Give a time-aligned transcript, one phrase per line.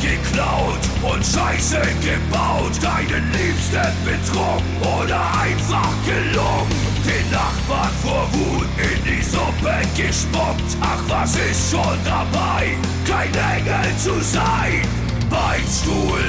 [0.00, 2.72] geklaut und Scheiße gebaut.
[2.80, 6.70] Deinen Liebsten betrogen oder einfach gelungen.
[7.04, 10.76] Den Nachbarn vor Wut in die Suppe gespuckt.
[10.80, 14.82] Ach, was ist schon dabei, kein Engel zu sein?
[15.30, 16.24] Beichtstuhl.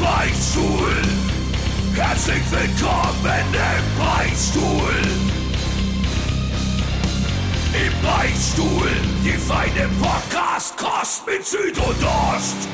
[0.00, 1.02] Beichtstuhl.
[1.94, 5.33] Herzlich willkommen im Beichtstuhl.
[7.74, 8.88] Im Beichtstuhl,
[9.24, 12.68] die feine Podcast-Kost mit Süd und Ost.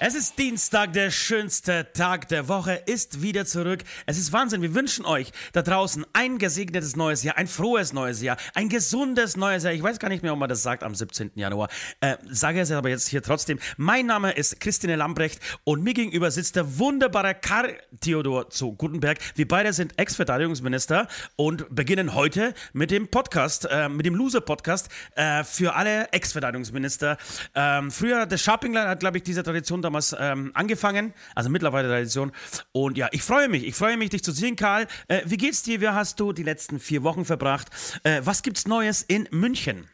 [0.00, 3.82] Es ist Dienstag, der schönste Tag der Woche ist wieder zurück.
[4.06, 4.62] Es ist Wahnsinn.
[4.62, 9.36] Wir wünschen euch da draußen ein gesegnetes neues Jahr, ein frohes neues Jahr, ein gesundes
[9.36, 9.72] neues Jahr.
[9.72, 11.32] Ich weiß gar nicht mehr, ob man das sagt am 17.
[11.34, 11.68] Januar.
[11.98, 13.58] Äh, sage es aber jetzt hier trotzdem.
[13.76, 19.18] Mein Name ist Christine Lambrecht und mir gegenüber sitzt der wunderbare Karl Theodor zu Gutenberg.
[19.34, 25.42] Wir beide sind Ex-Verteidigungsminister und beginnen heute mit dem Podcast, äh, mit dem Loser-Podcast äh,
[25.42, 27.18] für alle Ex-Verteidigungsminister.
[27.56, 32.32] Ähm, früher, der Sharpingler hat, glaube ich, diese Tradition damals ähm, angefangen, also mittlerweile Tradition.
[32.72, 34.86] Und ja, ich freue mich, ich freue mich, dich zu sehen, Karl.
[35.08, 35.80] Äh, wie geht's dir?
[35.80, 37.68] Wie hast du die letzten vier Wochen verbracht?
[38.02, 39.88] Äh, was gibt's Neues in München?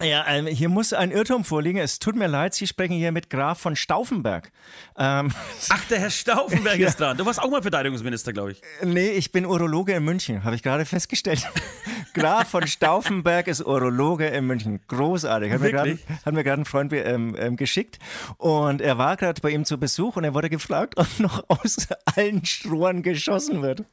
[0.00, 1.78] Ja, ähm, hier muss ein Irrtum vorliegen.
[1.78, 4.50] Es tut mir leid, Sie sprechen hier mit Graf von Stauffenberg.
[4.96, 5.32] Ähm,
[5.68, 6.88] Ach, der Herr Stauffenberg ja.
[6.88, 7.16] ist dran.
[7.16, 8.62] Du warst auch mal Verteidigungsminister, glaube ich.
[8.82, 11.46] Nee, ich bin Urologe in München, habe ich gerade festgestellt.
[12.14, 14.80] Graf von Stauffenberg ist Urologe in München.
[14.88, 15.52] Großartig.
[15.52, 16.00] Hat Wirklich?
[16.24, 17.98] mir gerade ein Freund ähm, ähm, geschickt.
[18.38, 21.88] Und er war gerade bei ihm zu Besuch und er wurde gefragt, ob noch aus
[22.16, 23.84] allen Strohren geschossen wird.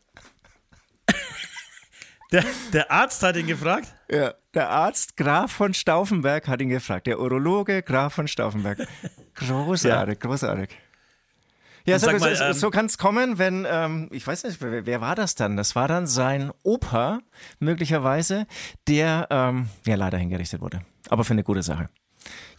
[2.32, 3.88] Der, der Arzt hat ihn gefragt?
[4.12, 7.06] Ja, der Arzt Graf von Stauffenberg hat ihn gefragt.
[7.06, 8.80] Der Urologe Graf von Stauffenberg.
[9.36, 10.28] Großartig, ja.
[10.28, 10.70] großartig.
[11.86, 14.86] Ja, so, mal, so, ähm, so kann es kommen, wenn, ähm, ich weiß nicht, wer,
[14.86, 15.56] wer, war das dann?
[15.56, 17.20] Das war dann sein Opa,
[17.60, 18.48] möglicherweise,
[18.88, 20.82] der ähm, ja leider hingerichtet wurde.
[21.10, 21.90] Aber für eine gute Sache.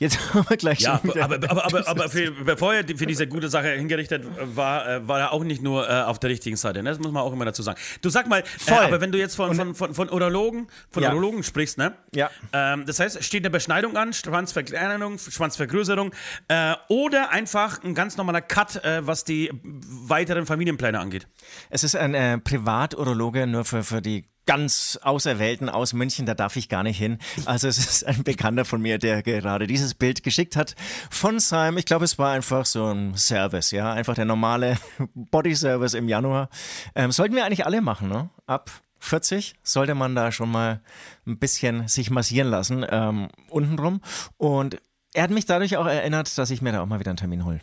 [0.01, 3.27] Jetzt haben wir gleich ja, schon aber, aber, aber, aber für, bevor er für diese
[3.27, 4.25] gute Sache hingerichtet
[4.57, 6.83] war, äh, war er auch nicht nur äh, auf der richtigen Seite.
[6.83, 6.89] Ne?
[6.89, 7.79] Das muss man auch immer dazu sagen.
[8.01, 11.11] Du sag mal, äh, aber wenn du jetzt von, von, von, von Urologen, von ja.
[11.11, 11.93] Urologen sprichst, ne?
[12.15, 12.31] Ja.
[12.55, 16.15] Ähm, das heißt, steht eine Beschneidung an, Schwanzverkleinerung, Schwanzvergrößerung
[16.49, 21.29] äh, oder einfach ein ganz normaler Cut, äh, was die weiteren Familienpläne angeht?
[21.69, 26.57] Es ist ein äh, Privaturologe nur für, für die ganz Auserwählten aus München, da darf
[26.57, 27.19] ich gar nicht hin.
[27.45, 30.75] Also es ist ein Bekannter von mir, der gerade dieses Bild geschickt hat
[31.11, 34.77] von seinem, ich glaube, es war einfach so ein Service, ja, einfach der normale
[35.15, 36.49] Body-Service im Januar.
[36.95, 38.31] Ähm, sollten wir eigentlich alle machen, ne?
[38.47, 40.81] Ab 40 sollte man da schon mal
[41.27, 44.01] ein bisschen sich massieren lassen, ähm, untenrum.
[44.37, 44.81] Und
[45.15, 47.45] er hat mich dadurch auch erinnert, dass ich mir da auch mal wieder einen Termin
[47.45, 47.61] hole.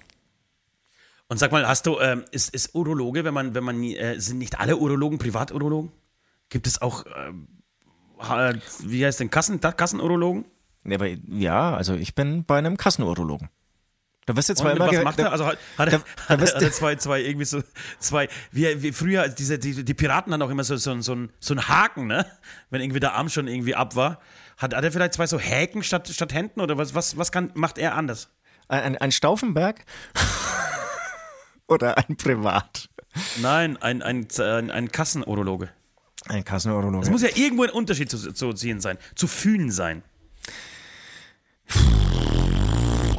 [1.29, 4.37] Und sag mal, hast du, ähm, ist, ist Urologe, wenn man, wenn man, äh, sind
[4.37, 5.91] nicht alle Urologen Privaturologen?
[6.49, 10.45] Gibt es auch, äh, wie heißt denn, Kassen, Kassenurologen?
[10.85, 13.49] Ja, aber, ja, also ich bin bei einem Kassenurologen.
[14.27, 15.31] Da wirst du zwar immer was macht er?
[15.31, 17.63] Also hat, hat, da, hat, hat er zwei, zwei, irgendwie so,
[17.97, 21.31] zwei, wie, wie früher, diese, die, die Piraten hatten auch immer so, so, so, ein,
[21.39, 22.25] so einen Haken, ne?
[22.69, 24.19] Wenn irgendwie der Arm schon irgendwie ab war.
[24.57, 27.51] Hat, hat er vielleicht zwei so Häken statt, statt Händen oder was, was, was kann,
[27.53, 28.29] macht er anders?
[28.67, 29.85] Ein, ein Stauffenberg?
[31.69, 32.89] oder ein Privat?
[33.37, 35.69] Nein, ein, ein, ein, ein Kassenurologe.
[36.27, 37.05] Ein Kassenurologe.
[37.05, 40.03] Es muss ja irgendwo ein Unterschied zu, zu ziehen sein, zu fühlen sein.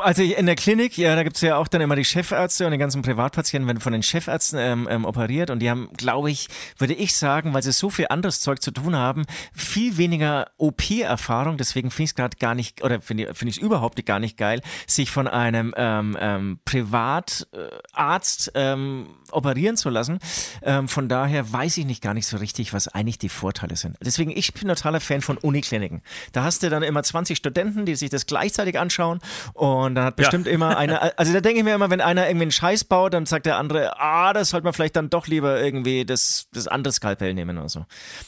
[0.01, 2.79] Also in der Klinik, ja, da gibt's ja auch dann immer die Chefärzte und die
[2.79, 6.49] ganzen Privatpatienten werden von den Chefärzten ähm, ähm, operiert und die haben, glaube ich,
[6.79, 11.57] würde ich sagen, weil sie so viel anderes Zeug zu tun haben, viel weniger OP-Erfahrung.
[11.57, 14.37] Deswegen finde ich es gerade gar nicht, oder finde find ich es überhaupt gar nicht
[14.37, 20.19] geil, sich von einem ähm, ähm, Privatarzt ähm, operieren zu lassen.
[20.63, 23.97] Ähm, von daher weiß ich nicht gar nicht so richtig, was eigentlich die Vorteile sind.
[24.05, 26.03] Deswegen, ich bin totaler Fan von Unikliniken.
[26.33, 29.21] Da hast du dann immer 20 Studenten, die sich das gleichzeitig anschauen
[29.55, 30.53] und dann hat bestimmt ja.
[30.53, 33.27] immer einer, also da denke ich mir immer, wenn einer irgendwie einen Scheiß baut, dann
[33.27, 36.93] sagt der andere, ah, das sollte man vielleicht dann doch lieber irgendwie das, das andere
[36.93, 37.87] Skalpell nehmen oder so.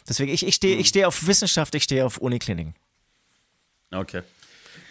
[0.09, 2.75] Deswegen, ich, ich stehe ich steh auf Wissenschaft, ich stehe auf Unikliniken.
[3.93, 4.23] Okay.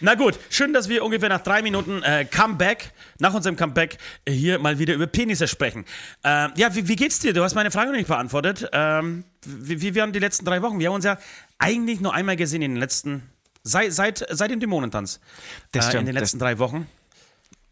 [0.01, 4.31] Na gut, schön, dass wir ungefähr nach drei Minuten äh, Comeback, nach unserem Comeback, äh,
[4.31, 5.83] hier mal wieder über Penisse sprechen.
[6.23, 7.33] Ähm, ja, wie, wie, geht's dir?
[7.33, 8.69] Du hast meine Frage noch nicht beantwortet.
[8.71, 10.79] Ähm, wie, wie waren die letzten drei Wochen?
[10.79, 11.17] Wir haben uns ja
[11.57, 13.29] eigentlich nur einmal gesehen in den letzten,
[13.63, 15.19] seit, seit, seit dem Dämonentanz.
[15.71, 16.88] Das stimmt, äh, in den letzten drei Wochen.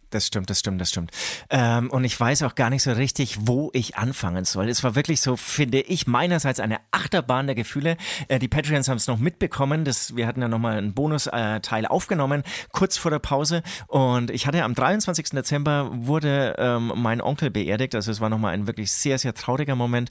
[0.09, 1.11] Das stimmt, das stimmt, das stimmt.
[1.49, 4.69] Ähm, und ich weiß auch gar nicht so richtig, wo ich anfangen soll.
[4.69, 7.97] Es war wirklich so, finde ich, meinerseits eine Achterbahn der Gefühle.
[8.29, 9.83] Äh, die Patreons haben es noch mitbekommen.
[9.83, 13.63] Das, wir hatten ja nochmal einen Bonusteil äh, aufgenommen, kurz vor der Pause.
[13.87, 15.31] Und ich hatte am 23.
[15.31, 17.93] Dezember wurde ähm, mein Onkel beerdigt.
[17.93, 20.09] Also es war nochmal ein wirklich sehr, sehr trauriger Moment,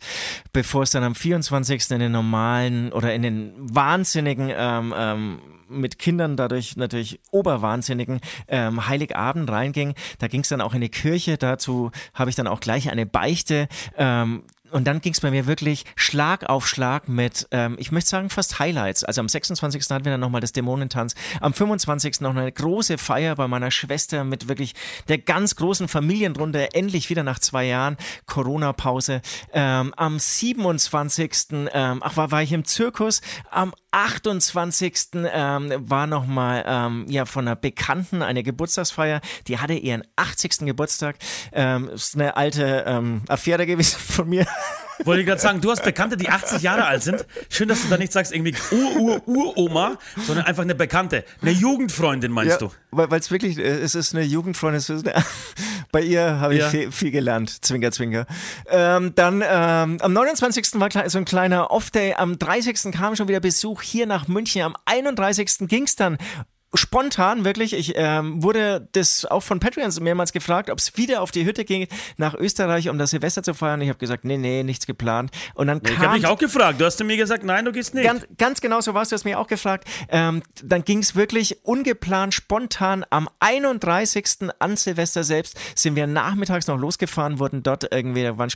[0.52, 1.90] bevor es dann am 24.
[1.93, 8.88] in den normalen oder in den wahnsinnigen ähm, ähm, mit Kindern dadurch natürlich oberwahnsinnigen ähm,
[8.88, 9.94] Heiligabend reinging.
[10.18, 11.36] Da ging es dann auch in die Kirche.
[11.38, 13.68] Dazu habe ich dann auch gleich eine Beichte.
[13.96, 18.10] Ähm, und dann ging es bei mir wirklich Schlag auf Schlag mit, ähm, ich möchte
[18.10, 19.04] sagen, fast Highlights.
[19.04, 19.88] Also am 26.
[19.90, 21.14] hatten wir dann nochmal das Dämonentanz.
[21.40, 22.20] Am 25.
[22.20, 24.74] noch eine große Feier bei meiner Schwester mit wirklich
[25.08, 26.74] der ganz großen Familienrunde.
[26.74, 27.96] Endlich wieder nach zwei Jahren
[28.26, 29.22] Corona-Pause.
[29.52, 31.68] Ähm, am 27.
[31.72, 33.20] Ähm, ach, war, war ich im Zirkus.
[33.50, 35.08] Am 28.
[35.14, 39.20] Ähm, war nochmal ähm, ja, von einer Bekannten eine Geburtstagsfeier.
[39.46, 40.58] Die hatte ihren 80.
[40.66, 41.16] Geburtstag.
[41.52, 44.46] Ähm, ist eine alte ähm, Affäre gewesen von mir.
[45.05, 47.26] Wollte ich gerade sagen, du hast Bekannte, die 80 Jahre alt sind.
[47.50, 51.25] Schön, dass du da nicht sagst, irgendwie Ur-Ur-Uroma, sondern einfach eine Bekannte.
[51.43, 52.73] Eine Jugendfreundin, meinst ja, du?
[52.91, 54.82] Weil es wirklich, äh, es ist eine Jugendfreundin.
[54.88, 55.25] Eine,
[55.93, 56.70] bei ihr habe ich ja.
[56.70, 57.64] viel, viel, gelernt.
[57.64, 58.26] Zwinker, zwinker.
[58.69, 60.81] Ähm, dann ähm, am 29.
[60.81, 62.14] war so ein kleiner Off-Day.
[62.14, 62.93] Am 30.
[62.93, 64.62] kam schon wieder Besuch hier nach München.
[64.62, 65.69] Am 31.
[65.69, 66.19] ging es dann
[66.76, 71.31] spontan wirklich, ich ähm, wurde das auch von Patreons mehrmals gefragt, ob es wieder auf
[71.31, 71.87] die Hütte ging
[72.17, 73.81] nach Österreich, um das Silvester zu feiern.
[73.81, 75.31] Ich habe gesagt, nee, nee, nichts geplant.
[75.55, 76.81] Und dann nee, kam, ich habe dich auch gefragt.
[76.81, 78.05] Du hast mir gesagt, nein, du gehst nicht.
[78.05, 79.87] Ganz, ganz genau so warst du, hast mich auch gefragt.
[80.08, 84.50] Ähm, dann ging es wirklich ungeplant, spontan am 31.
[84.58, 88.50] an Silvester selbst sind wir nachmittags noch losgefahren, wurden dort irgendwie, da waren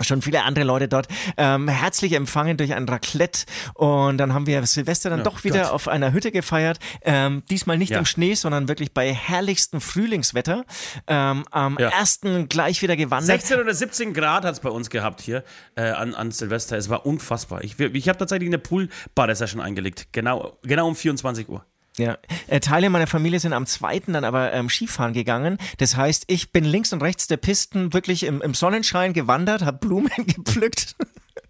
[0.00, 3.44] schon viele andere Leute dort ähm, herzlich empfangen durch ein Raclette
[3.74, 5.72] und dann haben wir Silvester dann oh, doch wieder Gott.
[5.72, 6.78] auf einer Hütte gefeiert.
[7.02, 7.98] Ähm, diesmal nicht ja.
[7.98, 10.64] im Schnee, sondern wirklich bei herrlichstem Frühlingswetter.
[11.06, 11.88] Ähm, am ja.
[11.88, 13.40] ersten gleich wieder gewandert.
[13.40, 15.44] 16 oder 17 Grad hat es bei uns gehabt hier
[15.76, 16.76] äh, an, an Silvester.
[16.76, 17.62] Es war unfassbar.
[17.64, 20.08] Ich, ich habe tatsächlich eine Pool-Badesession eingelegt.
[20.12, 21.64] Genau, genau um 24 Uhr.
[21.96, 22.18] Ja,
[22.48, 25.58] äh, Teile meiner Familie sind am zweiten dann aber ähm, Skifahren gegangen.
[25.78, 29.78] Das heißt, ich bin links und rechts der Pisten wirklich im, im Sonnenschein gewandert, habe
[29.78, 30.96] Blumen gepflückt.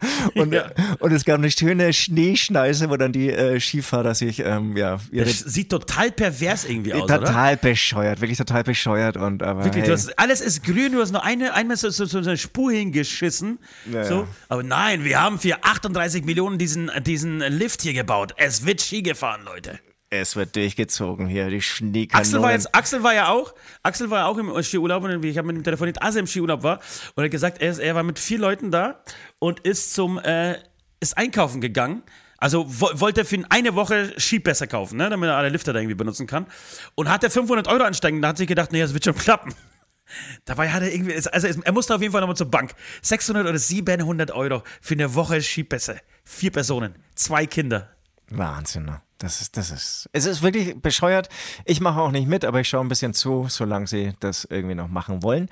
[0.35, 0.71] und, ja.
[0.99, 4.99] und es gab eine schöne Schneeschneise, wo dann die äh, Skifahrer sich, ähm, ja.
[5.11, 7.57] Ihre, das sieht total pervers irgendwie aus, Total oder?
[7.57, 9.17] bescheuert, wirklich total bescheuert.
[9.17, 9.93] Und, aber, wirklich, hey.
[9.93, 13.59] hast, alles ist grün, du hast nur eine, einmal so, so, so eine Spur hingeschissen.
[13.91, 14.29] Ja, so.
[14.49, 18.35] Aber nein, wir haben für 38 Millionen diesen, diesen Lift hier gebaut.
[18.37, 19.79] Es wird Ski gefahren, Leute.
[20.21, 22.27] Es wird durchgezogen hier, die Schneekanonen.
[22.27, 23.53] Axel war, jetzt, Axel war ja auch,
[23.83, 26.29] Axel war ja auch im Skiurlaub und ich habe mit ihm telefoniert, als er im
[26.29, 26.79] Skiurlaub war
[27.15, 29.03] und er hat gesagt, er, ist, er war mit vier Leuten da
[29.41, 30.59] und ist zum, äh,
[31.01, 32.05] ist einkaufen gegangen.
[32.39, 35.97] Also wo, wollte für eine Woche Skipässe kaufen, ne, damit er alle Lifter da irgendwie
[35.97, 36.47] benutzen kann.
[36.95, 39.53] Und hat er 500 Euro ansteigen, da hat sich gedacht, nee, das wird schon klappen.
[40.45, 42.75] Dabei hat er irgendwie, also er musste auf jeden Fall nochmal zur Bank.
[43.03, 46.01] 600 oder 700 Euro für eine Woche Skipässe.
[46.25, 47.91] Vier Personen, zwei Kinder.
[48.31, 49.01] Wahnsinn, ne?
[49.25, 51.31] Das ist, das ist, es ist wirklich bescheuert.
[51.65, 54.75] Ich mache auch nicht mit, aber ich schaue ein bisschen zu, solange sie das irgendwie
[54.75, 55.49] noch machen wollen.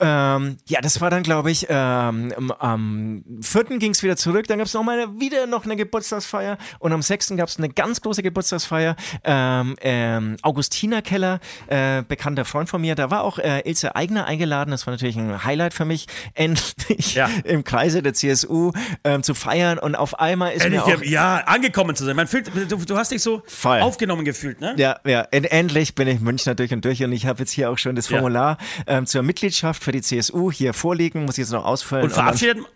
[0.00, 4.48] Ähm, ja, das war dann, glaube ich, ähm, am vierten ging es wieder zurück.
[4.48, 8.00] Dann gab es nochmal wieder noch eine Geburtstagsfeier und am sechsten gab es eine ganz
[8.00, 8.96] große Geburtstagsfeier.
[9.22, 14.26] Ähm, ähm, Augustiner Keller, äh, bekannter Freund von mir, da war auch äh, Ilse Eigner
[14.26, 14.72] eingeladen.
[14.72, 17.30] Das war natürlich ein Highlight für mich, endlich ja.
[17.44, 18.72] im Kreise der CSU
[19.04, 22.16] ähm, zu feiern und auf einmal ist Endlich, mir auch, ja angekommen zu sein.
[22.16, 23.80] Man fühlt, du, du hast dich so Voll.
[23.80, 24.74] aufgenommen gefühlt, ne?
[24.76, 25.22] Ja, ja.
[25.30, 28.08] Endlich bin ich Münchner durch und durch und ich habe jetzt hier auch schon das
[28.08, 28.98] Formular ja.
[28.98, 32.04] ähm, zur Mitgliedschaft für die CSU hier vorliegen, muss ich jetzt noch ausfüllen.
[32.04, 32.66] Und verabschiedet, und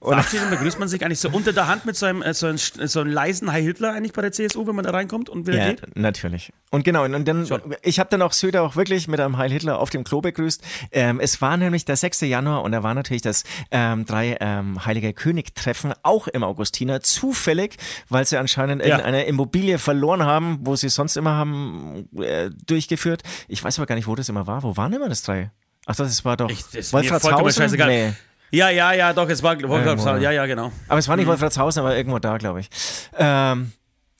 [0.00, 2.58] Verabschiedet begrüßt man sich eigentlich so unter der Hand mit so einem, äh, so einem,
[2.58, 5.58] so einem leisen Heil Hitler eigentlich bei der CSU, wenn man da reinkommt und wieder
[5.58, 5.96] ja, geht?
[5.96, 6.52] natürlich.
[6.70, 7.60] Und genau, und dann, Schon.
[7.82, 10.62] ich habe dann auch Söder auch wirklich mit einem Heil Hitler auf dem Klo begrüßt.
[10.92, 12.22] Ähm, es war nämlich der 6.
[12.22, 17.00] Januar und da war natürlich das ähm, drei ähm, Heilige König-Treffen auch im Augustiner.
[17.00, 17.76] Zufällig,
[18.08, 18.88] weil sie anscheinend ja.
[18.88, 23.22] irgendeine Immobilie verloren haben, wo sie sonst immer haben äh, durchgeführt.
[23.48, 24.62] Ich weiß aber gar nicht, wo das immer war.
[24.62, 25.50] Wo waren immer das drei?
[25.86, 26.50] Ach, das war doch.
[26.50, 27.76] Ich, das Wolfratshausen?
[27.86, 28.12] Nee.
[28.50, 30.22] Ja, ja, ja, doch, es war Wolfratshausen.
[30.22, 30.72] Ja, ja, genau.
[30.88, 31.30] Aber es war nicht mhm.
[31.30, 32.68] Wolfratshausen, aber irgendwo da, glaube ich.
[33.16, 33.72] Ähm,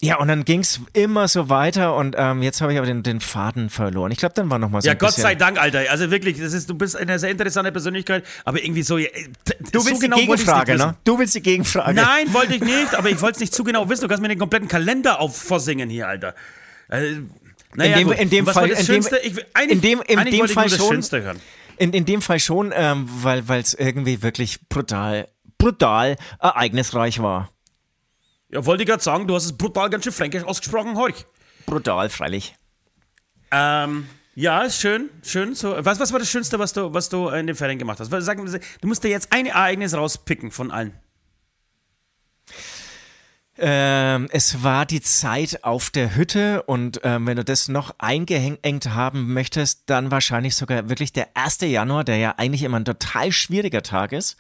[0.03, 3.03] ja, und dann ging es immer so weiter und ähm, jetzt habe ich aber den,
[3.03, 4.11] den Faden verloren.
[4.11, 5.83] Ich glaube, dann war noch mal so Ja, Gott sei Dank, Alter.
[5.91, 8.97] Also wirklich, das ist, du bist eine sehr interessante Persönlichkeit, aber irgendwie so.
[8.97, 9.11] Äh,
[9.73, 10.97] du willst so genau die Gegenfrage, ne?
[11.05, 11.93] Du willst die Gegenfrage.
[11.95, 14.01] Nein, wollte ich nicht, aber ich wollte es nicht zu genau wissen.
[14.01, 16.35] Du kannst mir den kompletten Kalender auf vorsingen hier, Alter.
[16.89, 17.21] Also,
[17.75, 21.03] naja, in dem, in dem Fall, in dem, ich, in dem, in dem Fall schon.
[21.81, 27.51] In, in dem Fall schon, ähm, weil es irgendwie wirklich brutal, brutal ereignisreich war.
[28.51, 31.25] Ja, wollte ich gerade sagen, du hast es brutal ganz schön fränkisch ausgesprochen, Horch.
[31.65, 32.55] Brutal, freilich.
[33.51, 35.55] Ähm, Ja, ist schön, schön.
[35.55, 38.11] So, was, was war das Schönste, was du, was du in den Ferien gemacht hast?
[38.11, 40.93] Sag, du musst dir jetzt ein Ereignis rauspicken von allen.
[43.63, 48.89] Ähm, es war die Zeit auf der Hütte und ähm, wenn du das noch eingeengt
[48.89, 51.61] haben möchtest, dann wahrscheinlich sogar wirklich der 1.
[51.61, 54.39] Januar, der ja eigentlich immer ein total schwieriger Tag ist.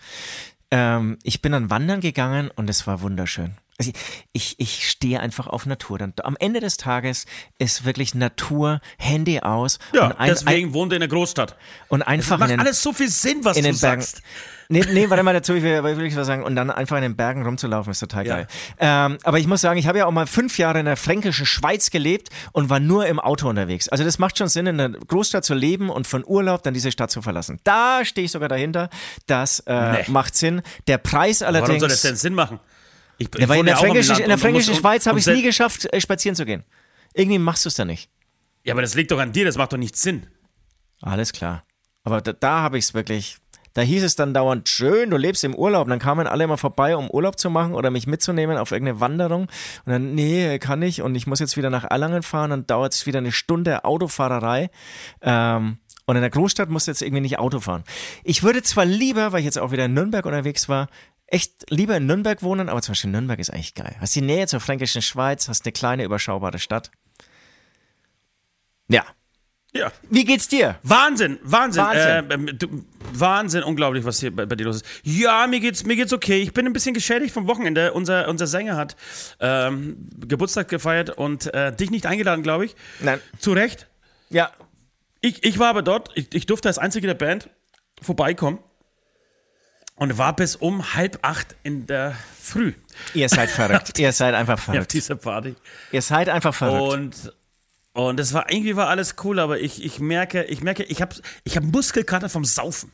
[0.70, 3.56] Ähm, ich bin dann wandern gegangen und es war wunderschön.
[3.78, 3.92] Also
[4.32, 5.98] ich, ich stehe einfach auf Natur.
[5.98, 7.26] Dann, am Ende des Tages
[7.58, 9.78] ist wirklich Natur, Handy aus.
[9.92, 11.56] Ja, ein, deswegen ein, wohnt er in der Großstadt.
[11.88, 12.38] Und einfach.
[12.38, 14.22] Das macht den, alles so viel Sinn, was in du den Bergen, sagst.
[14.72, 16.44] Nee, nee, warte mal dazu, ich will, will ich was sagen.
[16.44, 18.46] Und dann einfach in den Bergen rumzulaufen, ist total geil.
[18.80, 19.06] Ja.
[19.06, 21.44] Ähm, aber ich muss sagen, ich habe ja auch mal fünf Jahre in der fränkischen
[21.44, 23.88] Schweiz gelebt und war nur im Auto unterwegs.
[23.88, 26.92] Also das macht schon Sinn, in einer Großstadt zu leben und von Urlaub dann diese
[26.92, 27.58] Stadt zu verlassen.
[27.64, 28.90] Da stehe ich sogar dahinter.
[29.26, 30.04] Das äh, nee.
[30.06, 30.62] macht Sinn.
[30.86, 31.68] Der Preis allerdings.
[31.68, 32.60] Warum soll das denn Sinn machen?
[33.18, 35.42] Ich, ich ja, weil in der fränkischen, in der fränkischen Schweiz habe ich es nie
[35.42, 36.62] geschafft, äh, spazieren zu gehen.
[37.12, 38.08] Irgendwie machst du es da nicht.
[38.62, 40.28] Ja, aber das liegt doch an dir, das macht doch nicht Sinn.
[41.02, 41.64] Alles klar.
[42.04, 43.39] Aber da, da habe ich es wirklich
[43.74, 45.84] da hieß es dann dauernd, schön, du lebst im Urlaub.
[45.84, 49.00] Und dann kamen alle immer vorbei, um Urlaub zu machen oder mich mitzunehmen auf irgendeine
[49.00, 49.42] Wanderung.
[49.84, 51.02] Und dann, nee, kann ich.
[51.02, 52.50] Und ich muss jetzt wieder nach Erlangen fahren.
[52.50, 54.70] Dann dauert es wieder eine Stunde Autofahrerei.
[55.22, 57.84] Ähm, und in der Großstadt musst du jetzt irgendwie nicht Auto fahren.
[58.24, 60.88] Ich würde zwar lieber, weil ich jetzt auch wieder in Nürnberg unterwegs war,
[61.30, 63.94] echt lieber in Nürnberg wohnen, aber zum Beispiel Nürnberg ist eigentlich geil.
[64.00, 66.90] Hast die Nähe zur fränkischen Schweiz, hast eine kleine, überschaubare Stadt.
[68.88, 69.04] Ja,
[69.72, 69.92] ja.
[70.08, 70.78] Wie geht's dir?
[70.82, 71.84] Wahnsinn, Wahnsinn.
[71.84, 74.86] Wahnsinn, äh, du, Wahnsinn unglaublich, was hier bei, bei, dir los ist.
[75.02, 76.40] Ja, mir geht's, mir geht's okay.
[76.42, 77.92] Ich bin ein bisschen geschädigt vom Wochenende.
[77.92, 78.96] Unser, unser Sänger hat
[79.40, 82.76] ähm, Geburtstag gefeiert und äh, dich nicht eingeladen, glaube ich.
[83.00, 83.20] Nein.
[83.38, 83.86] Zu Recht.
[84.28, 84.50] Ja.
[85.20, 86.10] Ich, ich war aber dort.
[86.14, 87.50] Ich, ich durfte als Einzige der Band
[88.02, 88.58] vorbeikommen
[90.00, 92.72] und war bis um halb acht in der Früh.
[93.12, 93.98] Ihr seid verrückt.
[93.98, 94.80] Ihr seid einfach verrückt.
[94.80, 95.54] Auf dieser Party.
[95.92, 96.94] Ihr seid einfach verrückt.
[96.94, 97.32] Und
[97.92, 101.16] und es war irgendwie war alles cool, aber ich, ich merke, ich merke, ich habe
[101.44, 102.92] ich hab Muskelkater vom Saufen.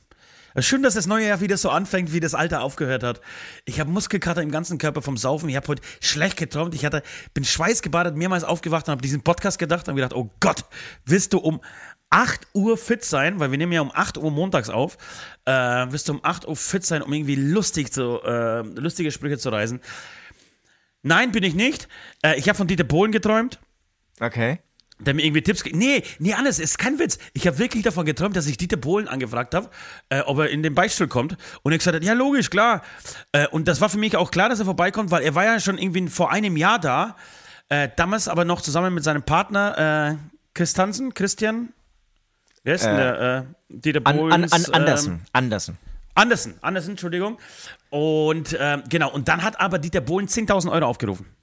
[0.59, 3.21] Schön, dass das neue Jahr wieder so anfängt, wie das alte aufgehört hat.
[3.67, 5.51] Ich habe Muskelkater im ganzen Körper vom Saufen.
[5.51, 6.75] Ich habe heute schlecht geträumt.
[6.75, 7.03] Ich hatte,
[7.35, 10.65] bin schweißgebadet, mehrmals aufgewacht und habe diesen Podcast gedacht und gedacht, oh Gott,
[11.05, 11.61] willst du um
[12.09, 14.97] 8 Uhr fit sein, weil wir nehmen ja um 8 Uhr montags auf,
[15.45, 19.37] äh, wirst du um 8 Uhr fit sein, um irgendwie lustig zu, äh, lustige Sprüche
[19.37, 19.81] zu reisen.
[21.03, 21.87] Nein, bin ich nicht.
[22.23, 23.61] Äh, ich habe von Dieter Bohlen geträumt.
[24.21, 24.61] Okay
[24.99, 25.77] der mir irgendwie Tipps gibt.
[25.77, 27.19] Nee, nee, anders, ist kein Witz.
[27.35, 29.69] Ich habe wirklich davon geträumt, dass ich Dieter Bohlen angefragt habe,
[30.09, 31.37] äh, ob er in den Beichtstuhl kommt.
[31.63, 32.83] Und er gesagt hat, ja, logisch, klar.
[33.33, 35.61] Äh, und das war für mich auch klar, dass er vorbeikommt, weil er war ja
[35.61, 37.17] schon irgendwie vor einem Jahr da.
[37.69, 40.17] Äh, damals aber noch zusammen mit seinem Partner äh,
[40.55, 41.73] Chris Hansen, Christian.
[42.63, 43.21] Wer ist denn der?
[43.21, 44.33] Äh, Dieter Bohlen.
[44.33, 45.13] An, an, an, Andersen.
[45.13, 45.79] Ähm, Andersen.
[46.15, 47.39] Andersen, Andersen, Entschuldigung.
[47.91, 51.36] Und ähm, genau, und dann hat aber Dieter Bohlen 10.000 Euro aufgerufen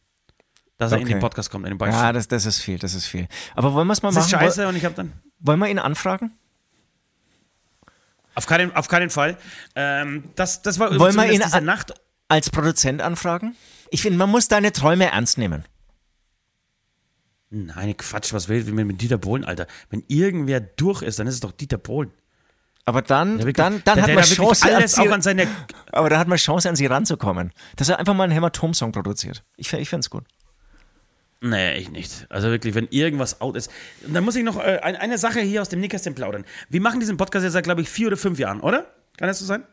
[0.84, 1.08] dass er okay.
[1.12, 2.04] in den Podcast kommt, in den Beistand.
[2.04, 3.28] Ja, das, das ist viel, das ist viel.
[3.56, 4.32] Aber wollen wir es mal das machen?
[4.32, 5.14] Das ist scheiße und ich habe dann.
[5.40, 6.32] Wollen wir ihn anfragen?
[8.36, 9.38] Auf keinen, auf keinen Fall.
[9.76, 11.94] Ähm, das, das war Wollen wir ihn an, Nacht
[12.28, 13.56] als Produzent anfragen?
[13.92, 15.66] Ich finde, man muss deine Träume ernst nehmen.
[17.50, 19.68] Nein, Quatsch, was will man mit Dieter Bohlen, Alter?
[19.92, 22.12] Wenn irgendwer durch ist, dann ist es doch Dieter Bohlen.
[22.86, 25.48] Aber dann, wirklich, dann, dann der, hat man Chance, alles an sie, auch an seine
[25.92, 27.54] aber da hat man Chance, an sie ranzukommen.
[27.76, 29.44] Dass er einfach mal einen Hämatom-Song produziert.
[29.56, 30.26] Ich, ich finde es gut.
[31.46, 32.26] Nee, ich nicht.
[32.30, 33.70] Also wirklich, wenn irgendwas out ist.
[34.08, 36.46] Und dann muss ich noch äh, eine Sache hier aus dem Nickersten plaudern.
[36.70, 38.86] Wir machen diesen Podcast jetzt seit, glaube ich, vier oder fünf Jahren, oder?
[39.18, 39.66] Kann das so sein?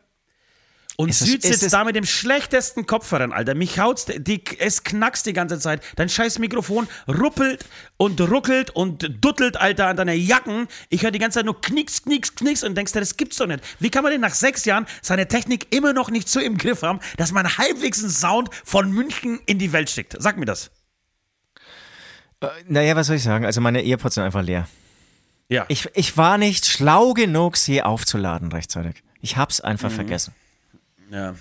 [0.97, 3.55] Und Süd sitzt da mit dem schlechtesten Kopfhörern, Alter.
[3.55, 5.81] Mich haut's, die, es knackst die ganze Zeit.
[5.95, 10.67] Dein scheiß Mikrofon ruppelt und ruckelt und duttelt, Alter, an deiner Jacken.
[10.89, 13.47] Ich höre die ganze Zeit nur knicks, knicks, knicks und denkst dir, das gibt's doch
[13.47, 13.63] nicht.
[13.79, 16.81] Wie kann man denn nach sechs Jahren seine Technik immer noch nicht so im Griff
[16.81, 20.17] haben, dass man halbwegs einen Sound von München in die Welt schickt?
[20.19, 20.69] Sag mir das.
[22.41, 23.45] Äh, naja, was soll ich sagen?
[23.45, 24.67] Also meine Earpods sind einfach leer.
[25.47, 25.65] Ja.
[25.67, 29.03] Ich, ich war nicht schlau genug, sie aufzuladen rechtzeitig.
[29.21, 29.95] Ich hab's einfach mhm.
[29.95, 30.33] vergessen.
[31.09, 31.35] Ja.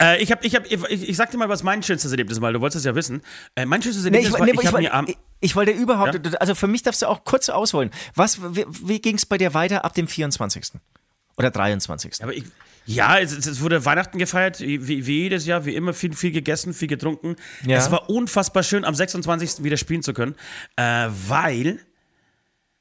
[0.00, 2.52] Äh, ich, hab, ich, hab, ich, ich sag dir mal, was mein schönstes Erlebnis war,
[2.52, 3.22] du wolltest es ja wissen.
[3.54, 6.14] Äh, mein schönstes Erlebnis nee, ich, war, nee, ich, ich, mir ich, ich wollte überhaupt,
[6.14, 6.32] ja?
[6.34, 7.90] also für mich darfst du auch kurz ausholen.
[8.14, 10.72] Was, wie, wie ging es bei dir weiter ab dem 24.
[11.38, 12.22] oder 23.?
[12.22, 12.44] Aber ich,
[12.86, 16.72] ja, es, es, wurde Weihnachten gefeiert, wie, wie, jedes Jahr, wie immer, viel, viel gegessen,
[16.72, 17.36] viel getrunken.
[17.66, 17.78] Ja.
[17.78, 19.64] Es war unfassbar schön, am 26.
[19.64, 20.36] wieder spielen zu können,
[20.76, 21.80] äh, weil,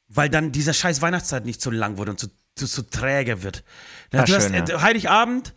[0.07, 3.63] weil dann dieser scheiß Weihnachtszeit nicht so lang wurde und so, so, so träge wird.
[4.13, 4.81] Ach, du schön, hast ja.
[4.81, 5.53] Heiligabend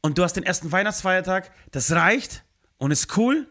[0.00, 2.44] und du hast den ersten Weihnachtsfeiertag, das reicht
[2.78, 3.46] und ist cool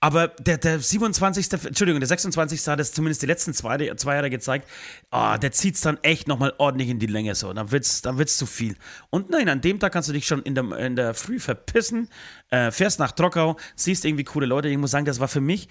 [0.00, 2.66] aber der, der 27., Entschuldigung, der 26.
[2.68, 4.68] hat es zumindest die letzten zwei, zwei Jahre gezeigt,
[5.10, 7.52] oh, der zieht es dann echt nochmal ordentlich in die Länge so.
[7.52, 8.76] Dann wird es dann wird's zu viel.
[9.10, 12.08] Und nein, an dem Tag kannst du dich schon in der, in der Früh verpissen,
[12.50, 14.68] äh, fährst nach Trockau, siehst irgendwie coole Leute.
[14.68, 15.68] Ich muss sagen, das war für mich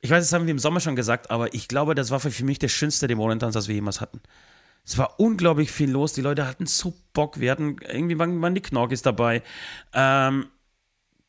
[0.00, 2.44] Ich weiß, das haben wir im Sommer schon gesagt, aber ich glaube, das war für
[2.44, 4.20] mich der schönste Dämonentanz, das wir jemals hatten.
[4.84, 6.12] Es war unglaublich viel los.
[6.12, 7.38] Die Leute hatten so Bock.
[7.38, 9.42] Wir hatten irgendwie waren, waren die Knorkis dabei.
[9.92, 10.46] Ähm,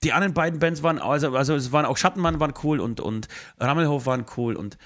[0.03, 3.27] die anderen beiden Bands waren, also, also es waren auch Schattenmann waren cool und, und
[3.59, 4.77] Rammelhof waren cool und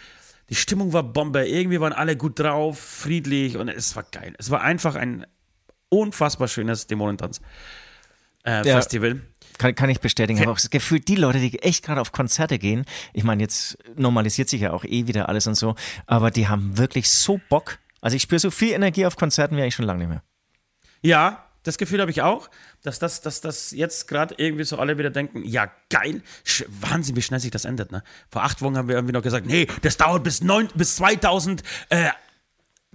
[0.50, 1.48] die Stimmung war Bombe.
[1.48, 4.34] Irgendwie waren alle gut drauf, friedlich und es war geil.
[4.38, 5.26] Es war einfach ein
[5.90, 7.42] unfassbar schönes Dämonentanz
[8.46, 8.82] äh, Ja.
[9.58, 10.38] Kann, kann ich bestätigen.
[10.38, 13.42] Ich habe auch das Gefühl, die Leute, die echt gerade auf Konzerte gehen, ich meine,
[13.42, 17.42] jetzt normalisiert sich ja auch eh wieder alles und so, aber die haben wirklich so
[17.50, 17.80] Bock.
[18.00, 20.24] Also ich spüre so viel Energie auf Konzerten wie eigentlich schon lange nicht mehr.
[21.02, 22.50] Ja, das Gefühl habe ich auch,
[22.84, 26.22] dass das, dass das jetzt gerade irgendwie so alle wieder denken, ja geil,
[26.68, 27.92] Wahnsinn, wie schnell sich das ändert.
[27.92, 28.04] Ne?
[28.30, 31.64] Vor acht Wochen haben wir irgendwie noch gesagt, nee, das dauert bis, neun, bis 2000.
[31.90, 32.10] Äh,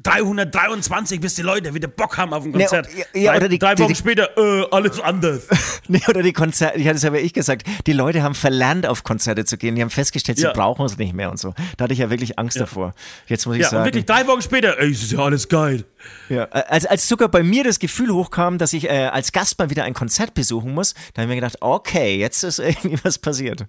[0.03, 2.89] 323, bis die Leute wieder Bock haben auf ein Nee, Konzert.
[3.15, 5.43] ja, ja, drei, die- drei die- Wochen die- später, äh, alles anders.
[5.89, 9.03] Nee, oder die Konzerte, ich hatte es aber ich gesagt, die Leute haben verlernt, auf
[9.03, 9.75] Konzerte zu gehen.
[9.75, 10.53] Die haben festgestellt, sie Ja.
[10.53, 11.55] brauchen es nicht mehr und so.
[11.77, 12.95] Da hatte ich ja wirklich Angst davor.
[13.27, 13.85] Jetzt muss ich Ja, und sagen.
[13.87, 15.85] wirklich drei Wochen später, ey, es ist ja alles geil.
[16.29, 19.71] Ja, als, als sogar bei mir das Gefühl hochkam, dass ich äh, als Gast mal
[19.71, 23.19] wieder ein Konzert besuchen muss, da habe ich mir gedacht, okay, jetzt ist irgendwie was
[23.19, 23.67] passiert.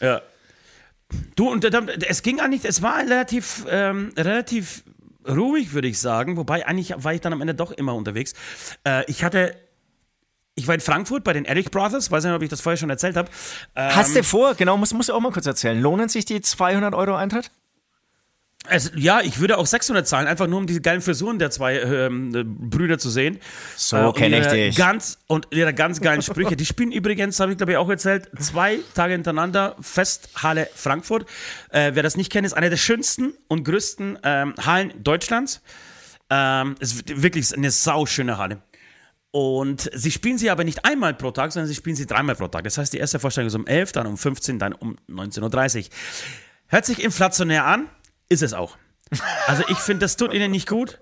[0.00, 0.22] Ja.
[1.36, 4.82] Du, und es ging eigentlich, es war relativ, ähm, relativ
[5.28, 6.36] ruhig, würde ich sagen.
[6.36, 8.34] Wobei, eigentlich war ich dann am Ende doch immer unterwegs.
[8.84, 9.54] Äh, ich hatte,
[10.54, 12.90] ich war in Frankfurt bei den Erich Brothers, weiß nicht, ob ich das vorher schon
[12.90, 13.30] erzählt habe.
[13.76, 16.40] Ähm, Hast du vor, genau, musst, musst du auch mal kurz erzählen, lohnen sich die
[16.40, 17.50] 200 Euro Eintritt?
[18.70, 21.78] Es, ja, ich würde auch 600 zahlen, einfach nur um diese geilen Frisuren der zwei
[21.78, 23.38] ähm, äh, Brüder zu sehen.
[23.76, 24.76] So Äh, und kenn ich dich.
[24.76, 26.56] Ganz, und ihre ganz geilen Sprüche.
[26.56, 31.26] Die spielen übrigens, habe ich glaube ich auch erzählt, zwei Tage hintereinander Festhalle Frankfurt.
[31.70, 35.62] Äh, wer das nicht kennt, ist eine der schönsten und größten ähm, Hallen Deutschlands.
[36.30, 38.62] Ähm, es ist wirklich eine sauschöne Halle.
[39.30, 42.48] Und sie spielen sie aber nicht einmal pro Tag, sondern sie spielen sie dreimal pro
[42.48, 42.64] Tag.
[42.64, 45.84] Das heißt, die erste Vorstellung ist um 11, dann um 15, dann um 19.30 Uhr.
[46.68, 47.88] Hört sich inflationär an,
[48.28, 48.76] ist es auch.
[49.46, 51.00] Also ich finde, das tut ihnen nicht gut.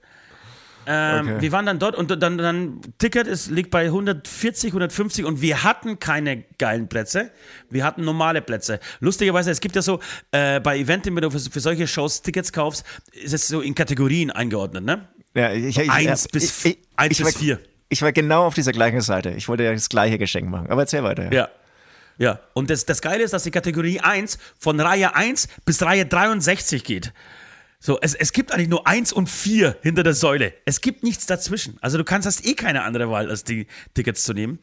[0.89, 1.37] Ähm, Okay.
[1.41, 5.65] Wir waren dann dort und dann, dann Ticket ist, liegt bei 140, 150 und wir
[5.65, 7.33] hatten keine geilen Plätze.
[7.69, 8.79] Wir hatten normale Plätze.
[9.01, 9.99] Lustigerweise, es gibt ja so,
[10.31, 13.75] äh, bei Eventim, wenn du für, für solche Shows Tickets kaufst, ist es so in
[13.75, 15.09] Kategorien eingeordnet, ne?
[15.35, 17.59] Ja, ich, ich, Eins ich, bis- ich, eins ich bis war, vier.
[17.89, 19.31] Ich war genau auf dieser gleichen Seite.
[19.31, 20.71] Ich wollte ja das gleiche Geschenk machen.
[20.71, 21.25] Aber erzähl weiter.
[21.25, 21.33] Ja.
[21.33, 21.49] Ja.
[22.19, 26.07] Ja, und das, das Geile ist, dass die Kategorie 1 von Reihe 1 bis Reihe
[26.07, 27.13] 63 geht.
[27.79, 30.55] So, es, es gibt eigentlich nur 1 und 4 hinter der Säule.
[30.65, 31.77] Es gibt nichts dazwischen.
[31.83, 34.59] Also du kannst hast eh keine andere Wahl, als die Tickets zu nehmen.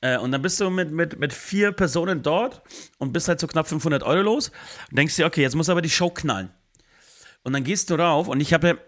[0.00, 2.62] Äh, und dann bist du mit, mit, mit vier Personen dort
[2.98, 4.50] und bist halt so knapp 500 Euro los
[4.90, 6.50] und denkst dir, okay, jetzt muss aber die Show knallen.
[7.42, 8.78] Und dann gehst du rauf und ich habe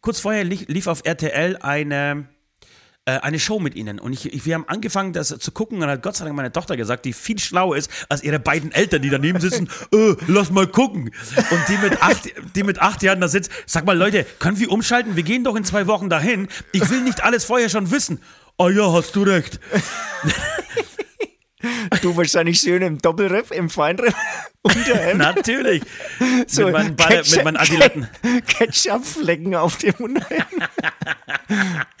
[0.00, 2.28] kurz vorher lief, auf RTL eine,
[3.10, 3.98] eine Show mit ihnen.
[3.98, 5.76] Und ich, ich, wir haben angefangen, das zu gucken.
[5.76, 8.38] Und dann hat Gott sei Dank meine Tochter gesagt, die viel schlauer ist als ihre
[8.38, 9.68] beiden Eltern, die daneben sitzen.
[9.92, 11.10] äh, lass mal gucken.
[11.50, 13.50] Und die mit acht, die mit acht Jahren da sitzt.
[13.66, 15.16] Sag mal, Leute, können wir umschalten?
[15.16, 16.48] Wir gehen doch in zwei Wochen dahin.
[16.72, 18.20] Ich will nicht alles vorher schon wissen.
[18.56, 19.60] Ah ja, hast du recht.
[22.02, 24.14] Du wahrscheinlich schön im Doppelriff, im Feinriff,
[24.62, 25.18] Unterhemd.
[25.18, 25.82] Natürlich.
[26.46, 28.08] so mit meinen, Balle, mit meinen Adiletten.
[28.46, 30.46] Ketchupflecken auf dem Unterhemd.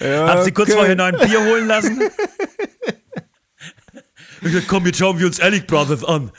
[0.00, 0.78] Hab sie kurz Okay.
[0.78, 2.02] vorher noch ein Bier holen lassen.
[4.40, 6.30] Ich gesagt, komm, jetzt schauen wir uns Alec Brothers an.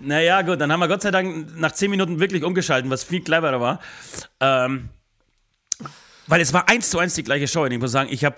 [0.00, 3.22] Naja, gut, dann haben wir Gott sei Dank nach 10 Minuten wirklich umgeschalten, was viel
[3.22, 3.80] cleverer war.
[4.40, 4.88] Ähm,
[6.26, 7.62] weil es war eins zu eins die gleiche Show.
[7.64, 8.36] Und ich muss sagen, ich habe,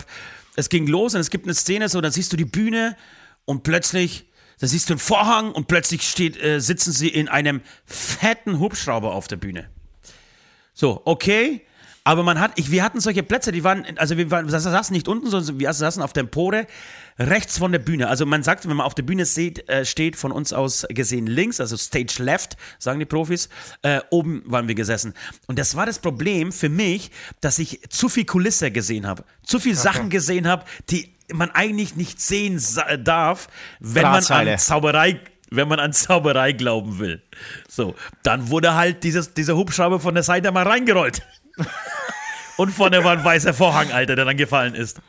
[0.55, 2.97] es ging los und es gibt eine Szene, so, dann siehst du die Bühne
[3.45, 4.25] und plötzlich,
[4.63, 9.13] da siehst du einen Vorhang und plötzlich steht, äh, sitzen sie in einem fetten Hubschrauber
[9.13, 9.67] auf der Bühne.
[10.73, 11.63] So, okay.
[12.05, 15.09] Aber man hat, ich, wir hatten solche Plätze, die waren, also wir waren, saßen nicht
[15.09, 16.65] unten, sondern wir saßen auf der Empore
[17.19, 18.07] rechts von der Bühne.
[18.07, 21.27] Also man sagt, wenn man auf der Bühne steht, äh, steht von uns aus gesehen
[21.27, 23.49] links, also Stage Left, sagen die Profis,
[23.81, 25.13] äh, oben waren wir gesessen.
[25.47, 29.59] Und das war das Problem für mich, dass ich zu viel Kulisse gesehen habe, zu
[29.59, 33.47] viel Sachen gesehen habe, die man eigentlich nicht sehen sa- darf,
[33.79, 35.19] wenn man an Zauberei
[35.55, 37.21] wenn man an Zauberei glauben will.
[37.69, 41.21] So, dann wurde halt dieses, dieser Hubschrauber von der Seite mal reingerollt.
[42.57, 44.99] Und vorne war ein weißer Vorhang, Alter, der dann gefallen ist.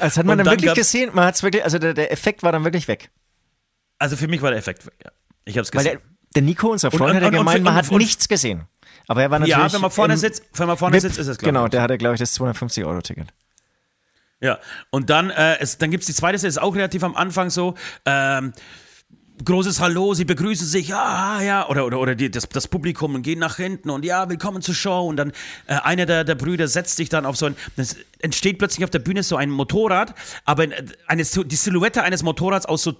[0.00, 1.10] Das hat man Und dann, dann wirklich gesehen.
[1.14, 3.10] Man hat's wirklich, also der, der Effekt war dann wirklich weg.
[3.98, 4.94] Also für mich war der Effekt weg.
[5.04, 5.10] Ja.
[5.44, 5.98] Ich hab's Weil gesehen.
[6.00, 7.98] der, der Nico, unser Freund, und- hat ja und- und- gemeint, man und- hat und-
[7.98, 8.64] nichts gesehen.
[9.06, 9.56] Aber er war natürlich.
[9.58, 11.50] ja, wenn man vorne sitzt, wenn man vorne sitzt, ist es klar.
[11.52, 13.32] Genau, der hatte, glaube ich, das 250-Euro-Ticket.
[14.42, 14.58] Ja,
[14.90, 17.48] und dann, äh, es, dann gibt es die zweite Szene, ist auch relativ am Anfang
[17.48, 17.74] so.
[18.04, 18.52] Ähm,
[19.44, 23.22] großes Hallo, sie begrüßen sich, ja, ja, oder, oder, oder die, das, das Publikum und
[23.22, 25.06] gehen nach hinten und ja, willkommen zur Show.
[25.06, 25.32] Und dann
[25.66, 28.90] äh, einer der, der Brüder setzt sich dann auf so ein, es entsteht plötzlich auf
[28.90, 30.66] der Bühne so ein Motorrad, aber
[31.06, 32.94] eine, die Silhouette eines Motorrads aus so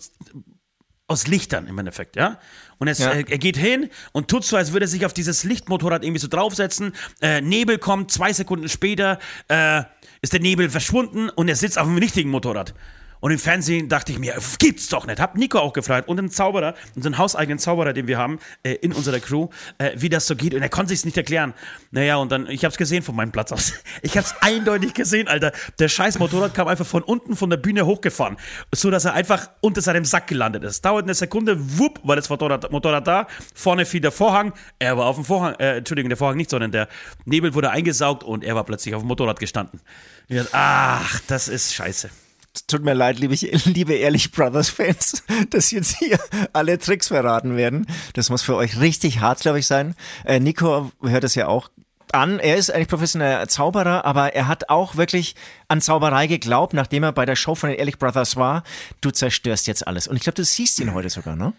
[1.08, 2.38] aus Lichtern im Endeffekt, ja.
[2.78, 3.10] Und es, Ja.
[3.10, 6.20] äh, er geht hin und tut so, als würde er sich auf dieses Lichtmotorrad irgendwie
[6.20, 6.94] so draufsetzen.
[7.20, 9.82] Äh, Nebel kommt, zwei Sekunden später äh,
[10.22, 12.74] ist der Nebel verschwunden und er sitzt auf dem richtigen Motorrad.
[13.22, 15.20] Und im Fernsehen dachte ich mir, gibt's doch nicht.
[15.20, 18.92] Hab Nico auch gefragt und einen Zauberer, unseren hauseigenen Zauberer, den wir haben äh, in
[18.92, 20.54] unserer Crew, äh, wie das so geht.
[20.54, 21.54] Und er konnte sich's nicht erklären.
[21.92, 23.74] Naja, und dann, ich hab's gesehen von meinem Platz aus.
[24.02, 25.52] Ich hab's eindeutig gesehen, Alter.
[25.78, 28.36] Der scheiß Motorrad kam einfach von unten von der Bühne hochgefahren,
[28.74, 30.84] so dass er einfach unter seinem Sack gelandet ist.
[30.84, 33.28] Dauert eine Sekunde, wupp, war das Motorrad, Motorrad da.
[33.54, 34.52] Vorne fiel der Vorhang.
[34.80, 36.88] Er war auf dem Vorhang, äh, Entschuldigung, der Vorhang nicht, sondern der
[37.24, 39.80] Nebel wurde eingesaugt und er war plötzlich auf dem Motorrad gestanden.
[40.28, 42.10] Dachte, ach, das ist scheiße.
[42.54, 46.18] Es Tut mir leid, liebe, liebe Ehrlich Brothers Fans, dass jetzt hier
[46.52, 47.86] alle Tricks verraten werden.
[48.14, 49.94] Das muss für euch richtig hart, glaube ich, sein.
[50.24, 51.70] Äh, Nico hört es ja auch
[52.12, 52.38] an.
[52.38, 55.34] Er ist eigentlich professioneller Zauberer, aber er hat auch wirklich
[55.68, 58.64] an Zauberei geglaubt, nachdem er bei der Show von den Ehrlich Brothers war.
[59.00, 60.06] Du zerstörst jetzt alles.
[60.06, 61.54] Und ich glaube, du siehst ihn heute sogar, ne?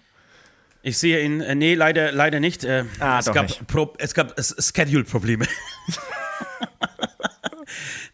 [0.84, 2.66] Ich sehe ihn, äh, nee, leider, leider nicht.
[2.66, 3.66] Äh, Ah, es, doch gab nicht.
[3.68, 5.48] Pro, es gab Schedule-Probleme.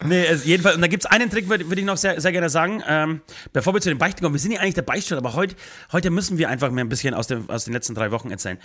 [0.04, 2.32] nee, es, jedenfalls, und da gibt es einen Trick, würde würd ich noch sehr, sehr
[2.32, 3.20] gerne sagen, ähm,
[3.52, 4.34] bevor wir zu den Beichten kommen.
[4.34, 5.56] Wir sind ja eigentlich der Beichtstuhl, aber heute,
[5.92, 8.58] heute müssen wir einfach mehr ein bisschen aus, dem, aus den letzten drei Wochen erzählen.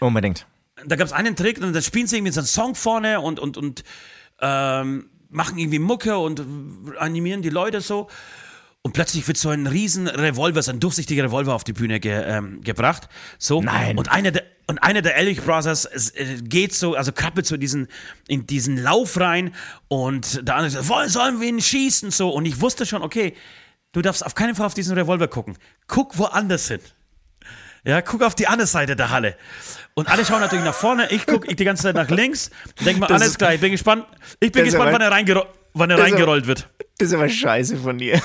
[0.00, 0.46] Unbedingt.
[0.86, 3.38] Da gab es einen Trick und dann spielen sie irgendwie so einen Song vorne und,
[3.38, 3.84] und, und
[4.40, 6.42] ähm, machen irgendwie Mucke und
[6.98, 8.08] animieren die Leute so.
[8.82, 12.12] Und plötzlich wird so ein riesen Revolver, so ein durchsichtiger Revolver auf die Bühne ge,
[12.12, 13.08] ähm, gebracht.
[13.38, 13.60] So.
[13.60, 13.98] Nein.
[13.98, 17.88] Und einer der, und einer der Ellich Brothers äh, geht so, also krabbelt so diesen,
[18.28, 19.52] in diesen Lauf rein
[19.88, 22.10] und der andere sagt, "Woll- sollen wir ihn schießen?
[22.12, 22.30] So.
[22.30, 23.34] Und ich wusste schon, okay,
[23.92, 25.58] du darfst auf keinen Fall auf diesen Revolver gucken.
[25.88, 26.80] Guck woanders hin.
[27.84, 29.36] Ja, guck auf die andere Seite der Halle.
[29.94, 31.10] Und alle schauen natürlich nach vorne.
[31.10, 32.50] Ich gucke die ganze Zeit nach links.
[32.84, 33.54] Denk mal, Das alles klar.
[33.54, 34.04] Ich bin gespannt.
[34.38, 36.68] Ich bin gespannt, wann er, reingero wann er Das aber- reingerollt wird.
[36.98, 38.20] Das ist aber scheiße von dir.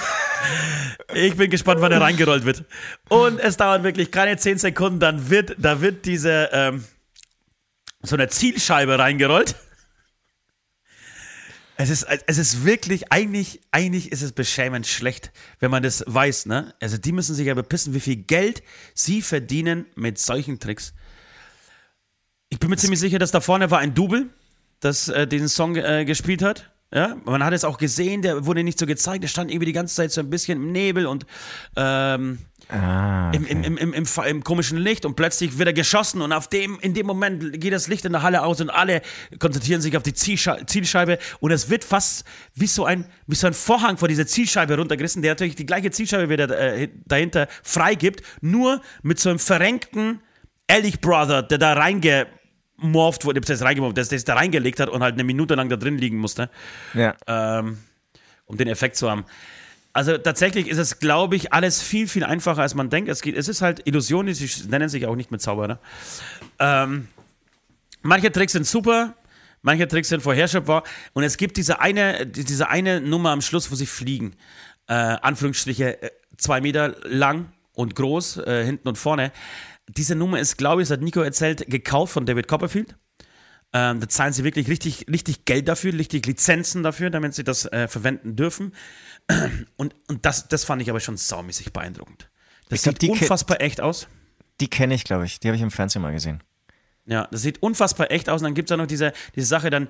[1.14, 2.66] Ich bin gespannt, wann er reingerollt wird.
[3.10, 6.84] Und es dauert wirklich keine 10 Sekunden, dann wird, da wird diese, ähm,
[8.02, 9.56] so eine Zielscheibe reingerollt.
[11.78, 16.46] Es ist, es ist wirklich, eigentlich, eigentlich ist es beschämend schlecht, wenn man das weiß,
[16.46, 16.74] ne?
[16.82, 20.94] Also die müssen sich ja bepissen, wie viel Geld sie verdienen mit solchen Tricks.
[22.50, 24.30] Ich bin mir ziemlich sicher, dass da vorne war ein Double,
[24.80, 26.72] das äh, diesen Song äh, gespielt hat.
[26.94, 29.74] Ja, man hat es auch gesehen, der wurde nicht so gezeigt, der stand irgendwie die
[29.74, 31.26] ganze Zeit so ein bisschen im Nebel und
[31.76, 36.34] ähm, Ah, im, im, im, im, im, komischen Licht und plötzlich wird er geschossen und
[36.34, 39.04] auf dem, in dem Moment geht das Licht in der Halle aus und alle
[39.38, 43.46] konzentrieren sich auf die Zielsche Zielscheibe und es wird fast wie so ein, wie so
[43.46, 48.24] ein Vorhang vor dieser Zielscheibe runtergerissen, der natürlich die gleiche Zielscheibe wieder äh, dahinter freigibt,
[48.42, 50.22] nur mit so einem verrenkten
[50.66, 51.74] Ellich Brother, der da
[52.80, 55.76] reingemorpht wurde, das reingemorpht, das, das da reingelegt hat und halt eine Minute lang da
[55.76, 56.50] drin liegen musste
[56.94, 57.16] ja.
[57.28, 57.80] ähm,
[58.46, 59.26] um den Effekt zu haben.
[59.94, 63.10] Also tatsächlich ist es, glaube ich, alles viel, viel einfacher, als man denkt.
[63.10, 65.80] Es, geht, es ist halt Illusionen, sie nennen sich auch nicht mit Zauberer.
[66.60, 67.08] Ähm,
[68.02, 69.14] manche Tricks sind super,
[69.62, 70.84] manche Tricks sind vorherrschbar
[71.14, 74.36] und es gibt diese eine, diese eine Nummer am Schluss, wo sie fliegen.
[74.88, 79.32] Äh, Anführungsstriche äh, zwei Meter lang und groß, äh, hinten und vorne.
[79.88, 82.96] Diese Nummer ist, glaube ich, das hat Nico erzählt, gekauft von David Copperfield.
[83.74, 87.66] Ähm, da zahlen sie wirklich richtig, richtig Geld dafür, richtig Lizenzen dafür, damit sie das
[87.66, 88.74] äh, verwenden dürfen.
[89.76, 92.30] Und, und das, das fand ich aber schon saumäßig beeindruckend.
[92.70, 94.08] Das glaub, sieht unfassbar echt aus.
[94.62, 95.40] Die kenne ich, glaube ich.
[95.40, 96.44] Die habe ich im Fernsehen mal gesehen.
[97.08, 98.42] Ja, das sieht unfassbar echt aus.
[98.42, 99.90] Und dann gibt es da noch diese, diese Sache, dann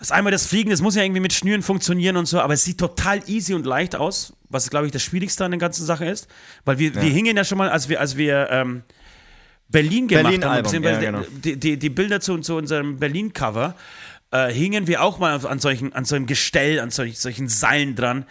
[0.00, 2.64] das einmal das Fliegen, das muss ja irgendwie mit Schnüren funktionieren und so, aber es
[2.64, 6.06] sieht total easy und leicht aus, was, glaube ich, das Schwierigste an der ganzen Sache
[6.06, 6.26] ist.
[6.64, 8.82] Weil wir, wir hingen ja schon mal, als wir, als wir ähm,
[9.70, 11.24] Berlin gemacht Berlin-Album, haben, beziehungsweise ja, genau.
[11.44, 13.74] die, die, die Bilder zu, zu unserem Berlin-Cover,
[14.32, 17.96] äh, hingen wir auch mal an solchen, an so einem Gestell, an solch, solchen Seilen
[17.96, 18.26] dran.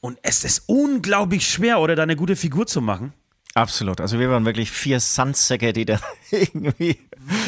[0.00, 3.12] Und es ist unglaublich schwer, oder da eine gute Figur zu machen.
[3.54, 4.00] Absolut.
[4.02, 5.98] Also wir waren wirklich vier Sandsäcke, die da
[6.30, 6.98] irgendwie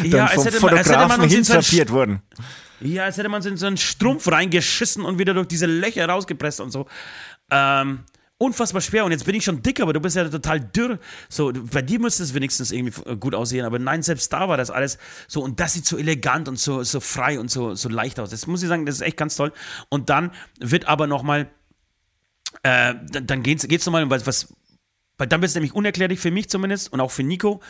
[0.05, 2.23] Ja, vom hätte hätte Fotografen so hintrapiert wurden.
[2.81, 6.09] Ja, als hätte man so in so einen Strumpf reingeschissen und wieder durch diese Löcher
[6.09, 6.87] rausgepresst und so.
[7.51, 8.01] Ähm,
[8.39, 9.05] unfassbar schwer.
[9.05, 10.99] Und jetzt bin ich schon dick, aber du bist ja total dürr.
[11.29, 13.65] So, bei dir müsste es wenigstens irgendwie gut aussehen.
[13.65, 15.43] Aber nein, selbst da war das alles so.
[15.43, 18.31] Und das sieht so elegant und so, so frei und so, so leicht aus.
[18.31, 19.53] Das muss ich sagen, das ist echt ganz toll.
[19.89, 21.49] Und dann wird aber nochmal,
[22.63, 24.55] äh, dann, dann geht's, geht's nochmal um was, was,
[25.19, 27.61] weil dann wird es nämlich unerklärlich für mich zumindest und auch für Nico,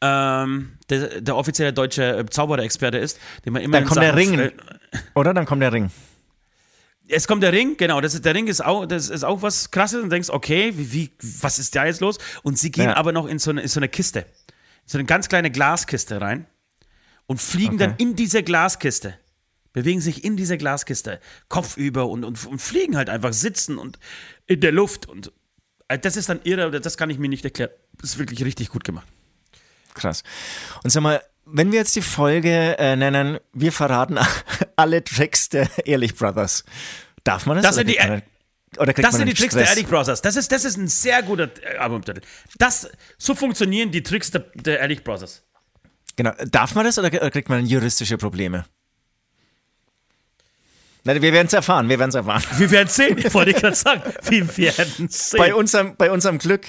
[0.00, 4.38] ähm, der, der offizielle deutsche Zauberer-Experte ist, den man immer Dann kommt der Sachen- Ring.
[4.40, 4.52] äh,
[5.14, 5.32] Oder?
[5.32, 5.90] Dann kommt der Ring.
[7.08, 8.00] Es kommt der Ring, genau.
[8.00, 10.92] Das ist, der Ring ist auch, das ist auch was krasses und denkst, okay, wie,
[10.92, 12.18] wie, was ist da jetzt los?
[12.42, 12.96] Und sie gehen Ja.
[12.96, 14.20] aber noch in so, eine, in so eine Kiste.
[14.20, 14.24] In
[14.86, 16.46] so eine ganz kleine Glaskiste rein
[17.26, 17.86] und fliegen Okay.
[17.88, 19.14] dann in diese Glaskiste.
[19.72, 23.98] Bewegen sich in diese Glaskiste, kopfüber und, und, und fliegen halt einfach, sitzen und
[24.46, 25.06] in der Luft.
[25.06, 25.30] Und
[25.88, 27.70] äh, das ist dann irre, das kann ich mir nicht erklären.
[28.02, 29.06] ist wirklich richtig gut gemacht.
[29.94, 30.22] Krass.
[30.82, 34.18] Und sag mal, wenn wir jetzt die Folge äh, nennen, wir verraten
[34.78, 36.64] alle Tricks der Ehrlich Brothers.
[37.24, 37.64] Darf man das?
[37.64, 37.98] Das sind die,
[38.78, 39.64] oder das sind die Tricks Stress?
[39.64, 40.22] der Ehrlich Brothers.
[40.22, 42.20] Das ist, das ist ein sehr guter äh, Albumtitel.
[42.58, 42.88] Das,
[43.18, 45.42] so funktionieren die Tricks der, der Ehrlich Brothers.
[46.16, 46.32] Genau.
[46.50, 48.64] Darf man das oder kriegt man juristische Probleme?
[51.04, 52.42] Wir werden es erfahren, wir werden es erfahren.
[52.58, 54.02] Wir werden es sehen, wollte ich gerade sagen.
[54.24, 55.38] Wir werden es sehen.
[55.38, 56.66] Bei unserem, bei unserem Glück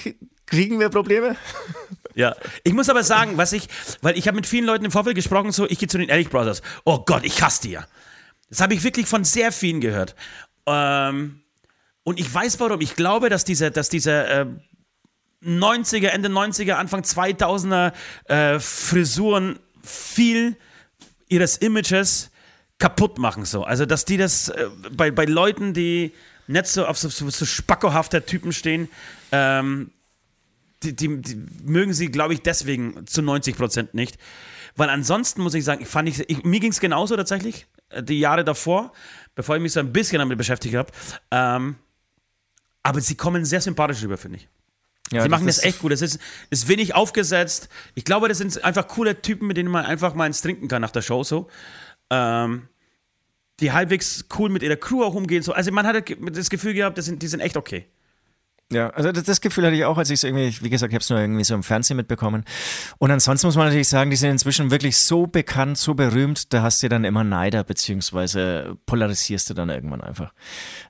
[0.50, 1.36] kriegen wir Probleme.
[2.14, 3.68] Ja, ich muss aber sagen, was ich,
[4.02, 6.28] weil ich habe mit vielen Leuten im Vorfeld gesprochen, so, ich gehe zu den Ehrlich
[6.28, 6.60] Brothers.
[6.84, 7.86] Oh Gott, ich hasse die ja.
[8.50, 10.16] Das habe ich wirklich von sehr vielen gehört.
[10.66, 11.40] Ähm,
[12.02, 12.80] und ich weiß warum.
[12.80, 14.46] Ich glaube, dass diese, dass diese äh,
[15.44, 17.92] 90er, Ende 90er, Anfang 2000er
[18.24, 20.56] äh, Frisuren viel
[21.28, 22.30] ihres Images
[22.78, 23.44] kaputt machen.
[23.44, 23.62] So.
[23.62, 26.12] Also, dass die das äh, bei, bei Leuten, die
[26.48, 28.88] nicht so auf so, so, so spackohafter Typen stehen,
[29.30, 29.92] ähm,
[30.82, 34.18] die, die, die, mögen sie, glaube ich, deswegen zu 90 Prozent nicht.
[34.76, 38.20] Weil ansonsten muss ich sagen, fand ich, ich mir ging es genauso tatsächlich, äh, die
[38.20, 38.92] Jahre davor,
[39.34, 40.90] bevor ich mich so ein bisschen damit beschäftigt habe.
[41.30, 41.76] Ähm,
[42.82, 44.48] aber sie kommen sehr sympathisch rüber, finde ich.
[45.12, 45.92] Ja, sie machen das, das echt gut.
[45.92, 46.18] Es ist,
[46.50, 47.68] ist wenig aufgesetzt.
[47.94, 50.80] Ich glaube, das sind einfach coole Typen, mit denen man einfach mal ins Trinken kann
[50.80, 51.48] nach der Show so.
[52.10, 52.68] Ähm,
[53.58, 55.42] die halbwegs cool mit ihrer Crew auch umgehen.
[55.42, 55.52] So.
[55.52, 57.86] Also man hat das Gefühl gehabt, das sind, die sind echt okay.
[58.72, 61.02] Ja, also das, Gefühl hatte ich auch, als ich es irgendwie, wie gesagt, ich habe
[61.02, 62.44] es nur irgendwie so im Fernsehen mitbekommen.
[62.98, 66.62] Und ansonsten muss man natürlich sagen, die sind inzwischen wirklich so bekannt, so berühmt, da
[66.62, 70.32] hast du dann immer Neider, beziehungsweise polarisierst du dann irgendwann einfach.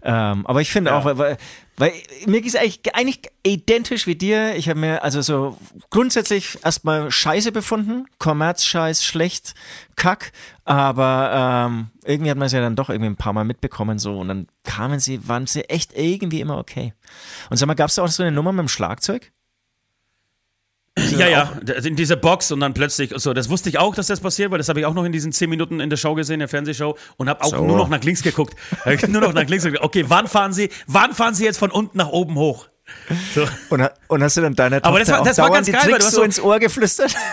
[0.02, 0.98] Ähm, aber ich finde ja.
[0.98, 1.38] auch, weil,
[1.76, 1.92] weil
[2.26, 4.54] mir es eigentlich, eigentlich identisch wie dir.
[4.56, 5.56] Ich habe mir also so
[5.88, 8.06] grundsätzlich erstmal Scheiße befunden.
[8.18, 9.54] Kommerzscheiß, schlecht,
[9.96, 10.33] Kack.
[10.64, 14.18] Aber ähm, irgendwie hat man es ja dann doch irgendwie ein paar Mal mitbekommen so.
[14.18, 16.92] Und dann kamen sie, waren sie echt irgendwie immer okay.
[17.48, 19.33] Und sag mal, gab es da auch so eine Nummer mit dem Schlagzeug?
[21.16, 21.52] Ja, ja,
[21.84, 24.58] in dieser Box und dann plötzlich, so, das wusste ich auch, dass das passiert, weil
[24.58, 26.48] das habe ich auch noch in diesen zehn Minuten in der Show gesehen, in der
[26.48, 27.64] Fernsehshow und habe auch so.
[27.64, 28.54] nur noch nach links geguckt.
[29.08, 29.84] nur noch nach links geguckt.
[29.84, 32.68] Okay, wann fahren Sie, wann fahren Sie jetzt von unten nach oben hoch?
[33.34, 33.46] So.
[33.70, 35.82] Und, und, hast du dann deiner Tochter Aber das war, das war ganz die geil,
[35.82, 37.14] Tricks weil du hast so ins Ohr geflüstert?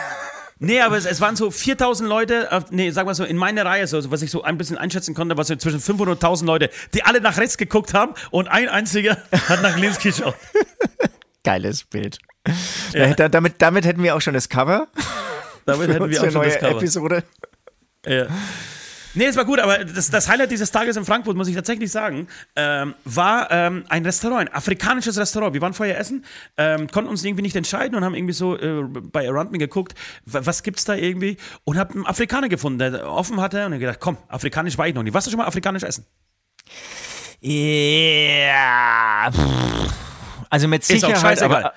[0.60, 3.86] Nee, aber es, es, waren so 4000 Leute, nee, sag mal so, in meiner Reihe,
[3.86, 6.69] so, was ich so ein bisschen einschätzen konnte, war so zwischen 500 und 1000 Leute,
[6.95, 9.17] die alle nach rechts geguckt haben und ein einziger
[9.49, 10.34] hat nach links geschaut.
[11.47, 12.19] Geiles Bild.
[12.93, 13.13] Ja.
[13.13, 14.88] Da, damit, damit hätten wir auch schon das Cover.
[15.65, 16.77] Damit hätten wir auch schon das Cover.
[16.77, 17.23] Episode.
[18.05, 18.27] Ja.
[19.13, 21.89] Nee, es war gut, aber das, das, Highlight dieses Tages in Frankfurt, muss ich tatsächlich
[21.89, 25.53] sagen, ähm, war ähm, ein Restaurant, ein afrikanisches Restaurant.
[25.53, 26.25] Wir waren vorher essen,
[26.57, 29.95] ähm, konnten uns irgendwie nicht entscheiden und haben irgendwie so äh, bei Around Me geguckt,
[30.25, 33.99] was gibt's da irgendwie und haben einen Afrikaner gefunden, der offen hatte und ich gedacht,
[34.01, 35.13] komm, afrikanisch war ich noch nie.
[35.13, 36.05] Warst du schon mal afrikanisch essen?
[37.39, 39.31] Ja.
[40.49, 41.73] Also mit Sicherheit, aber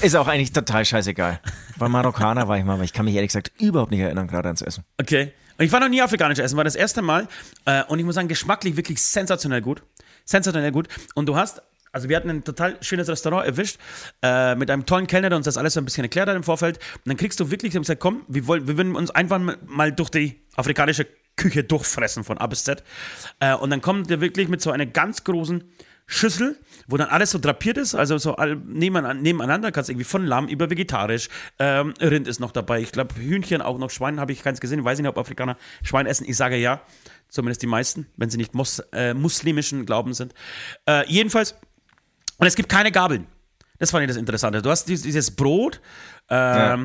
[0.00, 1.40] ist auch eigentlich total scheißegal.
[1.78, 4.48] Bei Marokkaner war ich mal, aber ich kann mich ehrlich gesagt überhaupt nicht erinnern, gerade
[4.48, 4.84] ans Essen.
[5.00, 5.32] Okay.
[5.56, 7.28] Und ich war noch nie afrikanisch essen, war das erste Mal.
[7.64, 9.82] Äh, und ich muss sagen, geschmacklich wirklich sensationell gut.
[10.24, 10.88] Sensationell gut.
[11.14, 11.62] Und du hast
[11.94, 13.78] also wir hatten ein total schönes Restaurant erwischt,
[14.20, 16.42] äh, mit einem tollen Kellner, der uns das alles so ein bisschen erklärt hat im
[16.42, 16.78] Vorfeld.
[16.78, 20.10] Und dann kriegst du wirklich, gesagt, komm, wir, wollen, wir würden uns einfach mal durch
[20.10, 21.06] die afrikanische
[21.36, 22.82] Küche durchfressen von A bis Z.
[23.38, 25.62] Äh, und dann kommt der wirklich mit so einer ganz großen
[26.06, 26.58] Schüssel,
[26.88, 30.70] wo dann alles so drapiert ist, also so all, nebeneinander, kannst irgendwie von Lamm über
[30.70, 34.60] vegetarisch, ähm, Rind ist noch dabei, ich glaube Hühnchen auch noch, Schwein habe ich keins
[34.60, 36.80] gesehen, ich weiß nicht, ob Afrikaner Schwein essen, ich sage ja,
[37.28, 40.34] zumindest die meisten, wenn sie nicht mus äh, muslimischen Glauben sind.
[40.86, 41.54] Äh, jedenfalls,
[42.38, 43.26] und es gibt keine Gabeln.
[43.78, 44.62] Das fand ich das Interessante.
[44.62, 45.80] Du hast dieses Brot,
[46.30, 46.36] ähm,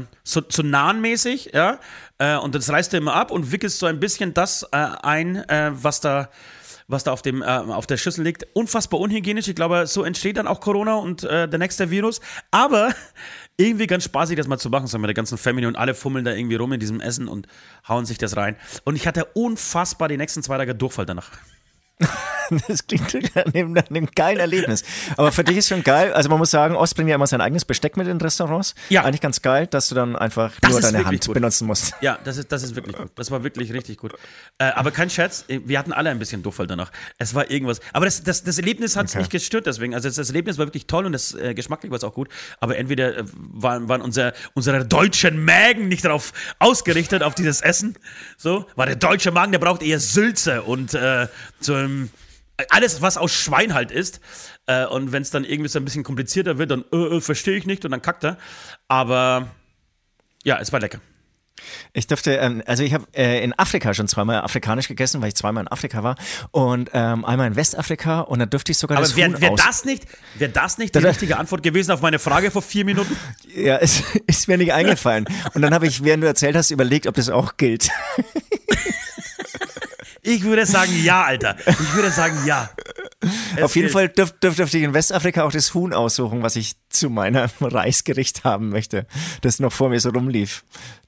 [0.02, 0.18] ja.
[0.24, 1.80] so, so nahenmäßig, ja,
[2.18, 5.38] äh, und das reißt du immer ab und wickelst so ein bisschen das äh, ein,
[5.50, 6.30] äh, was da
[6.90, 8.46] was da auf, dem, äh, auf der Schüssel liegt.
[8.54, 9.48] Unfassbar unhygienisch.
[9.48, 12.20] Ich glaube, so entsteht dann auch Corona und äh, der nächste Virus.
[12.52, 12.94] Aber
[13.58, 16.26] irgendwie ganz spaßig, das mal zu machen, so mit der ganzen Family und alle fummeln
[16.26, 17.48] da irgendwie rum in diesem Essen und
[17.88, 18.58] hauen sich das rein.
[18.84, 21.32] Und ich hatte unfassbar die nächsten zwei Tage Durchfall danach.
[22.68, 24.84] das klingt nach einem, nach einem geilen Erlebnis.
[25.18, 26.14] Aber für dich ist schon geil.
[26.14, 28.76] Also man muss sagen, Ost bringt ja immer sein eigenes Besteck mit in Restaurants.
[28.90, 29.04] Ja.
[29.04, 31.34] Eigentlich ganz geil, dass du dann einfach das nur deine Hand gut.
[31.34, 31.94] benutzen musst.
[32.02, 33.10] Ja, das ist, das ist wirklich gut.
[33.16, 34.14] Das war wirklich richtig gut.
[34.58, 36.92] Äh, aber kein Scherz, wir hatten alle ein bisschen Durchfall danach.
[37.18, 37.80] Es war irgendwas.
[37.94, 39.20] Aber das, das, das Erlebnis hat es okay.
[39.20, 39.94] nicht gestört deswegen.
[39.94, 42.30] Also das, das, Erlebnis war wirklich toll und das äh, geschmacklich war es auch gut.
[42.60, 47.96] Aber entweder äh, waren, waren unser, unsere deutschen Mägen nicht darauf ausgerichtet, auf dieses Essen.
[48.38, 51.28] So, war der deutsche Magen, der braucht eher Sülze und äh,
[51.60, 52.10] so ein
[52.70, 54.20] alles, was aus Schwein halt ist.
[54.66, 57.58] Äh, und wenn es dann irgendwie so ein bisschen komplizierter wird, dann äh, äh, verstehe
[57.58, 58.38] ich nicht und dann kackt er.
[58.88, 59.50] Aber
[60.44, 61.00] ja, es war lecker.
[61.94, 65.36] Ich durfte, ähm, also ich habe äh, in Afrika schon zweimal afrikanisch gegessen, weil ich
[65.36, 66.16] zweimal in Afrika war
[66.52, 69.52] und ähm, einmal in Westafrika und da dürfte ich sogar Aber das wäre Huhn wär
[69.52, 72.86] aus das nicht, wäre das nicht die richtige Antwort gewesen auf meine Frage vor vier
[72.86, 73.16] Minuten?
[73.56, 75.26] Ja, es ist mir nicht eingefallen.
[75.54, 77.90] Und dann habe ich, während du erzählt hast, überlegt, ob das auch gilt.
[80.30, 81.56] Ich würde sagen ja, Alter.
[81.66, 82.70] Ich würde sagen ja.
[83.56, 83.94] Es Auf jeden gilt.
[83.94, 87.50] Fall dürf, dürf, dürfte ich in Westafrika auch das Huhn aussuchen, was ich zu meinem
[87.60, 89.08] Reisgericht haben möchte,
[89.42, 90.64] das noch vor mir so rumlief.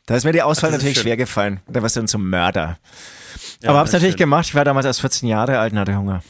[0.07, 1.03] Da ist mir die Auswahl ist natürlich schön.
[1.03, 1.59] schwer gefallen.
[1.67, 2.79] Da warst du dann zum Mörder.
[3.61, 4.19] Ja, Aber hab's natürlich stimmt.
[4.31, 4.45] gemacht.
[4.47, 6.23] Ich war damals erst 14 Jahre alt und hatte Hunger.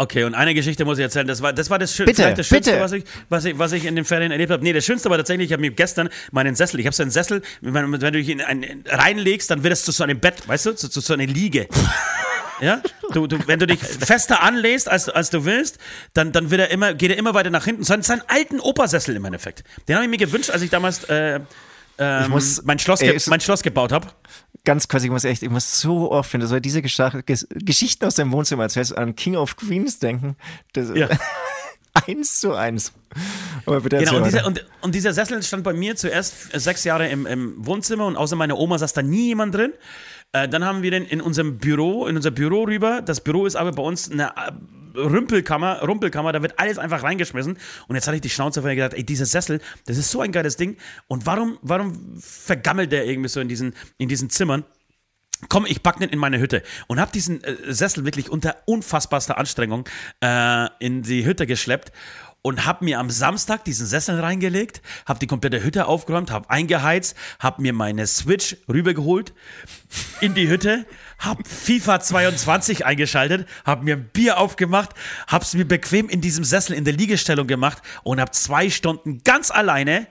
[0.00, 1.26] Okay, und eine Geschichte muss ich erzählen.
[1.26, 2.82] Das war das, war das, Schön, Bitte, das Schönste, bitte.
[2.82, 4.62] was ich, was, ich, was ich in den Ferien erlebt habe.
[4.62, 7.10] Nee, das Schönste war tatsächlich, ich habe mir gestern meinen Sessel, ich habe so einen
[7.10, 10.72] Sessel, wenn, wenn du einen reinlegst, dann wird es zu so einem Bett, weißt du,
[10.76, 11.66] zu, zu so einer Liege.
[12.60, 12.82] Ja?
[13.12, 15.78] Du, du, wenn du dich fester anlässt, als, als du willst,
[16.12, 17.84] dann, dann wird er immer, geht er immer weiter nach hinten.
[17.84, 19.62] So einen, so einen alten Opersessel im Endeffekt.
[19.86, 21.38] Den habe ich mir gewünscht, als ich damals äh,
[21.98, 24.08] ähm, muss- mein, Schloss ey, mein Schloss gebaut habe.
[24.68, 27.48] Ganz kurz, ich muss echt, ich muss so oft, wenn du so diese Gescha- Ges
[27.54, 30.36] Geschichten aus deinem Wohnzimmer erzählst, an King of Queens denken.
[30.74, 31.08] Das Ja.
[32.06, 32.92] eins zu eins.
[34.00, 37.24] Genau, und dieser, und, und dieser Sessel stand bei mir zuerst äh, sechs Jahre im,
[37.24, 39.72] im Wohnzimmer und außer meiner Oma saß da nie jemand drin.
[40.32, 43.02] Äh, dann haben wir den in unserem Büro, in unser Büro rüber.
[43.02, 44.52] Das Büro ist aber bei uns eine äh,
[44.98, 47.58] Rümpelkammer, Rumpelkammer, da wird alles einfach reingeschmissen.
[47.86, 50.32] Und jetzt hatte ich die Schnauze und gedacht, ey, dieser Sessel, das ist so ein
[50.32, 50.76] geiles Ding.
[51.06, 54.64] Und warum, warum vergammelt der irgendwie so in diesen, in diesen Zimmern?
[55.48, 59.38] komm, ich pack den in meine Hütte und hab diesen äh, Sessel wirklich unter unfassbarster
[59.38, 59.88] Anstrengung
[60.20, 61.92] äh, in die Hütte geschleppt
[62.48, 67.14] und hab mir am Samstag diesen Sessel reingelegt, hab die komplette Hütte aufgeräumt, hab eingeheizt,
[67.38, 69.34] hab mir meine Switch rübergeholt
[70.22, 70.86] in die Hütte,
[71.18, 74.90] hab FIFA 22 eingeschaltet, hab mir ein Bier aufgemacht,
[75.26, 79.50] hab's mir bequem in diesem Sessel in der Liegestellung gemacht und hab zwei Stunden ganz
[79.50, 80.06] alleine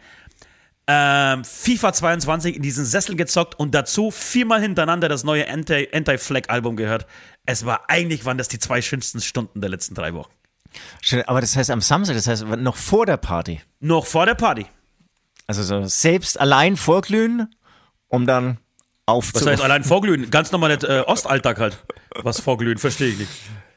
[0.86, 6.76] ähm, FIFA 22 in diesen Sessel gezockt und dazu viermal hintereinander das neue Anti- Anti-Flag-Album
[6.76, 7.08] gehört.
[7.48, 10.37] Es war eigentlich, waren das die zwei schönsten Stunden der letzten drei Wochen.
[11.28, 13.62] Aber das heißt am Samstag, das heißt noch vor der Party.
[13.80, 14.66] Noch vor der Party.
[15.48, 17.54] Also so selbst allein vorglühen,
[18.08, 18.58] um dann
[19.06, 19.52] Was aufzuwachen.
[19.54, 20.30] heißt allein vorglühen?
[20.30, 21.78] Ganz normaler äh, Ostalltag halt.
[22.16, 23.32] Was vorglühen, verstehe ich nicht.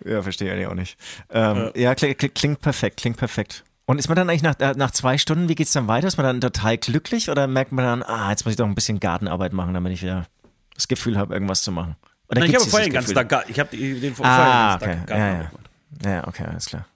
[0.05, 0.97] Ja, verstehe ich auch nicht.
[1.31, 3.65] Ähm, ja, klingt, klingt, perfekt, klingt perfekt.
[3.87, 6.07] Und ist man dann eigentlich nach, äh, nach zwei Stunden, wie geht's dann weiter?
[6.09, 8.75] Ist man dann total glücklich oder merkt man dann, ah, jetzt muss ich doch ein
[8.75, 10.27] bisschen Gartenarbeit machen, damit ich wieder
[10.75, 11.97] das Gefühl habe, irgendwas zu machen?
[12.33, 13.15] Nein, ich habe vorher den ganzen?
[13.15, 14.87] Tag, ich habe den Ah, vorher okay.
[14.87, 15.49] den ganzen Tag Ja, Gartenarbeit ja.
[15.51, 15.60] gemacht.
[16.05, 16.87] Ja, okay, alles klar.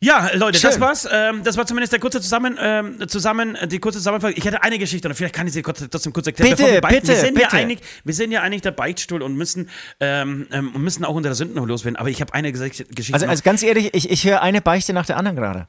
[0.00, 0.80] Ja, Leute, das Schön.
[0.82, 1.08] war's.
[1.10, 4.36] Ähm, das war zumindest der kurze zusammen, ähm, zusammen die kurze Zusammenfassung.
[4.36, 6.50] Ich hätte eine Geschichte und vielleicht kann ich sie kurz, trotzdem kurz erklären.
[6.56, 7.56] Bitte, wir bitte, wir sind ja bitte.
[7.56, 9.70] einig, wir sind ja eigentlich der Beichtstuhl und müssen
[10.00, 11.96] ähm, ähm, müssen auch unsere Sünden noch loswerden.
[11.96, 13.14] Aber ich habe eine Ges- Geschichte.
[13.14, 15.68] Also, also ganz ehrlich, ich, ich höre eine Beichte nach der anderen gerade.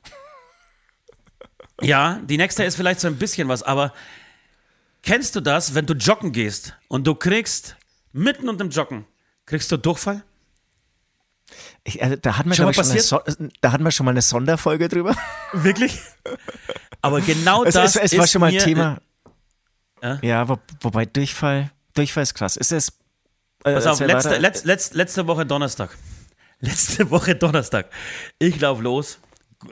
[1.82, 3.94] ja, die nächste ist vielleicht so ein bisschen was, aber
[5.02, 7.78] kennst du das, wenn du joggen gehst und du kriegst
[8.12, 9.06] mitten unter dem Joggen
[9.46, 10.24] kriegst du Durchfall?
[11.88, 13.22] Ich, also, da, hatten wir, Schon mal schon eine so
[13.62, 15.16] da hatten wir schon mal eine Sonderfolge drüber.
[15.54, 16.00] Wirklich?
[17.02, 18.98] Aber genau Es, das es, es ist war schon mal mir, Thema.
[20.02, 20.20] Ja?
[20.24, 22.58] Ja, wo, wobei Durchfall, Durchfall ist krass.
[22.58, 22.90] Ist es.
[23.64, 24.40] Äh, Pass auf, letzte, weiter.
[24.40, 25.96] letz, letz, letzte Woche Donnerstag.
[26.60, 27.90] Letzte Woche Donnerstag.
[28.40, 29.20] Ich lauf los.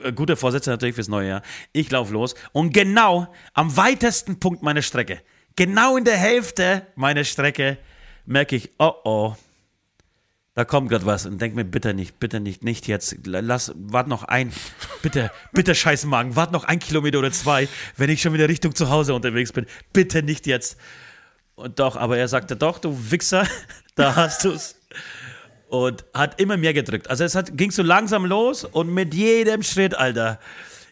[0.02, 1.42] G- Gute Vorsätze natürlich fürs neue Jahr.
[1.72, 5.20] Ich lauf los und genau am weitesten Punkt meiner Strecke,
[5.56, 7.78] genau in der Hälfte meiner Strecke,
[8.26, 9.34] merke ich, oh oh,
[10.54, 13.16] da kommt gerade was und denk mir, bitte nicht, bitte nicht, nicht jetzt.
[13.24, 14.52] Lass, wart noch ein,
[15.02, 18.74] bitte, bitte scheiß Magen, wart noch ein Kilometer oder zwei, wenn ich schon wieder Richtung
[18.74, 19.66] zu Hause unterwegs bin.
[19.92, 20.76] Bitte nicht jetzt.
[21.56, 23.46] Und doch, aber er sagte doch, du Wichser,
[23.96, 24.76] da hast du's.
[25.68, 27.10] Und hat immer mehr gedrückt.
[27.10, 30.38] Also es hat, ging so langsam los und mit jedem Schritt, Alter,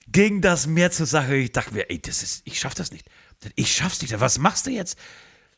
[0.09, 1.37] ging das mehr zur Sache.
[1.37, 3.07] Ich dachte mir, ey, das ist, ich schaff das nicht.
[3.55, 4.19] Ich schaff's nicht.
[4.19, 4.99] Was machst du jetzt?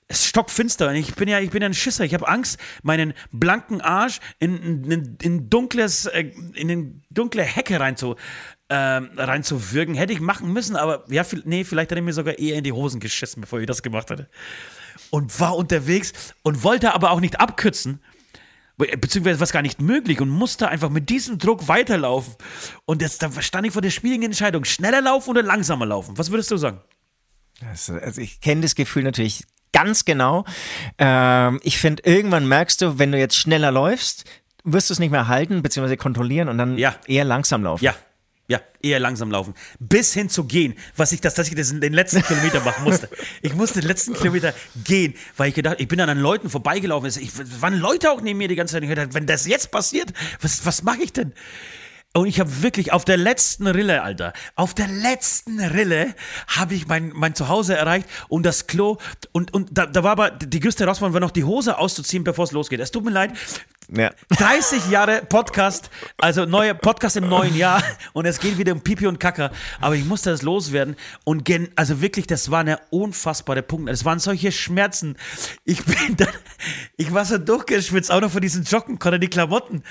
[0.06, 2.04] Es ist stockfinster ich bin ja, ich bin ja ein Schisser.
[2.04, 7.80] Ich habe Angst, meinen blanken Arsch in, in, in dunkles, äh, in eine dunkle Hecke
[7.80, 7.96] rein
[8.68, 9.94] ähm, reinzuwürgen.
[9.94, 12.64] Hätte ich machen müssen, aber ja, viel- nee, vielleicht hätte ich mir sogar eher in
[12.64, 14.28] die Hosen geschissen, bevor ich das gemacht hätte.
[15.10, 16.12] Und war unterwegs
[16.42, 18.00] und wollte aber auch nicht abkürzen.
[18.76, 22.34] Beziehungsweise was gar nicht möglich und musste einfach mit diesem Druck weiterlaufen.
[22.84, 26.18] Und jetzt da stand ich vor der schwierigen Entscheidung: schneller laufen oder langsamer laufen.
[26.18, 26.80] Was würdest du sagen?
[27.64, 30.46] Also, also ich kenne das Gefühl natürlich ganz genau.
[30.96, 34.24] Ähm, ich finde, irgendwann merkst du, wenn du jetzt schneller läufst,
[34.64, 35.96] wirst du es nicht mehr halten bzw.
[35.98, 36.94] kontrollieren und dann Ja.
[37.06, 37.84] eher langsam laufen.
[37.84, 37.94] Ja,
[38.48, 39.54] ja, eher langsam laufen.
[39.78, 42.84] Bis hin zu gehen, was ich das, dass ich das in den letzten Kilometer machen
[42.84, 43.08] musste.
[43.42, 47.08] Ich musste den letzten Kilometer gehen, weil ich gedacht, ich bin dann an Leuten vorbeigelaufen.
[47.08, 48.82] Ich, es waren Leute auch neben mir die ganze Zeit.
[48.82, 51.32] Ich gedacht, wenn das jetzt passiert, was, was mache ich denn?
[52.16, 56.14] Und ich habe wirklich auf der letzten Rille, Alter, auf der letzten Rille
[56.46, 58.98] habe ich mein, mein Zuhause erreicht und das Klo.
[59.32, 62.44] Und, und da, da war aber die größte Herausforderung, war noch die Hose auszuziehen, bevor
[62.44, 62.78] es losgeht.
[62.78, 63.32] Es tut mir leid.
[63.92, 64.10] Ja.
[64.30, 69.06] 30 Jahre Podcast, also neue Podcast im neuen Jahr und es geht wieder um Pipi
[69.06, 69.50] und Kacker.
[69.80, 73.90] Aber ich musste das loswerden und gen, also wirklich, das war eine unfassbare Punkt.
[73.90, 75.16] Es waren solche Schmerzen.
[75.64, 76.28] Ich bin dann,
[76.96, 79.82] ich war so durchgeschwitzt, auch noch von diesen Joggen, konnte die Klamotten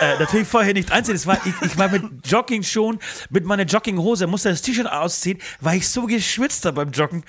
[0.00, 1.16] äh, natürlich vorher nicht einziehen.
[1.16, 2.98] Es war, ich, ich war mit Jogging-Schuhen,
[3.30, 7.24] mit meiner Jogginghose, musste das T-Shirt ausziehen, weil ich so geschwitzt habe beim Joggen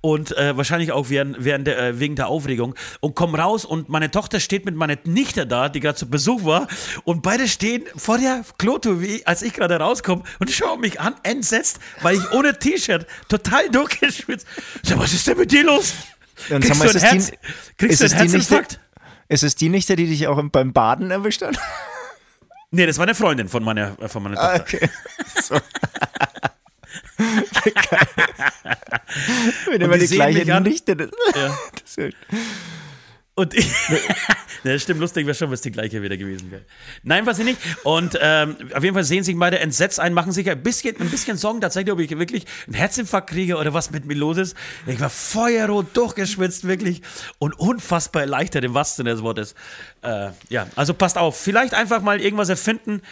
[0.00, 3.88] und äh, wahrscheinlich auch während, während der, äh, wegen der Aufregung und komm raus und
[3.88, 6.68] meine Tochter steht mit meiner Nichte da, die gerade zu Besuch war.
[7.04, 11.14] Und beide stehen vor der Kloto, wie als ich gerade rauskomme und schauen mich an,
[11.22, 14.46] entsetzt, weil ich ohne T-Shirt total durchgeschwitzt.
[14.82, 15.94] Sag, was ist denn mit dir los?
[16.50, 17.36] Und Kriegst mal, du ein Herz, die,
[17.78, 18.80] kriegst du Nichte, Herzinfarkt?
[19.28, 21.58] ist es die Nichte, die dich auch beim Baden erwischt hat?
[22.70, 24.60] Nee, das war eine Freundin von meiner, äh, von meiner Tochter.
[24.60, 24.88] Okay.
[25.42, 25.54] So.
[29.70, 30.62] Wenn immer die die gleiche mich an.
[30.62, 31.10] Nichte.
[31.34, 31.56] Ja.
[33.38, 33.70] Und ich,
[34.64, 36.62] das stimmt, lustig wäre schon, was die gleiche wieder gewesen wäre.
[37.02, 37.58] Nein, was ich nicht.
[37.84, 41.10] Und ähm, auf jeden Fall sehen sich beide entsetzt ein, machen sich ein bisschen, ein
[41.10, 44.56] bisschen Sorgen tatsächlich, ob ich wirklich einen Herzinfarkt kriege oder was mit mir los ist.
[44.86, 47.02] Ich war feuerrot durchgeschwitzt, wirklich.
[47.38, 49.54] Und unfassbar erleichtert im wahrsten Sinne des Wortes.
[50.00, 51.38] Äh, ja, also passt auf.
[51.38, 53.02] Vielleicht einfach mal irgendwas erfinden.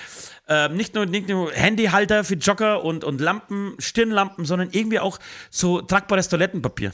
[0.48, 5.18] Ähm, nicht, nur, nicht nur Handyhalter für Jogger und, und Lampen, Stirnlampen, sondern irgendwie auch
[5.50, 6.92] so tragbares Toilettenpapier.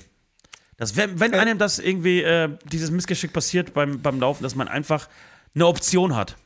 [0.81, 4.66] Das, wenn, wenn einem das irgendwie, äh, dieses Missgeschick passiert beim, beim Laufen, dass man
[4.66, 5.09] einfach
[5.55, 6.37] eine Option hat.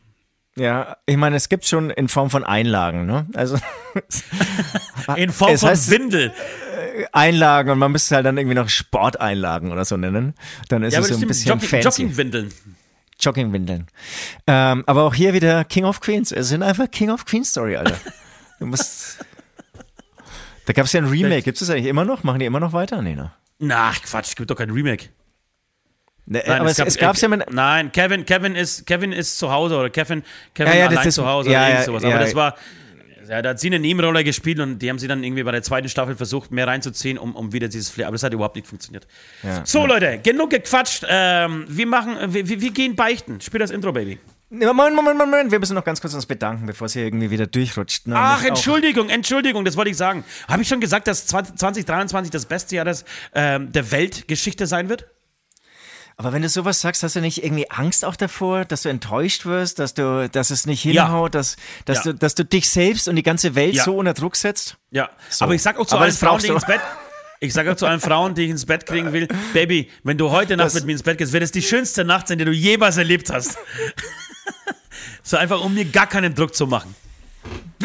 [0.57, 3.27] Ja, ich meine, es gibt schon in Form von Einlagen, ne?
[3.35, 3.57] Also
[5.17, 6.33] In Form von heißt- Windel.
[7.13, 10.35] Einlagen und man müsste halt dann irgendwie noch Sporteinlagen oder so nennen.
[10.69, 11.49] Dann ist Ja, es so ein bisschen.
[11.53, 12.03] Jogging, fancy.
[12.03, 12.53] Joggingwindeln.
[13.19, 13.87] Joggingwindeln.
[14.47, 16.31] Ähm, aber auch hier wieder King of Queens.
[16.31, 17.99] Es sind einfach King of Queens Story, Alter.
[18.59, 19.19] Du musst.
[20.67, 21.43] Da gab es ja ein Remake.
[21.43, 22.23] Gibt es das eigentlich immer noch?
[22.25, 23.03] Machen die immer noch weiter?
[23.03, 23.33] Nee, ne?
[23.67, 25.07] Na, Quatsch, es gibt doch kein Remake.
[26.27, 27.53] Ne, Nein, aber es, es gab es ja mit.
[27.53, 30.23] Nein, Kevin, Kevin ist, Kevin ist zu Hause oder Kevin,
[30.55, 32.05] Kevin Ja, ja, allein ist- zu Hause ja, oder ja, sowas.
[32.05, 32.57] Aber das war,
[33.29, 35.63] ja, da hat sie eine Nebenrolle gespielt und die haben sie dann irgendwie bei der
[35.63, 38.07] zweiten Staffel versucht, mehr reinzuziehen, um, um wieder dieses Flair.
[38.07, 39.07] Aber das hat überhaupt nicht funktioniert.
[39.65, 41.05] So, Leute, genug gequatscht.
[41.09, 43.41] Ähm, wir machen, wir wir gehen beichten.
[43.43, 44.19] Spiel das Intro, Baby.
[44.61, 45.51] Moment, Moment, Moment.
[45.53, 48.07] Wir müssen noch ganz kurz uns bedanken, bevor es hier irgendwie wieder durchrutscht.
[48.07, 48.15] Ne?
[48.17, 50.25] Ach, Entschuldigung, Entschuldigung, das wollte ich sagen.
[50.49, 54.89] Habe ich schon gesagt, dass 20- 2023 das beste Jahr des, ähm, der Weltgeschichte sein
[54.89, 55.07] wird?
[56.17, 59.47] Aber wenn du sowas sagst, hast du nicht irgendwie Angst auch davor, dass du enttäuscht
[59.47, 62.13] wirst, dass du, dass es nicht hinhaut, dass, dass Ja.
[62.13, 63.83] du, dass du dich selbst und die ganze Welt Ja.
[63.83, 64.77] so unter Druck setzt?
[64.93, 66.81] Ja, aber ich sag auch zu Aber allen Frauen, die ins Bett.
[67.41, 70.31] Ich sage auch zu allen Frauen, die ich ins Bett kriegen will, Baby, wenn du
[70.31, 72.45] heute Nacht Das- mit mir ins Bett gehst, wird es die schönste Nacht sein, die
[72.45, 73.59] du jemals erlebt hast.
[75.23, 76.95] so einfach, um mir gar keinen Druck zu machen.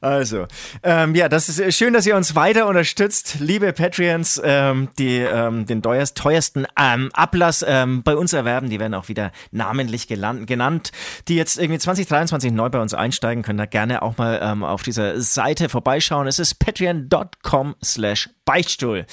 [0.00, 0.46] Also,
[0.82, 5.16] ähm, ja, das ist äh, schön, dass ihr uns weiter unterstützt, liebe Patreons, ähm, die
[5.16, 8.68] ähm, den teuerst, teuersten ähm, Ablass ähm, bei uns erwerben.
[8.68, 10.92] Die werden auch wieder namentlich genannt.
[11.28, 14.82] Die jetzt irgendwie 2023 neu bei uns einsteigen, können da gerne auch mal ähm, auf
[14.82, 16.26] dieser Seite vorbeischauen.
[16.26, 19.06] Es ist patreon.com slash Beichtstuhl.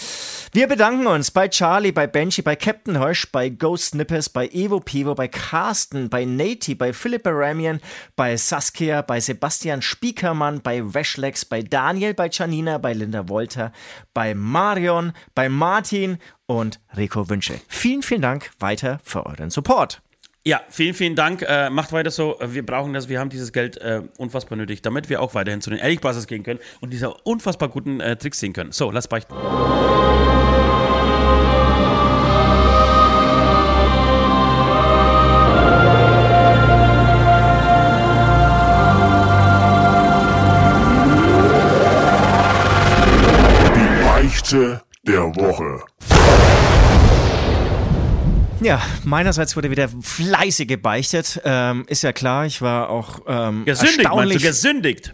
[0.51, 4.79] Wir bedanken uns bei Charlie, bei Benji, bei Captain Hirsch, bei Ghost Snippers, bei Evo
[4.79, 7.79] Pivo, bei Carsten, bei Nati, bei Philipp Baramian,
[8.15, 13.71] bei Saskia, bei Sebastian Spiekermann, bei Weshlex, bei Daniel, bei Janina, bei Linda Wolter,
[14.13, 17.61] bei Marion, bei Martin und Rico Wünsche.
[17.67, 20.01] Vielen, vielen Dank weiter für euren Support.
[20.43, 21.43] Ja, vielen, vielen Dank.
[21.47, 22.35] Äh, macht weiter so.
[22.43, 23.09] Wir brauchen das.
[23.09, 26.25] Wir haben dieses Geld äh, unfassbar nötig, damit wir auch weiterhin zu den Eric Brothers
[26.25, 28.71] gehen können und diese unfassbar guten äh, Tricks sehen können.
[28.71, 29.35] So, lass beichten.
[43.75, 45.83] Die Beichte der Woche.
[48.61, 51.41] Ja, meinerseits wurde wieder fleißig gebeichtet.
[51.43, 54.01] Ähm, ist ja klar, ich war auch ähm, Gesündigt, meinst du?
[54.03, 55.13] erstaunlich Gesündigt.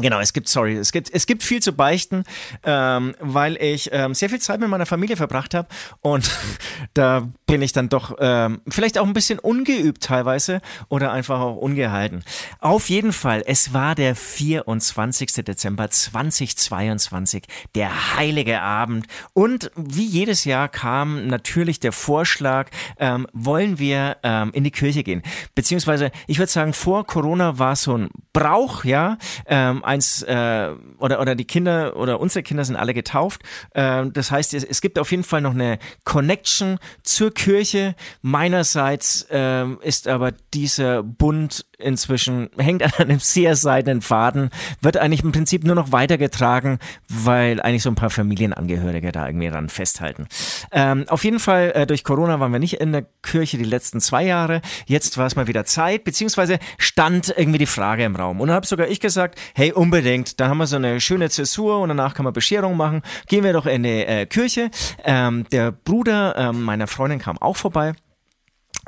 [0.00, 2.24] Genau, es gibt, sorry, es gibt, es gibt viel zu beichten,
[2.64, 5.68] ähm, weil ich ähm, sehr viel Zeit mit meiner Familie verbracht habe
[6.00, 6.30] und
[6.94, 11.56] da bin ich dann doch ähm, vielleicht auch ein bisschen ungeübt teilweise oder einfach auch
[11.56, 12.24] ungehalten.
[12.58, 15.44] Auf jeden Fall, es war der 24.
[15.44, 23.78] Dezember 2022, der heilige Abend und wie jedes Jahr kam natürlich der Vorschlag, ähm, wollen
[23.78, 25.20] wir ähm, in die Kirche gehen,
[25.54, 30.70] beziehungsweise ich würde sagen, vor Corona war es so ein Brauch, ja, ähm, eins äh,
[30.98, 33.42] oder oder die Kinder oder unsere Kinder sind alle getauft.
[33.74, 37.94] Ähm, das heißt, es, es gibt auf jeden Fall noch eine Connection zur Kirche.
[38.20, 45.22] Meinerseits ähm, ist aber dieser Bund inzwischen hängt an einem sehr seidenen Faden, wird eigentlich
[45.22, 46.78] im Prinzip nur noch weitergetragen,
[47.08, 50.26] weil eigentlich so ein paar Familienangehörige da irgendwie dran festhalten.
[50.70, 54.00] Ähm, auf jeden Fall, äh, durch Corona waren wir nicht in der Kirche die letzten
[54.00, 54.60] zwei Jahre.
[54.86, 58.40] Jetzt war es mal wieder Zeit, beziehungsweise stand irgendwie die Frage im Raum.
[58.40, 61.80] Und dann habe sogar ich gesagt, hey, unbedingt, da haben wir so eine schöne Zäsur
[61.80, 63.02] und danach kann man Bescherung machen.
[63.26, 64.70] Gehen wir doch in die äh, Kirche.
[65.04, 67.94] Ähm, der Bruder ähm, meiner Freundin kam auch vorbei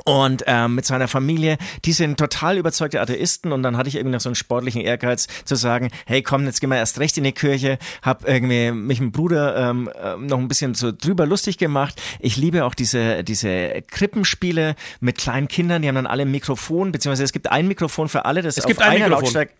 [0.03, 4.13] und ähm, mit seiner Familie, die sind total überzeugte Atheisten und dann hatte ich irgendwie
[4.13, 7.23] noch so einen sportlichen Ehrgeiz zu sagen, hey komm, jetzt gehen wir erst recht in
[7.23, 11.25] die Kirche, hab irgendwie mich mit dem Bruder ähm, ähm, noch ein bisschen so drüber
[11.25, 11.99] lustig gemacht.
[12.19, 16.91] Ich liebe auch diese, diese Krippenspiele mit kleinen Kindern, die haben dann alle ein Mikrofon,
[16.91, 19.21] beziehungsweise es gibt ein Mikrofon für alle, das Es auf gibt ein einer Mikrofon.
[19.23, 19.53] Lautstärke,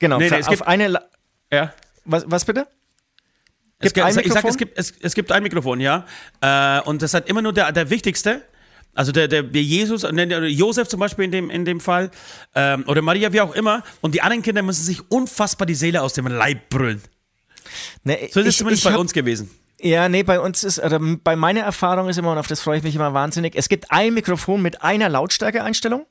[0.00, 1.02] genau, Nee, nee, es auf gibt- eine, La
[1.52, 1.72] Ja.
[2.04, 2.66] was, was bitte?
[3.80, 6.04] Es Gibt gibt, ein ich sag, es gibt, es, es gibt ein Mikrofon, ja.
[6.40, 8.42] Äh, und das hat immer nur der, der wichtigste.
[8.98, 12.10] Also der, der, der Jesus, äh, der Josef zum Beispiel in dem, in dem Fall,
[12.56, 13.84] ähm, oder Maria, wie auch immer.
[14.00, 17.00] Und die anderen Kinder müssen sich unfassbar die Seele aus dem Leib brüllen.
[18.02, 19.50] Ne, So ist es zumindest bei hab- uns gewesen.
[19.80, 22.78] Ja, nee, bei uns ist, oder bei meiner Erfahrung ist immer, und auf das freue
[22.78, 26.04] ich mich immer wahnsinnig, es gibt ein Mikrofon mit einer Lautstärkeeinstellung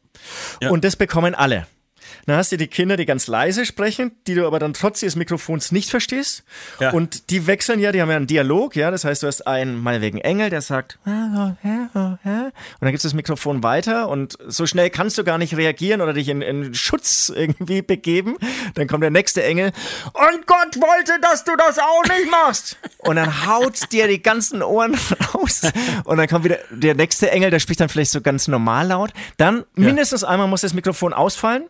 [0.62, 0.70] Ja.
[0.70, 1.68] und das bekommen alle.
[2.26, 5.16] Dann hast du die Kinder, die ganz leise sprechen, die du aber dann trotz des
[5.16, 6.44] Mikrofons nicht verstehst.
[6.80, 6.92] Ja.
[6.92, 8.92] Und die wechseln ja, die haben ja einen Dialog, ja.
[8.92, 11.58] Das heißt, du hast einen, meinetwegen Engel, der sagt, und
[12.82, 16.14] dann gibst du das Mikrofon weiter und so schnell kannst du gar nicht reagieren oder
[16.14, 18.36] dich in, in Schutz irgendwie begeben.
[18.76, 19.72] Dann kommt der nächste Engel
[20.14, 22.78] und Gott wollte, dass du das auch nicht machst.
[23.00, 24.98] Und dann haut dir die ganzen Ohren
[25.34, 25.62] raus.
[26.04, 29.12] Und dann kommt wieder der nächste Engel, der spricht dann vielleicht so ganz normal laut.
[29.38, 31.66] Dann mindestens einmal muss das Mikrofon ausfallen.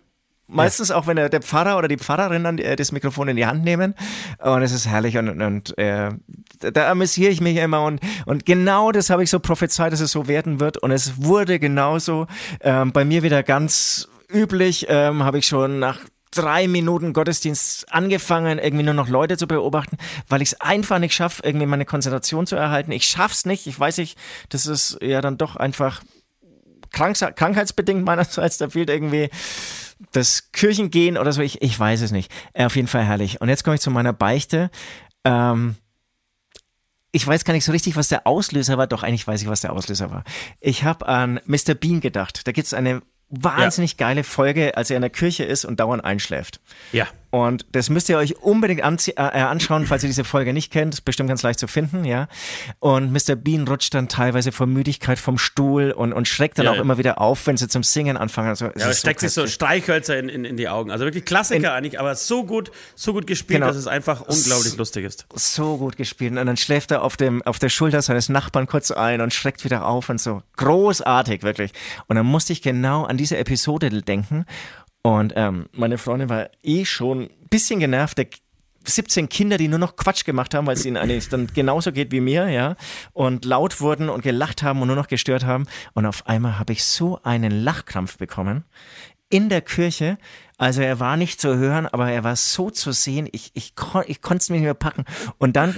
[0.50, 3.66] Meistens auch, wenn der, Pfarrer oder die Pfarrerin dann äh, das Mikrofon in die Hand
[3.66, 3.96] nehmen.
[4.40, 6.12] Und es ist herrlich und, und, und äh,
[6.60, 7.84] da amüsiere ich mich immer.
[7.84, 10.78] Und, und genau das habe ich so prophezeit, dass es so werden wird.
[10.78, 12.28] Und es wurde genauso.
[12.62, 16.00] Ähm, bei mir wieder ganz üblich, ähm, habe ich schon nach
[16.32, 19.98] drei Minuten Gottesdienst angefangen, irgendwie nur noch Leute zu beobachten,
[20.30, 22.92] weil ich es einfach nicht schaffe, irgendwie meine Konzentration zu erhalten.
[22.92, 23.68] Ich schaff's nicht.
[23.68, 24.18] Ich weiß nicht,
[24.50, 26.02] das ist ja dann doch einfach
[26.92, 28.58] krankheitsbedingt meinerseits.
[28.58, 29.30] Da fehlt irgendwie
[30.12, 31.42] das Kirchengehen oder so.
[31.42, 32.32] Ich, ich weiß es nicht.
[32.54, 33.42] Äh, auf jeden Fall herrlich.
[33.42, 34.70] Und jetzt komme ich zu meiner Beichte.
[35.24, 35.76] Ähm,
[37.12, 38.88] ich weiß gar nicht so richtig, was der Auslöser war.
[38.88, 40.24] Doch, eigentlich weiß ich, was der Auslöser war.
[40.60, 41.74] Ich habe an Mr.
[41.74, 42.48] Bean gedacht.
[42.48, 46.04] Da gibt es eine wahnsinnig geile Folge, als er in der Kirche ist und dauernd
[46.04, 46.60] einschläft.
[46.92, 47.08] Ja.
[47.46, 50.94] Und das müsst ihr euch unbedingt anzie- äh, anschauen, falls ihr diese Folge nicht kennt.
[50.94, 52.28] Ist bestimmt ganz leicht zu finden, ja.
[52.80, 53.36] Und Mr.
[53.36, 56.82] Bean rutscht dann teilweise vor Müdigkeit vom Stuhl und, und schreckt dann Ja, auch ja.
[56.82, 58.50] immer wieder auf, wenn sie zum Singen anfangen.
[58.50, 59.48] Also, Ja, steckt sich so.
[59.48, 60.92] Streichhölzer in, in, in die Augen.
[60.92, 63.68] Also wirklich Klassiker eigentlich, aber so gut, so gut gespielt, Genau.
[63.68, 65.26] dass es einfach unglaublich lustig ist.
[65.36, 66.32] so gut gespielt.
[66.38, 69.64] Und dann schläft er auf, dem, auf der Schulter seines Nachbarn kurz ein und schreckt
[69.64, 70.42] wieder auf und so.
[70.58, 71.72] Großartig, wirklich.
[72.08, 74.46] Und dann musste ich genau an diese Episode denken.
[75.08, 78.18] Und ähm, meine Freundin war eh schon ein bisschen genervt.
[78.18, 78.28] Der
[78.84, 82.12] 17 Kinder, die nur noch Quatsch gemacht haben, weil es ihnen eigentlich dann genauso geht
[82.12, 82.76] wie mir, ja,
[83.14, 85.66] und laut wurden und gelacht haben und nur noch gestört haben.
[85.94, 88.66] Und auf einmal habe ich so einen Lachkrampf bekommen
[89.30, 90.18] in der Kirche.
[90.58, 93.30] Also er war nicht zu hören, aber er war so zu sehen.
[93.32, 93.76] Ich, ich,
[94.08, 95.06] ich konnte es mir nicht mehr packen.
[95.38, 95.74] Und dann,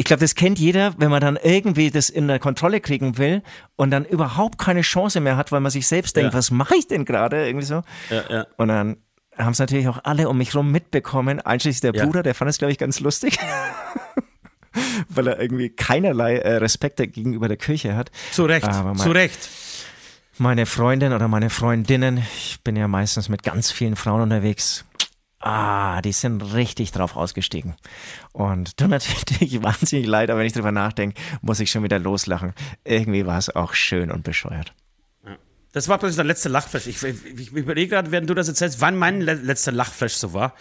[0.00, 3.42] ich glaube, das kennt jeder, wenn man dann irgendwie das in der Kontrolle kriegen will
[3.76, 6.38] und dann überhaupt keine Chance mehr hat, weil man sich selbst denkt, Ja.
[6.38, 7.46] was mache ich denn gerade?
[7.46, 7.82] Irgendwie so.
[8.08, 8.46] Ja, ja.
[8.56, 8.96] Und dann
[9.36, 12.02] haben es natürlich auch alle um mich rum mitbekommen, einschließlich der.
[12.02, 13.38] Bruder, der fand es, glaube ich, ganz lustig.
[15.10, 18.10] Weil er irgendwie keinerlei äh, Respekt gegenüber der Kirche hat.
[18.32, 19.50] Zu Recht, Aber mein- zu Recht.
[20.38, 24.86] Meine Freundin oder meine Freundinnen, ich bin ja meistens mit ganz vielen Frauen unterwegs.
[25.40, 27.74] Ah, die sind richtig drauf ausgestiegen.
[28.32, 31.98] Und tut mir natürlich wahnsinnig leid, aber wenn ich drüber nachdenke, muss ich schon wieder
[31.98, 32.52] loslachen.
[32.84, 34.74] Irgendwie war es auch schön und bescheuert.
[35.72, 36.88] Das war plötzlich der letzte Lachflash.
[36.88, 40.34] Ich, ich, ich überlege gerade, während du das erzählst, wann mein le letzter Lachflash so
[40.34, 40.54] war.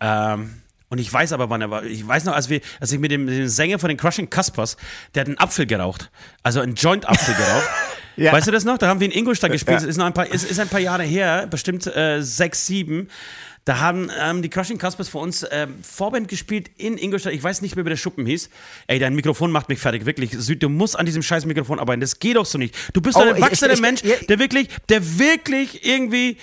[0.00, 1.84] Ähm, und ich weiß aber, wann er war.
[1.84, 4.76] Ich weiß noch, als, wir, als ich mit dem, dem Sänger von den Crushing Caspers,
[5.14, 6.10] der hat einen Apfel geraucht.
[6.42, 7.68] Also einen Joint-Apfel geraucht.
[8.14, 8.30] Ja.
[8.30, 8.76] Weißt du das noch?
[8.76, 9.80] Da haben wir in Ingolstadt gespielt.
[9.80, 9.86] Ja.
[9.86, 13.08] Das ist, noch ein paar, ist, ist ein paar Jahre her, bestimmt äh, sechs, sieben.
[13.64, 17.32] Da haben ähm, die Crushing Caspers für uns ähm, Vorband gespielt in Ingolstadt.
[17.32, 18.50] Ich weiß nicht mehr, wie der Schuppen hieß.
[18.88, 20.32] Ey, dein Mikrofon macht mich fertig, wirklich.
[20.32, 22.00] Süd, du musst an diesem scheiß Mikrofon arbeiten.
[22.00, 22.74] Das geht doch so nicht.
[22.92, 24.16] Du bist doch Oh, ein ich- erwachsener ich- ich- Mensch, ja.
[24.28, 26.38] der wirklich, der wirklich irgendwie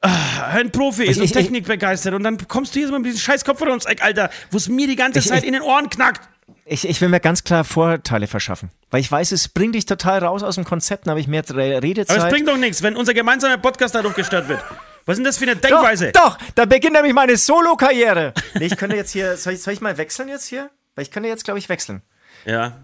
[0.00, 2.14] ah, ein Profi ist Ich- und ich- Technik begeistert.
[2.14, 4.68] Und dann kommst du hier so mit diesem scheiß Kopfhörer ums Eck, Alter, wo es
[4.68, 6.28] mir die ganze Ich- Zeit ich- in den Ohren knackt.
[6.64, 8.70] Ich, ich will mir ganz klar Vorteile verschaffen.
[8.90, 11.44] Weil ich weiß, es bringt dich total raus aus dem Konzept, dann habe ich mehr
[11.48, 12.16] Re- Redezeit.
[12.18, 14.60] Aber es bringt doch nichts, wenn unser gemeinsamer Podcast dadurch gestört wird.
[15.04, 16.12] Was ist denn das für eine Denkweise?
[16.12, 18.34] Doch, doch, da beginnt nämlich meine Solo-Karriere.
[18.54, 20.70] Nee, ich könnte jetzt hier, soll ich, soll ich mal wechseln jetzt hier?
[20.94, 22.02] Weil ich könnte jetzt, glaube ich, wechseln.
[22.44, 22.76] Ja.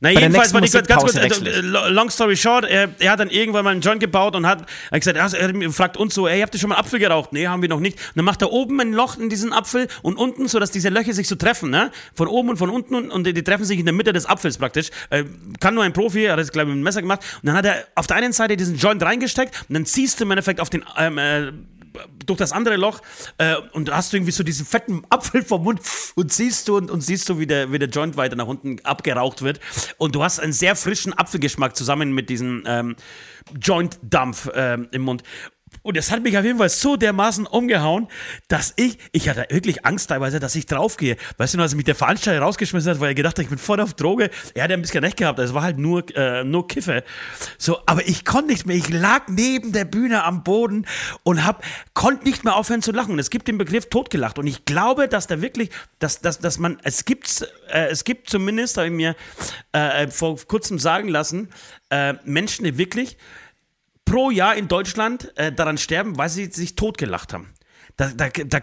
[0.00, 3.20] Na, der jedenfalls war die ganz kurz, Musikpause äh, long story short, er, er hat
[3.20, 6.40] dann irgendwann mal einen Joint gebaut und hat, hat gesagt, er, fragt uns so, ey,
[6.40, 7.32] habt ihr schon mal Apfel geraucht?
[7.32, 7.96] Nee, haben wir noch nicht.
[7.98, 10.90] Und dann macht er oben ein Loch in diesen Apfel und unten, so dass diese
[10.90, 11.90] Löcher sich so treffen, ne?
[12.14, 14.26] Von oben und von unten und, und die, die treffen sich in der Mitte des
[14.26, 14.90] Apfels praktisch.
[15.10, 15.24] Äh,
[15.60, 17.20] kann nur ein Profi, er hat das, glaube ich, mit dem Messer gemacht.
[17.42, 20.24] Und dann hat er auf der einen Seite diesen Joint reingesteckt und dann ziehst du
[20.24, 21.52] im Endeffekt auf den, ähm, äh,
[22.24, 23.00] durch das andere Loch
[23.38, 25.80] äh, und hast du irgendwie so diesen fetten Apfel vom Mund
[26.14, 28.78] und siehst du und, und siehst du, wie der, wie der Joint weiter nach unten
[28.84, 29.60] abgeraucht wird.
[29.98, 32.96] Und du hast einen sehr frischen Apfelgeschmack zusammen mit diesem ähm,
[33.60, 35.22] Joint-Dampf ähm, im Mund.
[35.82, 38.06] Und das hat mich auf jeden Fall so dermaßen umgehauen,
[38.46, 41.16] dass ich, ich hatte wirklich Angst teilweise, dass ich draufgehe.
[41.38, 43.80] Weißt du als mich der Veranstalter rausgeschmissen hat, weil er gedacht hat, ich bin voll
[43.80, 44.30] auf Droge.
[44.54, 47.02] Er hat ja ein bisschen recht gehabt, es war halt nur, äh, nur Kiffe.
[47.58, 48.76] So, aber ich konnte nicht mehr.
[48.76, 50.86] Ich lag neben der Bühne am Boden
[51.24, 51.64] und hab,
[51.94, 53.12] konnte nicht mehr aufhören zu lachen.
[53.12, 54.38] Und es gibt den Begriff totgelacht.
[54.38, 58.30] Und ich glaube, dass da wirklich, dass, dass, dass man, es gibt, äh, es gibt
[58.30, 59.16] zumindest, habe ich mir
[59.72, 61.48] äh, vor kurzem sagen lassen,
[61.90, 63.16] äh, Menschen, die wirklich
[64.06, 67.52] pro Jahr in Deutschland äh, daran sterben, weil sie sich totgelacht haben.
[67.98, 68.60] Da, da, da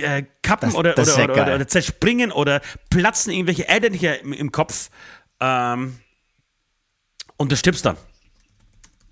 [0.00, 2.60] äh, kappen Das- oder, das oder, ja oder, oder zerspringen oder
[2.90, 4.90] platzen irgendwelche Äder hier im, im Kopf.
[5.40, 5.98] Ähm,
[7.36, 7.96] und du stirbst dann.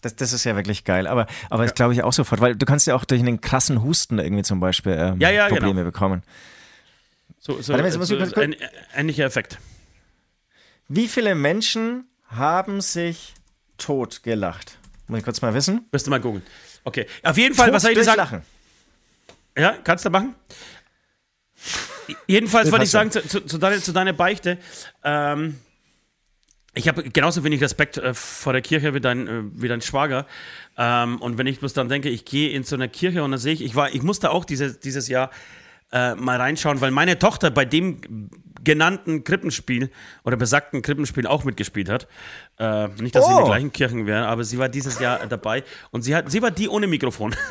[0.01, 1.07] Das, das ist ja wirklich geil.
[1.07, 3.83] Aber, aber das glaube ich auch sofort, weil du kannst ja auch durch einen krassen
[3.83, 5.85] Husten irgendwie zum Beispiel ähm, Ja, ja, Probleme genau.
[5.85, 6.23] bekommen.
[7.39, 8.57] So, so, Warte so kurz- ein,
[8.95, 9.59] ähnlicher Effekt.
[10.89, 13.35] Wie viele Menschen haben sich
[13.79, 14.79] tot gelacht?
[15.09, 15.87] Muss ich kurz mal wissen?
[15.91, 16.43] Du mal googeln.
[16.85, 17.07] Okay.
[17.23, 18.19] Auf jeden Fall, Tot was soll ich dir sagen?
[18.19, 18.43] Lachen.
[19.57, 20.35] Ja, kannst du machen?
[22.27, 24.59] Jedenfalls wollte ich sagen, zu, zu, zu, deiner, zu deiner Beichte,
[25.03, 25.59] ähm,
[26.77, 30.27] ich habe genauso wenig Respekt äh, vor der Kirche wie dein, äh, wie dein Schwager.
[30.77, 33.41] Ähm, und wenn ich bloß dann denke, ich gehe in so eine Kirche und dann
[33.41, 35.31] sehe ich, ich, war, ich musste auch dieses, dieses Jahr
[35.91, 38.29] äh, mal reinschauen, weil meine Tochter bei dem
[38.67, 39.91] genannten Krippenspiel
[40.25, 42.07] oder besagten Krippenspiel auch mitgespielt hat.
[42.59, 43.41] Äh, nicht, dass sie in Oh.
[43.43, 46.51] den gleichen Kirchen wäre, aber sie war dieses Jahr dabei und sie, hat, sie war
[46.51, 47.35] die ohne Mikrofon.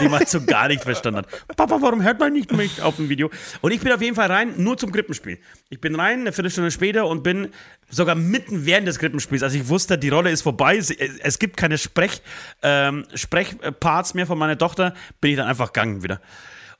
[0.00, 1.56] die man so gar nicht verstanden hat.
[1.56, 3.28] Papa, warum hört man nicht mich auf dem Video?
[3.60, 5.38] Und ich bin auf jeden Fall rein, nur zum Krippenspiel.
[5.68, 7.48] Ich bin rein, eine Viertelstunde später und bin
[7.90, 9.42] sogar mitten während des Krippenspiels.
[9.42, 10.76] Also ich wusste, die Rolle ist vorbei.
[10.76, 12.22] Es, es gibt keine Sprech,
[12.62, 14.94] ähm, Sprechparts mehr von meiner Tochter.
[15.20, 16.20] Bin ich dann einfach gegangen wieder.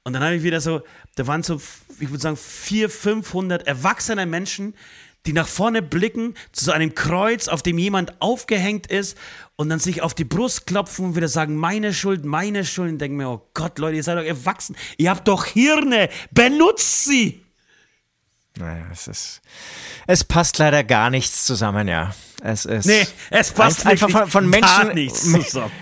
[0.05, 0.82] Und dann habe ich wieder so,
[1.14, 1.61] da waren so,
[2.00, 4.74] ich würde sagen, 400, 500 erwachsene Menschen,
[5.26, 9.16] die nach vorne blicken zu so einem Kreuz, auf dem jemand aufgehängt ist
[9.55, 12.90] und dann sich auf die Brust klopfen und wieder sagen, meine Schuld, meine Schuld.
[12.90, 14.74] Und denken mir, oh Gott, Leute, ihr seid doch erwachsen.
[14.96, 16.09] Ihr habt doch Hirne.
[16.32, 17.44] Benutzt sie.
[18.59, 19.40] Naja, es ist.
[20.07, 22.14] Es passt leider gar nichts zusammen, ja.
[22.42, 22.86] Es ist.
[22.86, 24.94] Nee, es passt einfach wirklich von, von gar Menschen.
[24.94, 25.72] nichts zusammen.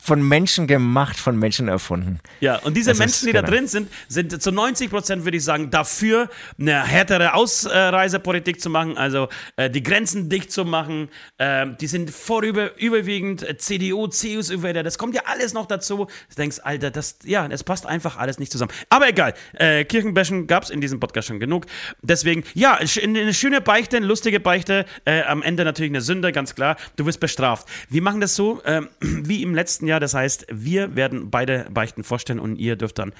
[0.00, 2.20] Von Menschen gemacht, von Menschen erfunden.
[2.40, 3.52] Ja, und diese Das ist- Menschen, die da genau.
[3.52, 8.96] drin sind, sind zu 90 Prozent, würde ich sagen, dafür, eine härtere Ausreisepolitik zu machen,
[8.96, 11.08] also äh, die Grenzen dicht zu machen.
[11.38, 14.82] Ähm, die sind vorüber überwiegend äh, CDU, CSU-Wähler.
[14.82, 16.06] Das kommt ja alles noch dazu.
[16.06, 18.72] Du denkst, Alter, das, ja, das passt einfach alles nicht zusammen.
[18.88, 21.66] Aber egal, äh, Kirchenbäschen gab es in diesem Podcast schon genug.
[22.02, 24.86] Deswegen, ja, eine schöne Beichte, eine lustige Beichte.
[25.04, 26.76] Äh, am Ende natürlich eine Sünde, ganz klar.
[26.96, 27.66] Du wirst bestraft.
[27.88, 29.98] Wir machen das so, ähm, wie im letzten Jahr.
[29.98, 33.12] Das heißt, wir werden beide Beichten vorstellen und ihr dürft dann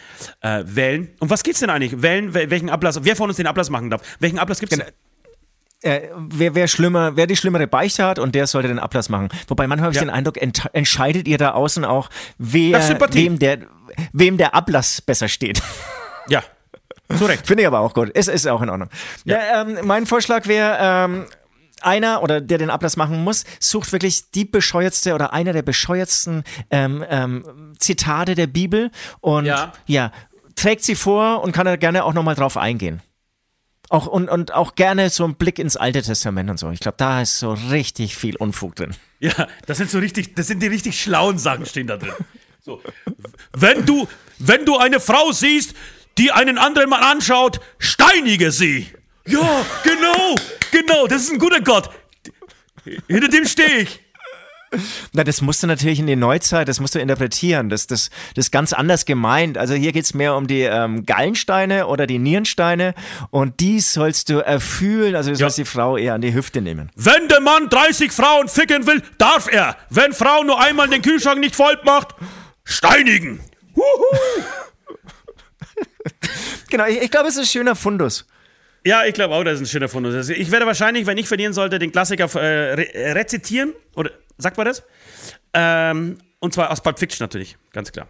[0.43, 1.09] äh, wählen.
[1.19, 2.03] Und was geht's denn eigentlich?
[2.03, 4.03] Wählen, wel- welchen Ablass, wer von uns den Ablass machen darf?
[4.21, 4.77] Welchen Ablass gibt's?
[4.77, 4.87] denn?
[5.83, 9.29] Äh, wer, wer schlimmer, wer die schlimmere Beichte hat und der sollte den Ablass machen.
[9.49, 10.07] Wobei manchmal habe ich Ja.
[10.07, 12.09] den Eindruck, ent entscheidet ihr da außen auch,
[12.39, 12.81] wer,
[13.13, 13.59] wem der,
[14.13, 15.61] wem der Ablass besser steht.
[16.29, 16.43] Ja,
[17.17, 17.47] zu Recht.
[17.47, 18.09] Finde ich aber auch gut.
[18.09, 18.89] Ist, ist auch in Ordnung.
[19.25, 19.63] Ja.
[19.63, 21.25] ähm, mein Vorschlag wäre, ähm,
[21.83, 26.45] einer oder der den Ablass machen muss, sucht wirklich die bescheuertste oder einer der bescheuertsten
[26.71, 29.73] ähm, ähm, Zitate der Bibel und Ja.
[29.87, 30.13] ja,
[30.55, 33.03] trägt sie vor und kann da gerne auch nochmal drauf eingehen.
[33.89, 36.71] Auch, und, und auch gerne so ein Blick ins Alte Testament und so.
[36.71, 38.93] Ich glaube, da ist so richtig viel Unfug drin.
[39.21, 42.13] Ja, das sind so richtig, das sind die richtig schlauen Sachen stehen da drin.
[42.61, 42.83] So.
[43.53, 44.09] Wenn du,
[44.39, 45.75] wenn du eine Frau siehst,
[46.19, 48.89] die einen anderen Mann anschaut, steinige sie.
[49.27, 50.35] Ja, genau,
[50.71, 51.91] genau, das ist ein guter Gott.
[53.09, 54.01] Hinter dem stehe ich.
[55.13, 57.69] Na, das musst du natürlich in die Neuzeit, das musst du interpretieren.
[57.69, 59.59] Das, das, das ist ganz anders gemeint.
[59.59, 62.95] Also hier geht's mehr um die ähm, Gallensteine oder die Nierensteine
[63.31, 66.91] und die sollst du erfühlen, also du sollst die Frau eher an die Hüfte nehmen.
[66.97, 69.77] Wenn der Mann 30 Frauen ficken will, darf er.
[69.89, 72.15] Wenn Frau nur einmal den Kühlschrank nicht voll macht,
[72.65, 73.41] steinigen.
[76.69, 78.27] Genau, ich, ich glaube, es ist ein schöner Fundus.
[78.87, 80.15] Ja, ich glaube auch, das ist ein schöner Fundus.
[80.15, 83.73] Also Ich werde wahrscheinlich, wenn ich verlieren sollte, den Klassiker äh, re rezitieren.
[83.97, 84.85] Oder sagt man das?
[85.55, 88.07] Ähm, und zwar aus Pulp Fiction natürlich, ganz klar.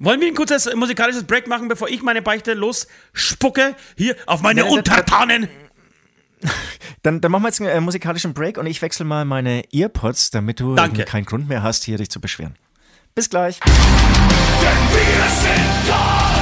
[0.00, 3.76] Wollen wir ein kurzes musikalisches Break machen, bevor ich meine Beichte losspucke?
[3.96, 5.48] Hier auf meine Untertanen.
[7.04, 10.30] Dann, dann machen wir jetzt einen äh, musikalischen Break und ich wechsle mal meine Earpods,
[10.30, 11.04] damit du Danke.
[11.04, 12.56] keinen Grund mehr hast, hier dich zu beschweren.
[13.14, 13.60] Bis gleich.
[13.60, 13.70] Denn
[14.90, 16.41] wir sind Gott,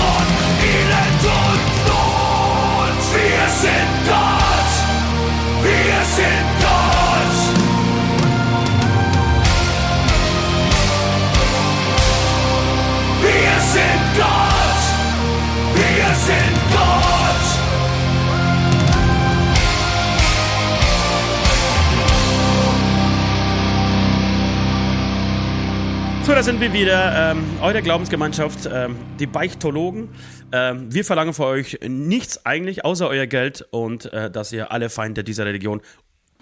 [26.31, 27.31] So, da sind wir wieder.
[27.31, 30.07] Ähm, eure Glaubensgemeinschaft, ähm, die Beichtologen.
[30.53, 34.89] Ähm, wir verlangen für euch nichts eigentlich, außer euer Geld und äh, dass ihr alle
[34.89, 35.81] Feinde dieser Religion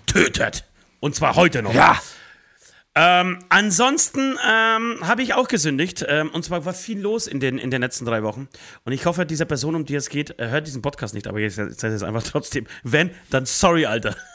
[0.05, 0.65] tötet.
[0.99, 1.73] Und zwar heute noch.
[1.73, 1.99] Ja.
[2.93, 6.05] Ähm, ansonsten ähm, habe ich auch gesündigt.
[6.07, 8.47] Ähm, und zwar war viel los in den, in den letzten drei Wochen.
[8.83, 11.25] Und ich hoffe, diese Person, um die es geht, äh, hört diesen Podcast nicht.
[11.25, 12.67] Aber jetzt jetzt ist es einfach trotzdem.
[12.83, 14.15] Wenn, dann sorry, Alter.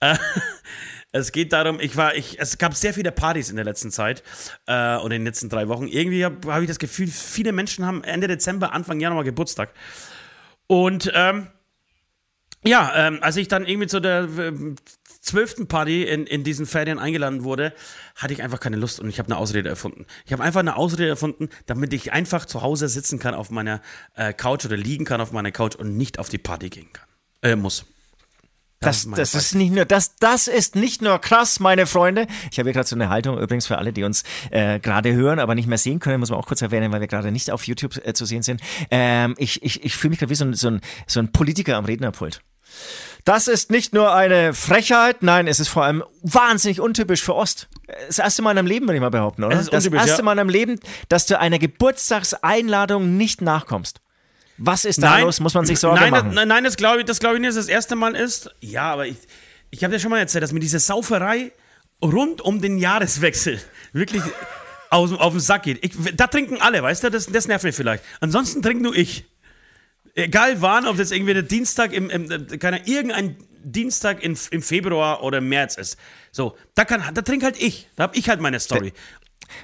[0.00, 0.16] Äh,
[1.16, 4.22] es geht darum, ich war, ich, es gab sehr viele Partys in der letzten Zeit
[4.66, 5.88] äh, und in den letzten drei Wochen.
[5.88, 9.70] Irgendwie habe hab ich das Gefühl, viele Menschen haben Ende Dezember, Anfang Januar Geburtstag.
[10.66, 11.48] Und ähm,
[12.64, 14.28] ja, ähm, als ich dann irgendwie zu der
[15.20, 17.72] zwölften Party in, in diesen Ferien eingeladen wurde,
[18.14, 20.06] hatte ich einfach keine Lust und ich habe eine Ausrede erfunden.
[20.24, 23.82] Ich habe einfach eine Ausrede erfunden, damit ich einfach zu Hause sitzen kann auf meiner
[24.14, 27.06] äh, Couch oder liegen kann auf meiner Couch und nicht auf die Party gehen kann.
[27.42, 27.86] Äh, muss.
[28.80, 32.26] Das, das ist nicht nur das, das ist nicht nur krass, meine Freunde.
[32.50, 35.38] Ich habe hier gerade so eine Haltung übrigens für alle, die uns äh, gerade hören,
[35.38, 37.66] aber nicht mehr sehen können, muss man auch kurz erwähnen, weil wir gerade nicht auf
[37.66, 38.60] YouTube äh, zu sehen sind.
[38.90, 41.76] Ähm, ich ich, ich fühle mich gerade wie so ein, so, ein, so ein Politiker
[41.76, 42.42] am Rednerpult.
[43.24, 47.68] Das ist nicht nur eine Frechheit, nein, es ist vor allem wahnsinnig untypisch für Ost.
[48.06, 49.56] Das erste Mal in deinem Leben, würde ich mal behaupten, oder?
[49.56, 50.22] Das untypisch, erste ja.
[50.22, 54.00] Mal in deinem Leben, dass du einer Geburtstagseinladung nicht nachkommst.
[54.58, 55.40] Was ist da los?
[55.40, 56.26] Muss man sich Sorgen nein, machen?
[56.26, 58.50] Das, nein, nein, das glaube ich, das glaube ich nicht, dass das erste Mal ist.
[58.60, 59.16] Ja, aber ich,
[59.70, 61.52] ich habe dir schon mal erzählt, dass mir diese Sauferei
[62.02, 63.60] rund um den Jahreswechsel
[63.92, 64.22] wirklich
[64.90, 65.84] aus, auf den Sack geht.
[65.84, 67.10] Ich, da trinken alle, weißt du?
[67.10, 68.04] Das, das nervt mich vielleicht.
[68.20, 69.24] Ansonsten trinke nur ich.
[70.14, 75.22] Egal wann, ob das irgendwie der Dienstag im, im keine, irgendein Dienstag in, im Februar
[75.22, 75.98] oder im März ist.
[76.30, 77.88] So, da kann, da trinke halt ich.
[77.96, 78.92] Da habe ich halt meine Story.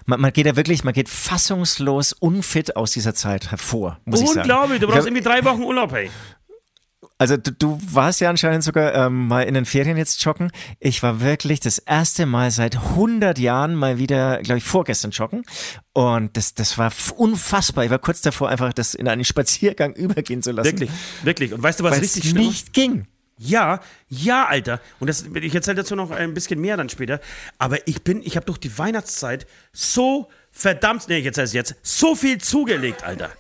[0.07, 4.29] Man, man geht ja wirklich, man geht fassungslos unfit aus dieser Zeit hervor, muss ich
[4.29, 4.41] sagen.
[4.41, 6.11] Unglaublich, du brauchst hab- irgendwie drei Wochen Urlaub, hey.
[7.19, 10.51] Also du, du warst ja anscheinend sogar ähm, mal in den Ferien jetzt joggen.
[10.81, 15.45] Ich war wirklich das erste Mal seit 100 Jahren mal wieder, glaube ich, vorgestern joggen.
[15.93, 17.85] Und das, das war unfassbar.
[17.85, 20.67] Ich war kurz davor, einfach das in einen Spaziergang übergehen zu lassen.
[20.73, 20.91] Wirklich,
[21.23, 21.53] wirklich.
[21.53, 23.07] Und weißt du, was Weil richtig schlimm nicht ging.
[23.45, 24.81] Ja, ja, Alter.
[25.01, 27.21] Und das, ich erzähle dazu noch ein bisschen mehr dann später.
[27.59, 32.15] Aber ich bin, ich habe durch die Weihnachtszeit so verdammt, nee, jetzt heißt jetzt, so
[32.15, 33.31] viel zugelegt, Alter.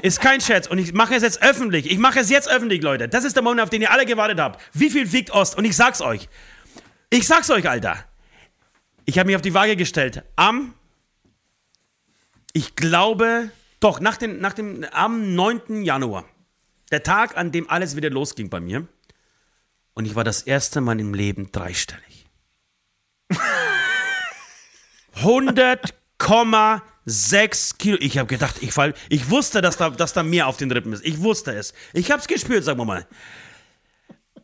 [0.00, 0.66] Ist kein Scherz.
[0.66, 1.90] Und ich mache es jetzt öffentlich.
[1.90, 3.08] Ich mache es jetzt öffentlich, Leute.
[3.08, 4.62] Das ist der Moment, auf den ihr alle gewartet habt.
[4.72, 5.58] Wie viel wiegt Ost?
[5.58, 6.28] Und ich sag's euch.
[7.10, 8.04] Ich sag's euch, Alter.
[9.04, 10.22] Ich habe mich auf die Waage gestellt.
[10.36, 10.72] Am,
[12.52, 13.50] ich glaube,
[13.80, 15.82] doch, nach dem, nach dem, am 9.
[15.82, 16.24] Januar.
[16.92, 18.86] Der Tag, an dem alles wieder losging bei mir.
[19.98, 22.28] Und ich war das erste Mal im Leben dreistellig.
[25.16, 27.96] 100,6 Kilo.
[27.98, 28.94] Ich habe gedacht, ich fall.
[29.08, 31.04] Ich wusste, dass da, dass da mehr auf den Rippen ist.
[31.04, 31.74] Ich wusste es.
[31.94, 33.08] Ich habe es gespürt, sagen wir mal.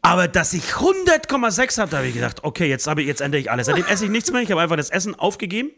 [0.02, 3.40] Aber dass ich 100,6 habe, da habe ich gedacht, okay, jetzt, habe ich, jetzt ändere
[3.40, 3.66] ich alles.
[3.66, 4.42] Seitdem esse ich nichts mehr.
[4.42, 5.70] Ich habe einfach das Essen aufgegeben.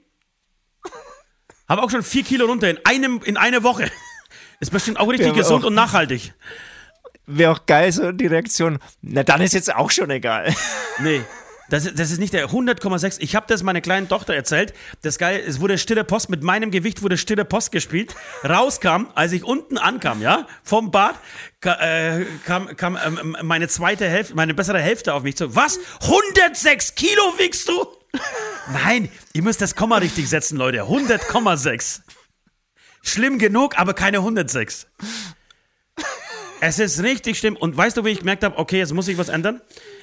[1.69, 3.91] Habe auch schon 4 Kilo runter in, einem, in einer Woche.
[4.59, 6.33] Ist bestimmt auch richtig Ja, gesund auch- und nachhaltig.
[7.27, 8.79] Wäre auch geil, so die Reaktion.
[9.03, 10.55] Na, dann ist jetzt auch schon egal.
[10.99, 11.23] Nee.
[11.69, 13.17] Das, ist- das ist nicht der 100,6.
[13.19, 14.73] Ich habe das meiner kleinen Tochter erzählt.
[15.03, 18.15] Das geil, es wurde stille Post, mit meinem Gewicht wurde stille Post gespielt.
[18.49, 21.17] Rauskam, als ich unten ankam, ja, vom Bad,
[21.65, 25.55] äh, kam, kam ähm, meine zweite Hälfte, meine bessere Hälfte auf mich zu.
[25.57, 25.81] Was?
[26.03, 27.85] 106 Kilo wiegst du?
[28.73, 30.83] Nein, ihr müsst das Komma richtig setzen, Leute.
[30.85, 32.01] 100,6.
[33.03, 34.87] Schlimm genug, aber keine 106.
[36.61, 37.57] Es ist richtig schlimm.
[37.57, 39.61] Und weißt du, wie ich gemerkt habe, okay, jetzt muss ich was ändern?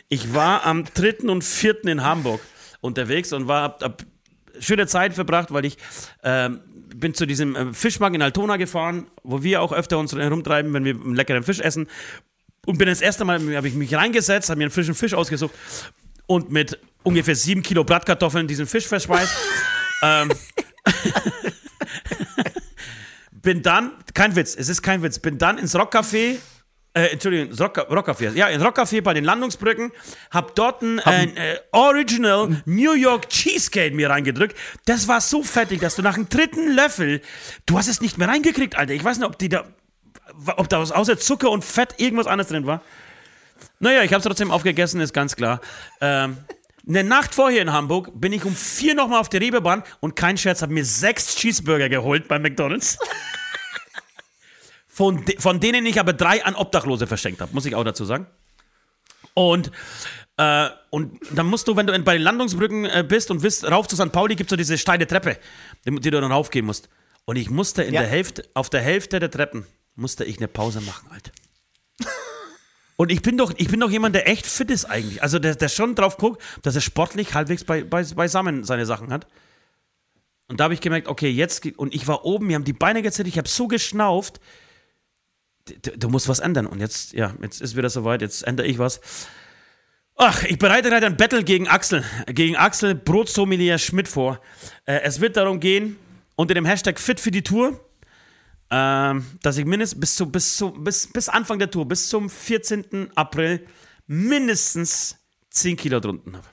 [0.10, 1.30] Ich war am 3.
[1.30, 1.86] und 4.
[1.86, 2.42] in Hamburg
[2.82, 4.04] unterwegs und war, hab, hab
[4.60, 5.78] schöne Zeit verbracht, weil ich
[6.24, 6.60] ähm,
[6.96, 10.86] bin zu diesem äh, Fischmarkt in Altona gefahren, wo wir auch öfter uns herumtreiben, wenn
[10.86, 11.88] wir einen leckeren Fisch essen.
[12.66, 15.54] Und bin das erste Mal, habe ich mich reingesetzt, habe mir einen frischen Fisch ausgesucht
[16.28, 19.36] und mit ungefähr sieben Kilo Bratkartoffeln diesen Fisch verspeist.
[20.02, 20.32] ähm,
[23.44, 26.38] bin dann, kein Witz, es ist kein Witz, bin dann ins Rockcafé
[26.96, 28.34] äh, Entschuldigung, ins Rock, Rockcafé.
[28.36, 29.92] Ja, ins Rockcafé bei den Landungsbrücken.
[30.30, 34.56] Hab dort ein, ein äh, Original New York Cheesecake mir reingedrückt.
[34.86, 37.22] Das war so fettig, dass du nach dem dritten Löffel,
[37.66, 38.94] du hast es nicht mehr reingekriegt, Alter.
[38.94, 39.64] Ich weiß nicht, ob die da,
[40.56, 42.84] ob da was außer Zucker und Fett irgendwas anderes drin war.
[43.80, 45.62] Naja, ich habe es trotzdem aufgegessen, ist ganz klar.
[46.00, 46.38] Ähm,
[46.88, 50.38] eine Nacht vorher in Hamburg bin ich um vier nochmal auf der Reeperbahn und kein
[50.38, 52.98] Scherz, habe mir sechs Cheeseburger geholt bei McDonalds.
[54.88, 58.06] von, de von denen ich aber drei an Obdachlose verschenkt habe, muss ich auch dazu
[58.06, 58.28] sagen.
[59.34, 59.72] Und,
[60.38, 63.64] äh, und dann musst du, wenn du in, bei den Landungsbrücken äh, bist und bist,
[63.70, 64.12] rauf zu St.
[64.12, 65.38] Pauli, gibt es so diese steile Treppe,
[65.86, 66.90] die, die, du dann raufgehen musst.
[67.26, 68.02] Und ich musste in Ja.
[68.02, 69.66] der Hälfte, auf der Hälfte der Treppen,
[69.96, 71.32] musste ich eine Pause machen, Alter.
[73.04, 75.22] Und ich bin doch, ich bin doch jemand, der echt fit ist eigentlich.
[75.22, 79.12] Also der, der schon drauf guckt, dass er sportlich halbwegs bei, bei, beisammen seine Sachen
[79.12, 79.28] hat.
[80.48, 83.02] Und da habe ich gemerkt, okay, jetzt und ich war oben, mir haben die Beine
[83.02, 84.40] gezittert, ich habe so geschnauft,
[85.66, 86.66] du, du musst was ändern.
[86.66, 89.02] Und jetzt, ja, jetzt ist wieder soweit, jetzt ändere ich was.
[90.16, 94.40] Ach, ich bereite gerade ein Battle gegen Axel, gegen Axel Brotsommelier Schmidt vor.
[94.86, 95.98] Äh, es wird darum gehen,
[96.38, 97.83] unter dem Hashtag Fit für die Tour,
[98.76, 102.28] ähm, dass ich mindestens bis, zu, bis, zu, bis, bis Anfang der Tour, bis zum
[102.28, 103.12] 14.
[103.14, 103.68] April,
[104.08, 105.18] mindestens
[105.52, 106.48] 10 Kilo drunten habe.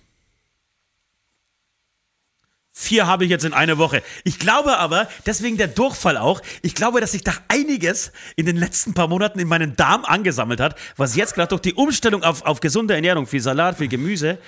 [2.72, 4.02] Vier habe ich jetzt in einer Woche.
[4.24, 8.56] Ich glaube aber, deswegen der Durchfall auch, ich glaube, dass sich da einiges in den
[8.56, 12.42] letzten paar Monaten in meinen Darm angesammelt hat, was jetzt gerade durch die Umstellung auf,
[12.42, 14.38] auf gesunde Ernährung, viel Salat, viel Gemüse,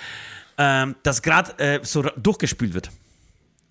[0.59, 2.91] ähm, das gerade äh, so durchgespült wird.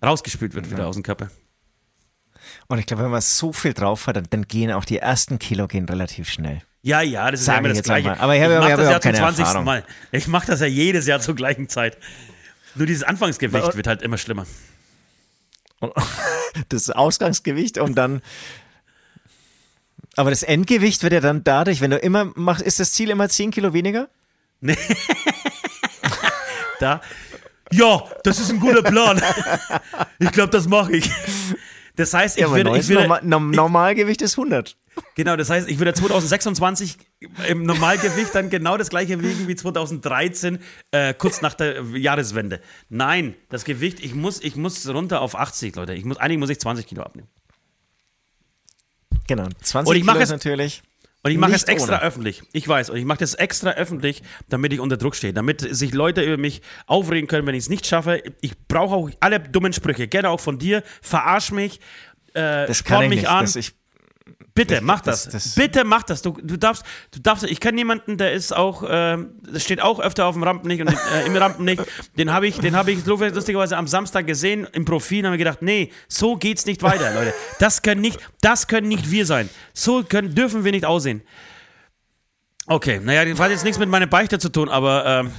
[0.04, 1.30] Rausgespült wird wieder aus dem Körper.
[2.72, 5.38] Und ich glaube, wenn man so viel drauf hat, dann, dann gehen auch die ersten
[5.38, 6.62] Kilo gehen relativ schnell.
[6.80, 8.18] Ja, ja, das ist Sag ja immer das Gleiche.
[8.18, 9.44] Aber ich habe- ich habe das ja zum keine 20.
[9.44, 9.64] Erfahrung.
[9.66, 9.84] Mal.
[10.10, 11.98] Ich mache das ja jedes Jahr zur gleichen Zeit.
[12.74, 14.46] Nur dieses Anfangsgewicht Aber- wird halt immer schlimmer.
[16.70, 18.22] Das Ausgangsgewicht und dann.
[20.16, 23.28] Aber das Endgewicht wird ja dann dadurch, wenn du immer machst, ist das Ziel immer
[23.28, 24.08] 10 Kilo weniger?
[26.80, 27.00] Da.
[27.70, 29.22] Ja, das ist ein guter Plan.
[30.18, 31.10] Ich glaube, das mache ich.
[31.96, 34.76] Das heißt, ich Ja, würde, ich würde, Norma Norm Normalgewicht ist 100.
[35.14, 36.96] genau, das heißt, ich würde 2026
[37.48, 40.58] im Normalgewicht dann genau das gleiche wiegen wie 2013,
[40.90, 42.60] äh, kurz nach der Jahreswende.
[42.88, 45.92] Nein, das Gewicht, ich muss, ich muss runter auf 80, Leute.
[45.94, 47.28] Ich muss, eigentlich muss ich 20 Kilo abnehmen.
[49.26, 49.48] Genau.
[49.60, 50.82] 20 Und ich mach Kilo ist natürlich.
[51.24, 52.02] Und ich mache es extra ohne.
[52.02, 52.42] öffentlich.
[52.52, 52.90] Ich weiß.
[52.90, 55.32] Und ich mache das extra öffentlich, damit ich unter Druck stehe.
[55.32, 58.22] Damit sich Leute über mich aufregen können, wenn ich es nicht schaffe.
[58.40, 60.08] Ich brauche auch alle dummen Sprüche.
[60.08, 60.82] Gerne auch von dir.
[61.00, 61.78] Verarsch mich.
[62.34, 63.28] Äh, Das kann ich mich nicht.
[63.28, 63.44] an.
[63.44, 63.72] Das ich,
[64.54, 65.24] Bitte, mach das.
[65.24, 66.20] das- das- Bitte mach das.
[66.20, 67.44] Du, du darfst, du darfst.
[67.44, 69.16] Ich kenne jemanden, der ist auch, äh,
[69.50, 71.82] das steht auch öfter auf dem Rampenlicht und äh, im Rampenlicht.
[72.18, 75.38] Den habe ich, den habe ich lustigerweise am Samstag gesehen im Profil und habe mir
[75.38, 77.32] gedacht, nee, so geht's nicht weiter, Leute.
[77.60, 79.48] Das können nicht, das können nicht wir sein.
[79.72, 81.22] So können, dürfen wir nicht aussehen.
[82.66, 85.32] Okay, naja, das hat jetzt nichts mit meiner Beichte zu tun, aber ähm,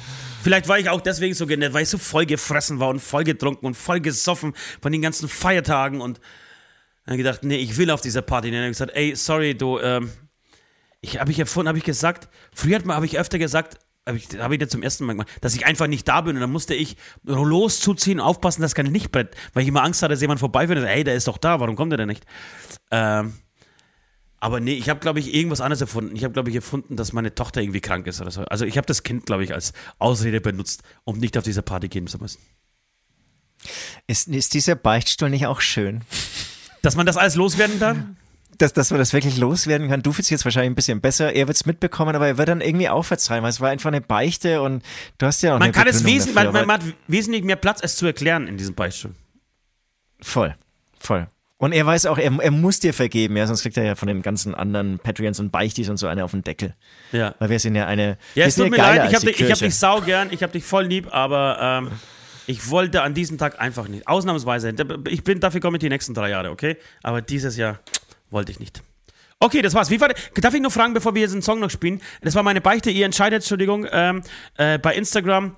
[0.43, 3.23] vielleicht war ich auch deswegen so genett, weil ich so voll gefressen war und voll
[3.23, 6.19] getrunken und voll gesoffen von den ganzen Feiertagen und
[7.05, 8.49] dann gedacht, nee, ich will auf dieser Party.
[8.49, 10.11] Dann habe ich gesagt, ey, sorry, du, ähm,
[11.01, 14.51] ich habe ich erfunden, habe ich gesagt, früher habe ich öfter gesagt, habe ich, hab
[14.51, 16.73] ich dir zum ersten Mal gemacht, dass ich einfach nicht da bin und dann musste
[16.73, 16.97] ich
[17.27, 20.53] Rollos zuziehen, aufpassen, dass kein Licht brennt, weil ich immer Angst hatte, dass jemand und
[20.53, 22.25] sagt, ey, der ist doch da, warum kommt er denn nicht?
[22.91, 23.33] Ähm,
[24.39, 26.17] aber nee, ich habe, glaube ich, irgendwas anderes erfunden.
[26.17, 28.43] Ich habe, glaube ich, erfunden, dass meine Tochter irgendwie krank ist oder so.
[28.43, 31.87] Also ich habe das Kind, glaube ich, als Ausrede benutzt, um nicht auf diese Party
[31.87, 32.41] gehen zu müssen.
[34.05, 36.01] ist, ist dieser Beichtstuhl nicht auch schön?
[36.83, 38.17] Dass man das alles loswerden kann?
[38.59, 40.03] Dass, dass man das wirklich loswerden kann.
[40.03, 41.33] Du fühlst dich jetzt wahrscheinlich ein bisschen besser.
[41.33, 43.87] Er wird es mitbekommen, aber er wird dann irgendwie auch verzeihen, weil es war einfach
[43.87, 44.83] eine Beichte und
[45.17, 46.93] du hast ja auch Man eine kann es Begründung wesentlich, dafür, man, man aber- hat
[47.07, 49.11] wesentlich mehr Platz, es zu erklären in diesem Beispiel.
[50.21, 50.55] Voll,
[50.99, 51.27] voll.
[51.57, 54.09] Und er weiß auch, er, er muss dir vergeben, ja, sonst kriegt er ja von
[54.09, 56.75] den ganzen anderen Patreons und Beichtis und so eine auf den Deckel.
[57.13, 57.33] Ja.
[57.39, 58.17] Weil wir sind ja eine.
[58.35, 60.51] Ja, es tut mir leid, ich die dich, ich hab dich sau gern, ich habe
[60.51, 61.91] dich voll lieb, aber ähm,
[62.47, 64.07] ich wollte an diesem Tag einfach nicht.
[64.07, 64.73] Ausnahmsweise.
[65.09, 66.77] Ich bin, dafür komme ich die nächsten drei Jahre, okay?
[67.01, 67.79] Aber dieses Jahr
[68.29, 68.83] wollte ich nicht.
[69.39, 69.89] Okay, das war's.
[69.89, 72.01] Wie war, darf ich nur fragen, bevor wir jetzt einen Song noch spielen?
[72.21, 72.89] Das war meine Beichte.
[72.91, 74.21] Ihr entscheidet, Entschuldigung, ähm,
[74.57, 75.55] äh, bei Instagram,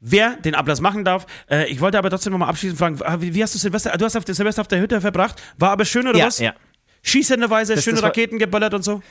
[0.00, 1.26] wer den Ablass machen darf.
[1.50, 4.04] Äh, ich wollte aber trotzdem nochmal abschließend fragen, ah, wie, wie hast du Silvester, du
[4.04, 6.38] hast auf Silvester auf der Hütte verbracht, war aber schön oder Ja, was?
[6.38, 6.54] ja.
[7.02, 9.02] Schießenderweise, Das- schöne das Raketen geböllert und so?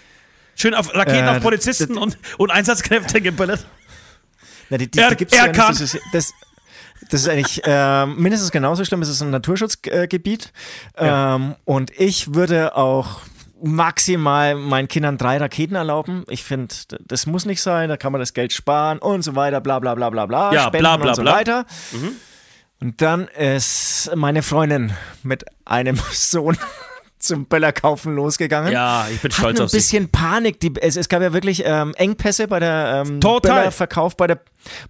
[0.55, 3.65] Schön auf Raketen Äh, auf Polizisten und, und Einsatzkräfte geböllert?
[4.69, 5.59] Na, die, die, Er- die gibt's ja er nicht.
[5.59, 5.69] kann.
[5.69, 6.33] Das ist, das,
[7.09, 9.01] das ist eigentlich ähm, mindestens genauso schlimm.
[9.01, 10.51] Es ist ein Naturschutzgebiet.
[10.97, 13.21] Ähm, und ich würde auch
[13.61, 16.25] maximal meinen Kindern drei Raketen erlauben.
[16.29, 16.73] Ich finde,
[17.05, 17.89] das muss nicht sein.
[17.89, 19.61] Da kann man das Geld sparen und so weiter.
[19.61, 20.53] Bla bla bla bla bla.
[20.53, 21.33] Ja, Spenden bla, bla, und so bla.
[21.33, 21.65] weiter.
[22.79, 24.93] Und dann ist meine Freundin
[25.23, 26.57] mit einem Sohn
[27.19, 28.71] zum Böllerkaufen losgegangen.
[28.71, 30.59] Ja, ich bin stolz Hatten auf ein bisschen Panik.
[30.59, 33.19] Die, es, es gab ja wirklich ähm, Engpässe bei der ähm.
[33.19, 34.39] Böllerverkauf, bei der,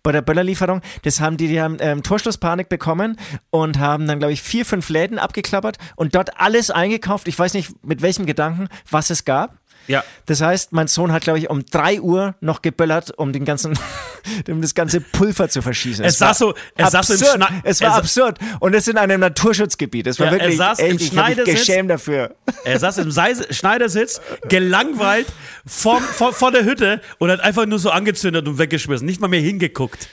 [0.04, 0.82] bei der Böllerlieferung.
[1.04, 3.18] Das haben die, die haben ähm, Torschlusspanik bekommen
[3.50, 7.28] und haben dann, glaube ich, vier, fünf Läden abgeklappert und dort alles eingekauft.
[7.28, 9.58] Ich weiß nicht, mit welchem Gedanken, was es gab.
[9.88, 10.04] Ja.
[10.26, 13.78] Das heißt, mein Sohn hat, glaube ich, um 3 Uhr noch geböllert, um den ganzen,
[14.50, 16.04] um das ganze Pulver zu verschießen.
[16.04, 17.42] Es saß so- es saß so im absurd.
[17.44, 18.40] Schna- es war er sa- absurd.
[18.60, 20.08] Und es in einem Naturschutzgebiet.
[20.08, 21.60] Es war Ja, er wirklich, saß im echt, ich habe mich Schneidersitz.
[21.68, 22.36] geschämt dafür.
[22.66, 24.20] Er saß im Seise Schneidersitz,
[24.50, 25.28] gelangweilt
[25.66, 29.06] vor, vor, vor der Hütte und hat einfach nur so angezündet und weggeschmissen.
[29.06, 30.08] Nicht mal mehr hingeguckt.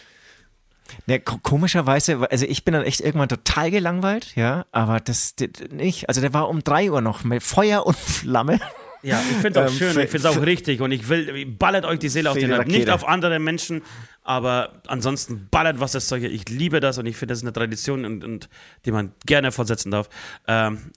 [1.06, 5.48] Ne, ko- komischerweise, also ich bin dann echt irgendwann total gelangweilt, ja, aber das, das
[5.70, 6.08] nicht.
[6.08, 8.60] Also der war um 3 Uhr noch mit Feuer und Flamme.
[9.04, 11.46] Ja, ich finde es auch Ähm, schön, ich finde es auch richtig und ich will,
[11.46, 12.66] ballert euch die Seele auf den Leib.
[12.66, 13.82] Nicht auf andere Menschen,
[14.22, 16.22] aber ansonsten ballert was das Zeug.
[16.22, 18.48] Ich liebe das und ich finde, das ist eine Tradition, und, und,
[18.86, 20.08] die man gerne fortsetzen darf.
[20.48, 20.90] Ähm,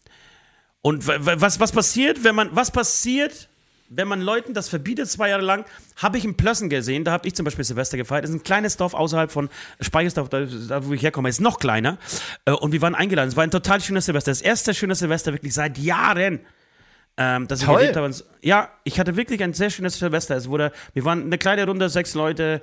[0.82, 3.50] und was, was passiert, wenn man, was passiert,
[3.90, 5.66] wenn man Leuten das verbietet, zwei Jahre lang,
[5.98, 8.24] habe ich in Plössen gesehen, da habe ich zum Beispiel Silvester gefeiert.
[8.24, 9.50] Das ist ein kleines Dorf außerhalb von
[9.82, 11.98] Speichersdorf, da, da wo ich herkomme, ist noch kleiner.
[12.46, 13.30] Äh, Und wir waren eingeladen.
[13.30, 14.32] Es war ein total schönes Silvester.
[14.32, 16.40] Das erste schöne Silvester wirklich seit Jahren.
[17.20, 17.82] Ähm, dass ich Toll.
[17.82, 18.14] erlebt habe.
[18.44, 20.36] Ja, ich hatte wirklich ein sehr schönes Silvester.
[20.36, 22.62] Es wurde, wir waren eine kleine Runde, sechs Leute,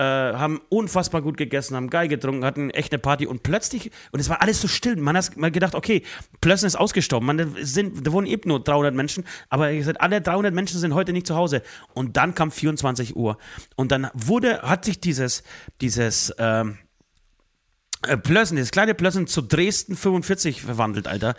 [0.00, 4.20] äh, haben unfassbar gut gegessen, haben geil getrunken, hatten echt eine Party und plötzlich, und
[4.20, 6.02] es war alles so still, man hat mal gedacht, okay,
[6.40, 10.22] Plössen ist ausgestorben, man, sind, da wohnen eben nur 300 Menschen, aber ihr seid, alle
[10.22, 11.62] 300 Menschen sind heute nicht zu Hause.
[11.92, 13.36] Und dann kam 24 Uhr
[13.76, 15.42] und dann wurde, hat sich dieses,
[15.82, 16.89] dieses, ähm, äh,
[18.22, 21.34] Plössen, das kleine Plössen zu Dresden 45 verwandelt, Alter.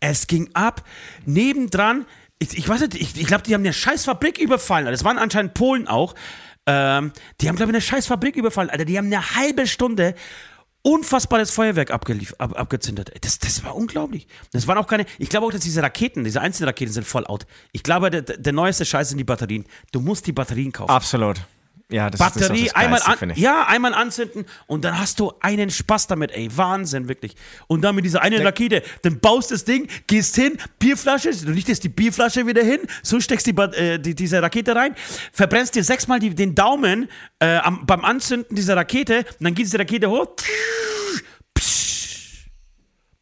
[0.00, 0.82] Es ging ab.
[1.24, 2.06] Nebendran,
[2.38, 4.86] ich, ich weiß nicht, ich, ich glaube, die haben eine scheiß Fabrik überfallen.
[4.86, 6.14] Das waren anscheinend Polen auch.
[6.66, 8.84] Ähm, die haben, glaube ich, eine scheiß Fabrik überfallen, Alter.
[8.84, 10.14] Die haben eine halbe Stunde
[10.82, 13.12] unfassbares Feuerwerk abgelief, ab, abgezündet.
[13.22, 14.28] Das, das war unglaublich.
[14.52, 17.26] Das waren auch keine, ich glaube auch, dass diese Raketen, diese einzelnen Raketen sind voll
[17.26, 17.46] out.
[17.72, 19.64] Ich glaube, der, der neueste Scheiß sind die Batterien.
[19.90, 20.90] Du musst die Batterien kaufen.
[20.90, 21.40] Absolut.
[21.90, 25.32] Ja, das Batterie ist das, einmal Geilste, an, ja, einmal anzünden und dann hast du
[25.38, 27.36] einen Spaß damit, ey, Wahnsinn, wirklich.
[27.68, 31.84] Und dann mit dieser einen Rakete, dann baust das Ding, gehst hin, Bierflasche, du richtest
[31.84, 34.96] die Bierflasche wieder hin, so steckst die, äh, die diese Rakete rein,
[35.32, 37.08] verbrennst dir sechsmal die, den Daumen
[37.38, 40.26] äh, am, beim Anzünden dieser Rakete und dann geht diese Rakete hoch.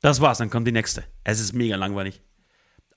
[0.01, 1.05] Das war's, dann kommt die nächste.
[1.23, 2.23] Es ist mega langweilig.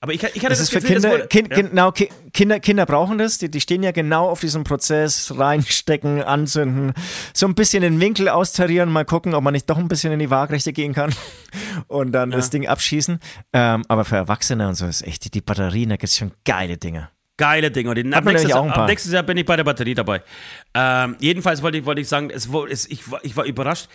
[0.00, 1.56] Aber ich, ich hatte Das das, ist für Gefühl, es Kinder, wurde- kind, ja.
[1.56, 6.22] genau, Ki- Kinder, Kinder brauchen das, die, die stehen ja genau auf diesem Prozess, reinstecken,
[6.22, 6.92] anzünden,
[7.34, 10.20] so ein bisschen den Winkel austarieren, mal gucken, ob man nicht doch ein bisschen in
[10.20, 11.12] die Waagrechte gehen kann
[11.88, 13.18] und dann das Ding abschießen.
[13.52, 16.30] Ähm, aber für Erwachsene und so ist echt, die, die Batterien, da gibt es schon
[16.44, 17.08] geile Dinge.
[17.36, 17.90] Geile Dinge.
[17.90, 20.22] Und ab, nächstes, ab nächstes Jahr bin ich bei der Batterie dabei.
[20.74, 23.88] Ähm, jedenfalls wollte ich, wollte ich sagen, es, es, ich, ich war überrascht.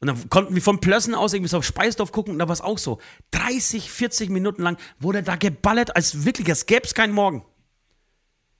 [0.00, 2.52] Und dann konnten wir von Plössen aus irgendwie so auf Speisdorf gucken und da war
[2.52, 2.98] es auch so.
[3.30, 7.44] 30, 40 Minuten lang wurde da geballert, als wirklich, als gäbe es keinen Morgen.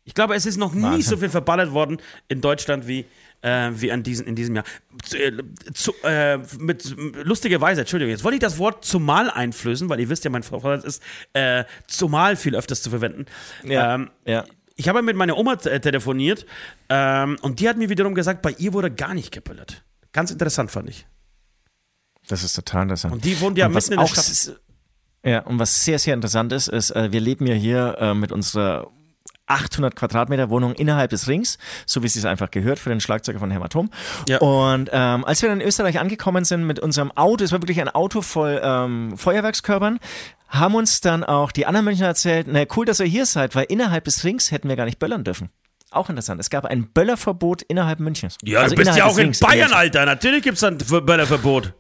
[0.05, 1.03] Ich glaube, es ist noch nie Wahnsinn.
[1.03, 3.05] so viel verballert worden in Deutschland wie,
[3.43, 4.65] äh, wie an diesen, in diesem Jahr.
[5.05, 5.33] Zu, äh,
[5.75, 10.25] zu, äh, mit lustigerweise, Entschuldigung, jetzt wollte ich das Wort zumal einflößen, weil ihr wisst
[10.25, 13.27] ja, mein Vorteil ist, äh, zumal viel öfters zu verwenden.
[13.65, 14.45] Ähm, ja.
[14.77, 16.47] ich habe mit meiner Oma te- telefoniert
[16.89, 19.83] ähm, und die hat mir wiederum gesagt, bei ihr wurde gar nicht geböllert.
[20.13, 21.05] Ganz interessant fand ich.
[22.29, 23.13] Das ist total interessant.
[23.15, 24.57] Und die wohnt ja mitten in der Stadt.
[25.25, 28.31] Ja, und was sehr, sehr interessant ist, ist, äh, wir leben ja hier äh, mit
[28.33, 28.89] unserer
[29.49, 33.39] 800 Quadratmeter Wohnung innerhalb des Rings, so wie es sich einfach gehört für den Schlagzeuger
[33.39, 33.91] von Hämatom.
[34.29, 34.39] Ja.
[34.39, 37.81] Und ähm, als wir dann in Österreich angekommen sind mit unserem Auto, es war wirklich
[37.81, 39.99] ein Auto voll ähm, Feuerwerkskörpern,
[40.49, 43.67] haben uns dann auch die anderen Münchner erzählt, na cool, dass ihr hier seid, weil
[43.69, 45.51] innerhalb des Rings hätten wir gar nicht böllern dürfen.
[45.93, 46.41] Auch interessant.
[46.41, 48.37] Es gab ein Böllerverbot innerhalb Münchens.
[48.43, 49.73] Ja, Also du bist ja auch in Rings, Bayern.
[49.73, 50.05] Alter.
[50.07, 51.73] Natürlich gibt es ein Ver- Böllerverbot.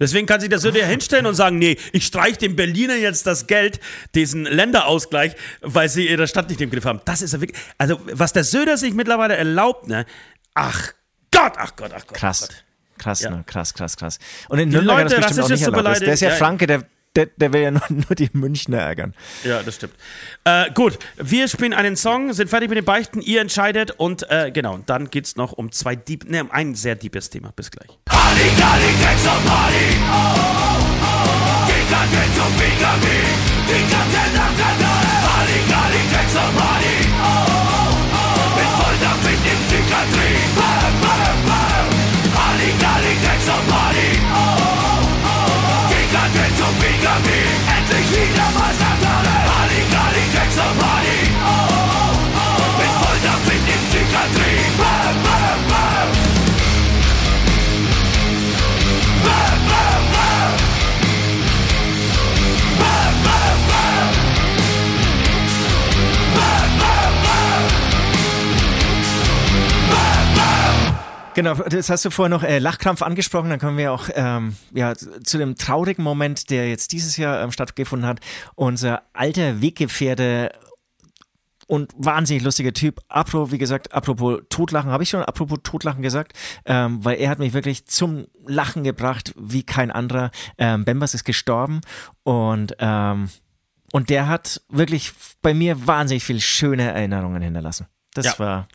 [0.00, 3.46] Deswegen kann sich der Söder hinstellen und sagen, nee, ich streich den Berlinern jetzt das
[3.46, 3.78] Geld,
[4.14, 7.00] diesen Länderausgleich, weil sie ihre Stadt nicht im Griff haben.
[7.04, 10.06] Das ist ja wirklich, also was der Söder sich mittlerweile erlaubt, ne?
[10.54, 10.92] Ach
[11.30, 12.16] Gott, ach Gott, ach Gott.
[12.16, 12.42] Krass.
[12.44, 12.64] Ach Gott.
[12.98, 13.30] Krass, Ja.
[13.30, 13.44] ne?
[13.46, 14.18] krass, krass, krass.
[14.48, 15.86] Und in Die Nürnberg hat Leute das bestimmt auch nicht erlaubt.
[15.86, 16.34] Das- Der ist ja, ja.
[16.34, 16.82] Franke, der,
[17.20, 19.14] der, der will ja nur, nur die Münchner ärgern.
[19.44, 19.94] Ja, das stimmt.
[20.44, 24.50] Äh, gut, wir spielen einen Song, sind fertig mit den Beichten, ihr entscheidet und äh,
[24.50, 27.52] genau, dann geht's noch um zwei Deep, ne, um ein sehr deepes Thema.
[27.54, 27.90] Bis gleich.
[28.08, 29.88] Halligalli, Drecksau Party.
[31.68, 33.18] Dekadent und Bigami.
[33.68, 35.06] Dekadent am Kanal.
[35.28, 36.96] Halligalli, Drecksau Party.
[38.56, 40.40] Mit Volldampf in den Psychiatrie.
[40.56, 41.86] Bam, bam, bam.
[42.34, 43.79] Halligalli, Drecksau Party.
[47.22, 47.42] Bigami.
[47.76, 49.34] Endlich wieder mal Skandale.
[49.46, 50.89] Halligalli, Drecksau
[71.40, 74.94] Genau, das hast du vorher noch äh, Lachkrampf angesprochen, dann kommen wir auch ähm, ja,
[74.94, 78.20] zu dem traurigen Moment, der jetzt dieses Jahr ähm, stattgefunden hat.
[78.56, 80.52] Unser alter Weggefährte
[81.66, 83.00] und wahnsinnig lustiger Typ.
[83.08, 86.34] Apropos, wie gesagt, apropos Totlachen, habe ich schon apropos Totlachen gesagt,
[86.66, 90.32] ähm, weil er hat mich wirklich zum Lachen gebracht wie kein anderer.
[90.58, 91.80] Ähm, Bembers ist gestorben
[92.22, 93.30] und ähm,
[93.92, 97.86] und der hat wirklich bei mir wahnsinnig viel schöne Erinnerungen hinterlassen.
[98.12, 98.38] Das ja.
[98.38, 98.68] war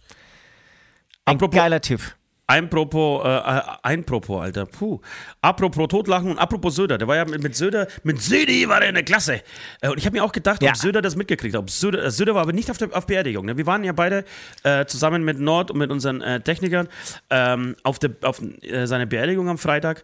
[1.26, 2.02] ein apropos, geiler Typ.
[2.48, 4.68] Ein Propos, äh, ein Propos, Alter.
[4.68, 5.02] Puh.
[5.42, 7.00] Apropos Totlachen und apropos Söder.
[7.00, 9.42] Der war ja mit, mit Söder, mit Södi war der in der Klasse.
[9.82, 10.70] Äh, und ich habe mir auch gedacht, ja.
[10.70, 11.62] ob Söder das mitgekriegt hat.
[11.62, 13.46] Ob Söder, äh, Söder war aber nicht auf der auf Beerdigung.
[13.46, 13.58] Ne?
[13.58, 14.26] Wir waren ja beide
[14.64, 16.88] äh, zusammen mit Nord und mit unseren äh, Technikern
[17.32, 20.04] ähm, auf, der, auf äh, seine Beerdigung am Freitag.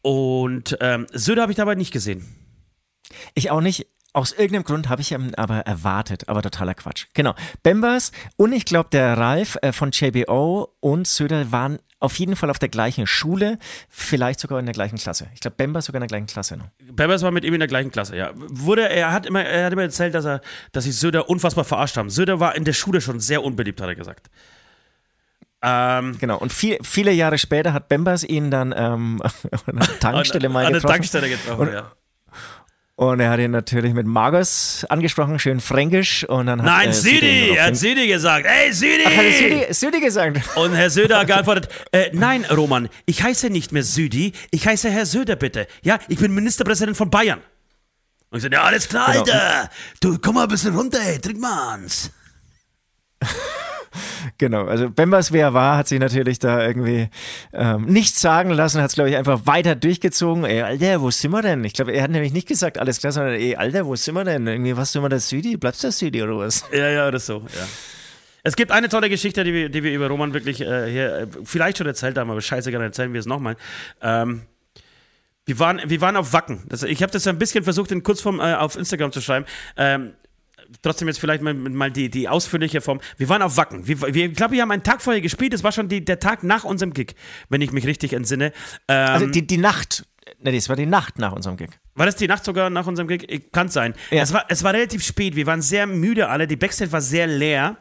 [0.00, 2.24] Und ähm, Söder habe ich dabei nicht gesehen.
[3.34, 3.86] Ich auch nicht.
[4.14, 7.06] Aus irgendeinem Grund habe ich ihn aber erwartet, aber totaler Quatsch.
[7.14, 7.34] Genau.
[7.64, 12.48] Bembers und ich glaube, der Ralf äh, von JBO und Söder waren auf jeden Fall
[12.48, 13.58] auf der gleichen Schule,
[13.88, 15.26] vielleicht sogar in der gleichen Klasse.
[15.34, 16.66] Ich glaube, Bembers sogar in der gleichen Klasse noch.
[16.92, 18.30] Bembers war mit ihm in der gleichen Klasse, ja.
[18.36, 21.96] Wurde, er, hat immer, er hat immer erzählt, dass, er, dass sie Söder unfassbar verarscht
[21.96, 22.08] haben.
[22.08, 24.30] Söder war in der Schule schon sehr unbeliebt, hat er gesagt.
[25.60, 29.20] Ähm, genau, und viel, viele Jahre später hat Bembers ihn dann ähm,
[29.66, 30.76] an der Tankstelle mal getroffen.
[30.76, 31.90] An der Tankstelle getroffen, und, ja.
[32.96, 36.22] Und er hat ihn natürlich mit Margus angesprochen, schön fränkisch.
[36.28, 37.50] Und dann hat, Nein, äh, Südi!
[37.56, 38.46] Er hat Südi gesagt.
[38.46, 39.02] Ey, Südi!
[39.04, 40.56] Ach, hat er Südi, Südi gesagt?
[40.56, 44.90] Und Herr Söder hat geantwortet, äh, nein, Roman, ich heiße nicht mehr Südi, ich heiße
[44.90, 45.66] Herr Söder, bitte.
[45.82, 47.40] Ja, ich bin Ministerpräsident von Bayern.
[48.30, 49.22] Und ich sagte, ja, alles klar, genau.
[49.22, 49.70] Alter.
[50.00, 52.12] Du, komm mal ein bisschen runter, ey, trink mal eins.
[54.38, 57.08] Genau, also Bembers, wer war, hat sich natürlich da irgendwie
[57.52, 60.44] ähm, nichts sagen lassen, hat es, glaube ich, einfach weiter durchgezogen.
[60.44, 61.64] Ey, Alter, wo sind wir denn?
[61.64, 64.24] Ich glaube, er hat nämlich nicht gesagt, alles klar, sondern, ey, Alter, wo sind wir
[64.24, 64.46] denn?
[64.46, 65.56] Irgendwie, was sind wir das Südi?
[65.56, 66.64] Bleibst du das Südi oder was?
[66.72, 67.66] Ja, ja, oder so, ja.
[68.46, 71.26] Es gibt eine tolle Geschichte, die wir, die wir über Roman wirklich äh, hier äh,
[71.44, 73.56] vielleicht schon erzählt haben, aber scheiße, gerne erzählen wir es nochmal.
[74.02, 74.42] Ähm,
[75.46, 76.62] wir waren, wir waren auf Wacken.
[76.68, 79.46] Das, ich habe das ein bisschen versucht, in Kurzform äh, auf Instagram zu schreiben.
[79.78, 80.12] Ähm,
[80.82, 83.00] trotzdem jetzt vielleicht mal, mal die, die ausführliche Form.
[83.16, 83.86] Wir waren auf Wacken.
[83.86, 85.52] Wir, wir, ich glaube, wir haben einen Tag vorher gespielt.
[85.52, 87.14] Das war schon die, der Tag nach unserem Gig,
[87.48, 88.52] wenn ich mich richtig entsinne.
[88.88, 90.04] Ähm, also die, die Nacht.
[90.40, 91.70] Ne, das war die Nacht nach unserem Gig.
[91.94, 93.52] War das die Nacht sogar nach unserem Gig?
[93.52, 93.94] Kann sein.
[94.10, 94.22] Ja.
[94.22, 95.36] Es, war, es war relativ spät.
[95.36, 96.46] Wir waren sehr müde alle.
[96.46, 97.76] Die Backstage war sehr leer.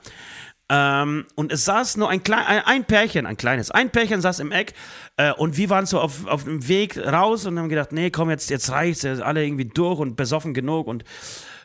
[0.69, 4.51] Ähm, und es saß nur ein, klein, ein, Pärchen, ein kleines, ein Pärchen saß im
[4.51, 4.73] Eck
[5.17, 8.29] äh, und wir waren so auf, auf dem Weg raus und haben gedacht, nee, komm,
[8.29, 11.03] jetzt, jetzt reicht's, alle irgendwie durch und besoffen genug und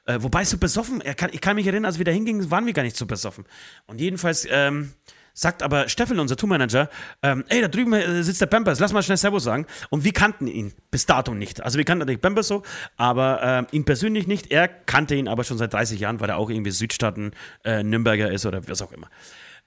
[0.09, 2.73] äh, wobei so besoffen, kann, ich kann mich erinnern, als wir da hingingen, waren wir
[2.73, 3.45] gar nicht so besoffen.
[3.87, 4.93] Und jedenfalls ähm,
[5.35, 6.89] sagt aber Steffen, unser Tourmanager,
[7.23, 9.67] ähm, ey, da drüben äh, sitzt der Pampers, lass mal schnell Servus sagen.
[9.91, 11.63] Und wir kannten ihn bis dato nicht.
[11.63, 12.63] Also wir kannten natürlich Pampers so,
[12.97, 14.51] aber äh, ihn persönlich nicht.
[14.51, 17.33] Er kannte ihn aber schon seit 30 Jahren, weil er auch irgendwie Südstaaten
[17.65, 19.09] äh, Nürnberger ist oder was auch immer.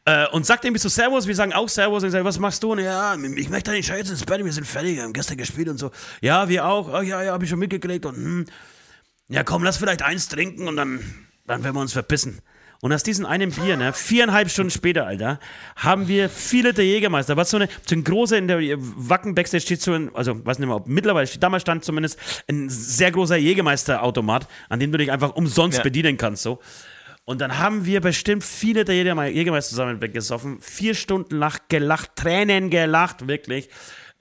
[0.06, 2.04] Äh, und sagt irgendwie so Servus, wir sagen auch Servus.
[2.04, 2.72] Und ich sage, was machst du?
[2.72, 5.70] Und ja, ich möchte nicht scheiße ins Bett, wir sind fertig, wir haben gestern gespielt
[5.70, 5.92] und so.
[6.22, 6.92] Ja, wir auch.
[6.92, 8.06] Oh, ja, ja, hab ich schon mitgekriegt.
[8.06, 8.46] Und hm,
[9.32, 11.00] ja komm, lass vielleicht eins trinken und dann,
[11.46, 12.42] dann werden wir uns verpissen.
[12.82, 15.40] Und aus diesem einen Bier, ne, viereinhalb Stunden später, Alter,
[15.76, 17.38] haben wir viele der Jägermeister.
[17.38, 20.58] Was so eine, so ein großer in der Wacken Backstage steht so ein, also weiß
[20.58, 22.18] nicht mehr, ob mittlerweile, damals stand zumindest
[22.50, 25.84] ein sehr großer Jägermeister-Automat, an dem du dich einfach umsonst ja.
[25.84, 26.60] bedienen kannst, so.
[27.24, 32.72] Und dann haben wir bestimmt viele der Jägermeister zusammen weggesoffen, vier Stunden lang gelacht, Tränen
[32.72, 33.70] gelacht, wirklich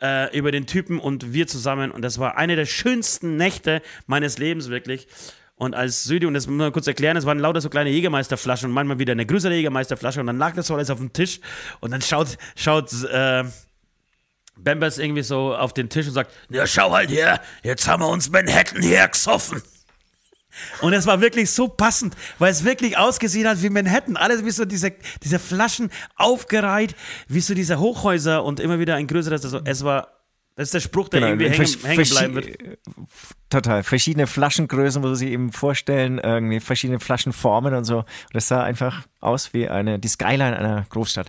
[0.01, 1.90] äh, über den Typen und wir zusammen.
[1.90, 5.07] Und das war eine der schönsten Nächte meines Lebens, wirklich.
[5.57, 8.70] Und als Südi, und das muss man kurz erklären, es waren lauter so kleine Jägermeisterflaschen
[8.70, 11.40] und manchmal wieder eine größere Jägermeisterflasche und dann lag das so alles auf dem Tisch
[11.80, 13.44] und dann schaut, schaut äh,
[14.57, 18.09] Bambers irgendwie so auf den Tisch und sagt, ja schau halt her, jetzt haben wir
[18.09, 19.62] uns Manhattan hergesoffen.
[20.81, 24.17] Und es war wirklich so passend, weil es wirklich ausgesehen hat wie Manhattan.
[24.17, 24.93] Alles wie so diese,
[25.23, 26.95] diese Flaschen aufgereiht,
[27.29, 29.45] wie so diese Hochhäuser und immer wieder ein größeres.
[29.45, 30.09] Also es war,
[30.57, 32.79] das ist der Spruch, der genau, irgendwie hängen, hängen bleiben wird.
[33.49, 33.83] Total.
[33.83, 37.99] Verschiedene Flaschengrößen, wo sie eben vorstellen, irgendwie verschiedene Flaschenformen und so.
[37.99, 41.28] Und das sah einfach aus wie eine, die Skyline einer Großstadt.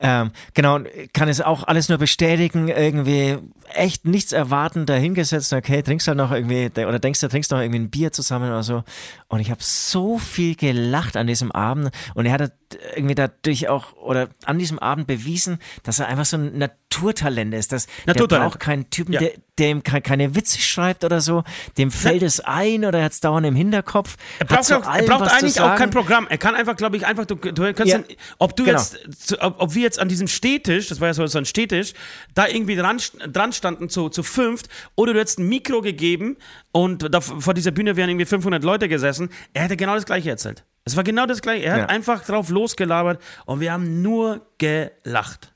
[0.00, 0.80] Ähm, genau,
[1.12, 3.38] kann es auch alles nur bestätigen, irgendwie
[3.72, 7.80] echt nichts erwarten, dahingesetzt, okay, trinkst halt noch irgendwie, oder denkst du, trinkst noch irgendwie
[7.80, 8.84] ein Bier zusammen oder so.
[9.28, 12.52] Und ich habe so viel gelacht an diesem Abend und er hat
[12.94, 17.72] irgendwie dadurch auch, oder an diesem Abend bewiesen, dass er einfach so ein Naturtalent ist.
[17.72, 18.32] Dass Naturtalent.
[18.32, 19.20] Der braucht keinen Typen, ja.
[19.20, 21.44] der, der ihm keine Witze schreibt oder so,
[21.78, 22.26] dem fällt ja.
[22.26, 24.16] es ein oder er hat es dauernd im Hinterkopf.
[24.38, 26.26] Er braucht, auch, allem, er braucht eigentlich auch kein Programm.
[26.28, 27.98] Er kann einfach, glaube ich, einfach, du, du kannst ja.
[27.98, 28.06] dann,
[28.38, 28.78] ob du genau.
[28.78, 28.98] jetzt,
[29.40, 31.94] ob, ob, wir jetzt an diesem Stehtisch, das war ja so, ein Stehtisch,
[32.34, 36.36] da irgendwie dran, dran standen zu, zu fünft oder du hättest ein Mikro gegeben
[36.72, 40.30] und da, vor dieser Bühne wären irgendwie 500 Leute gesessen, er hätte genau das Gleiche
[40.30, 40.64] erzählt.
[40.84, 41.64] Es war genau das Gleiche.
[41.64, 45.53] Er hat einfach drauf losgelabert und wir haben nur gelacht.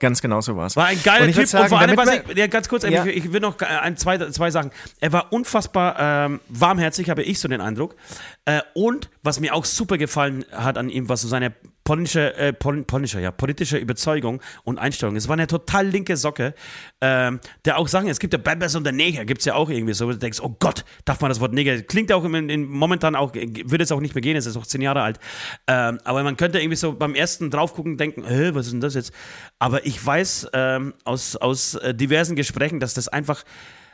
[0.00, 0.76] Ganz genau so war es.
[0.76, 1.46] War ein geiler Typ.
[1.46, 3.04] Sagen, und vor allem, was ich, ja, ganz kurz, ja.
[3.04, 4.70] ich, ich, will noch ein, zwei, zwei Sachen.
[5.00, 7.96] Er war unfassbar ähm, warmherzig, habe ich so den Eindruck.
[8.44, 11.52] Äh, und was mir auch super gefallen hat an ihm, was so seine
[11.88, 15.16] polnische, äh, Pol polnische, ja, politische Überzeugung und Einstellung.
[15.16, 16.52] Es war eine total linke Socke,
[17.00, 19.70] ähm, der auch Sachen, es gibt ja Bambas und der Neger, gibt es ja auch
[19.70, 22.50] irgendwie so, wo du denkst, oh Gott, darf man das Wort Neger, klingt auch in,
[22.50, 25.18] in, momentan auch, würde es auch nicht mehr gehen, es ist auch zehn Jahre alt,
[25.66, 28.94] ähm, aber man könnte irgendwie so beim ersten draufgucken denken, äh, was ist denn das
[28.94, 29.12] jetzt?
[29.58, 33.44] Aber ich weiß ähm, aus, aus äh, diversen Gesprächen, dass das einfach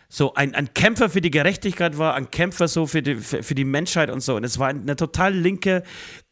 [0.08, 3.54] so ein, ein Kämpfer für die Gerechtigkeit war, ein Kämpfer so für die, für, für
[3.54, 4.36] die Menschheit und so.
[4.36, 5.82] Und es war eine total linke,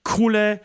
[0.05, 0.61] coole,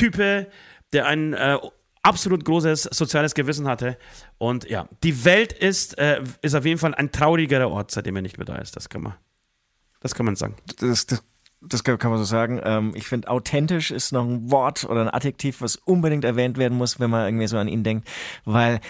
[0.00, 0.46] Type,
[0.92, 1.58] der ein äh,
[2.02, 3.98] absolut großes soziales Gewissen hatte.
[4.38, 8.22] Und ja, die Welt ist, äh, ist auf jeden Fall ein traurigerer Ort, seitdem er
[8.22, 8.76] nicht mehr da ist.
[8.76, 9.14] Das kann man,
[10.00, 10.56] das kann man sagen.
[10.78, 11.22] Das, das,
[11.60, 12.60] das kann man so sagen.
[12.64, 16.78] Ähm, ich finde, authentisch ist noch ein Wort oder ein Adjektiv, was unbedingt erwähnt werden
[16.78, 18.08] muss, wenn man irgendwie so an ihn denkt,
[18.44, 18.80] weil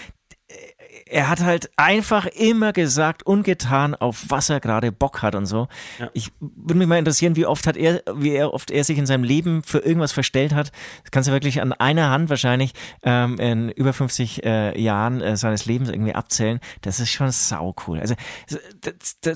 [1.11, 5.45] er hat halt einfach immer gesagt und getan, auf was er gerade Bock hat und
[5.45, 5.67] so.
[5.99, 6.09] Ja.
[6.13, 9.05] Ich würde mich mal interessieren, wie oft hat er, wie er oft er sich in
[9.05, 10.71] seinem Leben für irgendwas verstellt hat.
[11.03, 12.71] Das kannst du wirklich an einer Hand wahrscheinlich
[13.03, 16.61] ähm, in über 50 äh, Jahren äh, seines Lebens irgendwie abzählen.
[16.81, 17.99] Das ist schon sau cool.
[17.99, 18.15] Also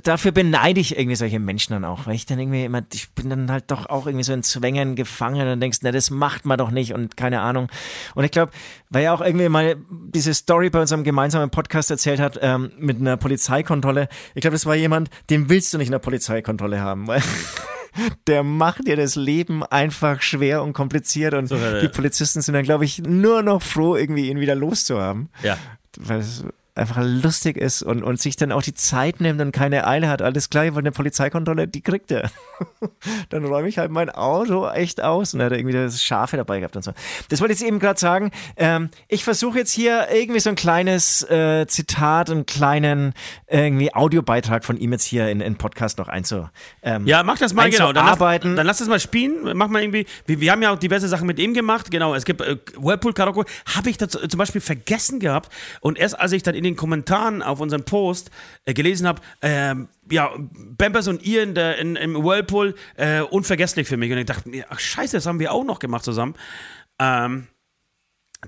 [0.04, 3.30] dafür beneide ich irgendwie solche Menschen dann auch, weil ich dann irgendwie immer, ich bin
[3.30, 6.58] dann halt doch auch irgendwie so in Zwängen gefangen und denkst, na, das macht man
[6.58, 7.68] doch nicht und keine Ahnung.
[8.14, 8.54] Und ich glaube,
[8.96, 12.98] weil ja auch irgendwie mal diese Story bei unserem gemeinsamen Podcast erzählt hat ähm, mit
[12.98, 14.08] einer Polizeikontrolle.
[14.36, 17.22] Ich glaube, das war jemand, den willst du nicht in der Polizeikontrolle haben, weil
[18.28, 22.54] der macht dir das Leben einfach schwer und kompliziert und so, ja, die Polizisten sind
[22.54, 25.28] dann, glaube ich, nur noch froh, irgendwie ihn wieder loszuhaben.
[25.44, 25.58] Ja.
[25.98, 29.88] Weil es einfach lustig ist und, und sich dann auch die Zeit nimmt und keine
[29.88, 30.22] Eile hat.
[30.22, 32.30] Alles klar, weil eine Polizeikontrolle, die kriegt er.
[33.30, 36.60] dann räume ich halt mein Auto echt aus und er hat irgendwie das Schafe dabei
[36.60, 36.92] gehabt und so.
[37.30, 38.32] Das wollte ich jetzt eben gerade sagen.
[38.58, 43.14] Ähm, ich versuche jetzt hier irgendwie so ein kleines äh, Zitat, einen kleinen
[43.48, 46.50] irgendwie Audiobeitrag von ihm jetzt hier in den Podcast noch einzu.
[46.84, 47.94] Ähm, ja, mach das mal genau.
[47.94, 49.58] Dann lass, dann lass das mal spielen.
[49.58, 50.06] Mach mal irgendwie.
[50.26, 51.90] Wir, wir, haben ja auch diverse Sachen mit ihm gemacht.
[51.90, 53.50] Genau, es gibt äh, Whirlpool Karaoke.
[53.74, 55.52] Habe ich dazu, zum Beispiel vergessen gehabt.
[55.80, 58.32] Und erst als ich dann in den Kommentaren auf unserem Post
[58.66, 59.76] äh, gelesen habe, äh,
[60.12, 60.32] ja,
[60.78, 64.12] Bampers und ihr in der, in, im Whirlpool, äh, unvergesslich für mich.
[64.12, 66.36] Und ich dachte mir, ach scheiße, das haben wir auch noch gemacht zusammen.
[67.00, 67.48] Ähm,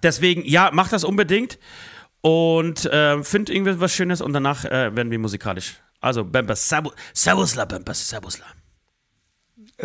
[0.04, 1.60] deswegen, ja, mach das unbedingt
[2.22, 5.82] und äh, find irgendwie was Schönes und danach äh, werden wir musikalisch.
[6.00, 6.70] Also Bampers,
[7.14, 8.46] Servusla, Bampers, Servusla.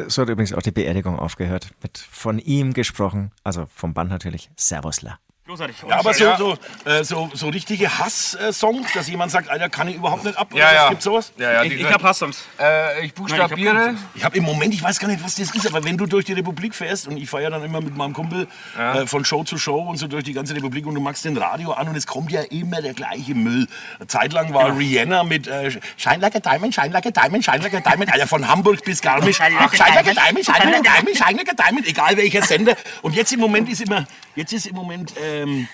[0.06, 1.70] So hat übrigens auch die Beerdigung aufgehört.
[1.82, 5.18] Mit von ihm gesprochen, also vom Band natürlich, Servusla.
[5.52, 5.76] Großartig.
[5.86, 9.96] Ja, aber so, so, äh, so, so richtige Hass-Songs, dass jemand sagt, Alter, kann ich
[9.96, 10.48] überhaupt nicht ab.
[10.54, 10.88] Ja, ja.
[10.88, 11.30] Gibt sowas?
[11.36, 12.42] Ja, ja, ich ich habe Hass-Songs.
[12.58, 13.94] Äh, ich buchstabiere.
[14.14, 16.24] ich habe im Moment, ich weiß gar nicht, was das ist, aber wenn du durch
[16.24, 18.48] die Republik fährst und ich fahre ja dann immer mit meinem Kumpel
[18.78, 19.02] ja.
[19.02, 21.36] äh, von Show zu Show und so durch die ganze Republik und du machst den
[21.36, 23.66] Radio an und es kommt ja immer der gleiche Müll.
[23.98, 24.74] Eine Zeit lang war.
[24.74, 28.10] Rihanna mit äh, Shine like a Diamond, Shine like a Diamond, Shine like a Diamond,
[28.10, 29.36] Alter, von Hamburg bis Garmisch.
[29.36, 32.74] Shine like a Diamond, Shine like a Diamond, Shine like a Diamond, egal welcher Sender.
[33.02, 35.12] Und jetzt im Moment ist immer, jetzt ist im Moment...
[35.42, 35.68] Ähm,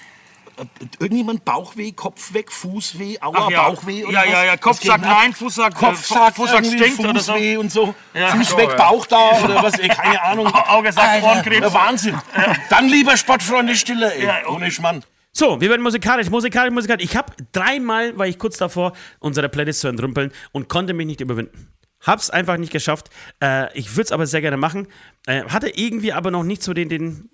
[0.57, 0.65] äh,
[0.99, 3.63] irgendjemand Bauchweh, Kopfweh, Fußweh, Aua, ja.
[3.63, 6.97] Bauchweh oder Ja, ja, ja, Kopf sagt nein, Fuß sagt, Kopf sagt, Fuß sagt stinkt
[6.97, 7.35] Fußweh oder so.
[7.61, 7.95] und so.
[8.15, 10.47] Ja, Fuß weg, Bauch da oder was, ey, keine Ahnung.
[10.49, 11.73] Auge sagt Ohrenkrebs.
[11.73, 12.19] Wahnsinn.
[12.37, 12.55] Ja.
[12.71, 15.05] Dann lieber Sportfreunde Stille, ey, ja, ohne Schmann.
[15.33, 17.05] So, wir werden musikalisch, musikalisch, musikalisch.
[17.05, 21.21] Ich habe dreimal, war ich kurz davor, unsere Playlist zu entrümpeln und konnte mich nicht
[21.21, 21.69] überwinden.
[22.05, 23.11] Hab's einfach nicht geschafft.
[23.41, 24.89] Äh, ich würde es aber sehr gerne machen.
[25.27, 27.31] Äh, hatte irgendwie aber noch nicht so den, den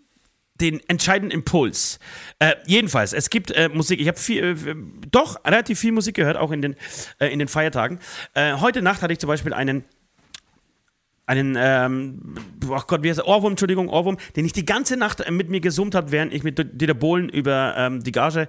[0.61, 1.99] den entscheidenden Impuls.
[2.39, 4.01] Äh, jedenfalls, es gibt äh, Musik.
[4.01, 4.75] Ich habe äh,
[5.11, 6.77] doch relativ viel Musik gehört, auch in den,
[7.19, 7.99] äh, in den Feiertagen.
[8.35, 9.85] Äh, heute Nacht hatte ich zum Beispiel einen
[11.27, 12.35] einen, ähm,
[12.69, 13.27] oh Gott, wie heißt er?
[13.27, 16.45] Ohrwurm, Entschuldigung, Ohrwurm, den ich die ganze Nacht äh, mit mir gesummt habe, während ich
[16.45, 18.49] mit Dieter Bohlen über ähm, die Gage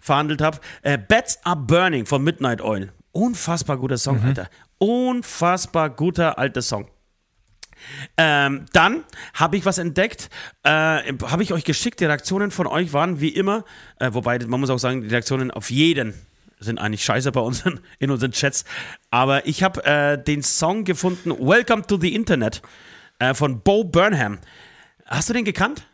[0.00, 0.58] verhandelt habe.
[0.82, 2.92] Äh, Bats Are Burning von Midnight Oil.
[3.12, 4.26] Unfassbar guter Song, mhm.
[4.26, 4.50] Alter.
[4.78, 6.88] Unfassbar guter alter Song.
[8.16, 9.04] Ähm, dann
[9.34, 10.30] habe ich was entdeckt,
[10.62, 12.00] äh, habe ich euch geschickt.
[12.00, 13.64] Die Reaktionen von euch waren wie immer,
[13.98, 16.14] äh, wobei man muss auch sagen, die Reaktionen auf jeden
[16.58, 17.64] sind eigentlich scheiße bei uns
[17.98, 18.64] in unseren Chats.
[19.10, 22.62] Aber ich habe äh, den Song gefunden, Welcome to the Internet
[23.18, 24.38] äh, von Bo Burnham.
[25.04, 25.86] Hast du den gekannt?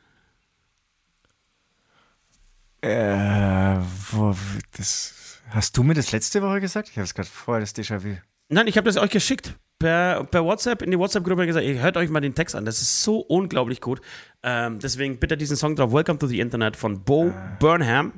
[2.81, 3.77] Äh,
[4.11, 4.35] wo,
[4.77, 6.89] das, hast du mir das letzte Woche gesagt?
[6.89, 8.17] Ich habe es gerade vorher, das Déjà-vu.
[8.49, 11.97] Nein, ich habe das euch geschickt per, per WhatsApp in die WhatsApp-Gruppe gesagt, ihr hört
[11.97, 14.01] euch mal den Text an, das ist so unglaublich gut.
[14.45, 17.57] Ähm, deswegen bitte diesen Song drauf, Welcome to the Internet von Bo ah.
[17.59, 18.13] Burnham.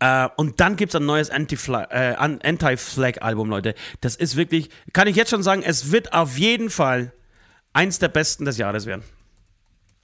[0.00, 3.74] Äh, und dann gibt es ein neues äh, Anti-Flag-Album, Leute.
[4.00, 7.12] Das ist wirklich, kann ich jetzt schon sagen, es wird auf jeden Fall
[7.72, 9.04] eins der besten des Jahres werden.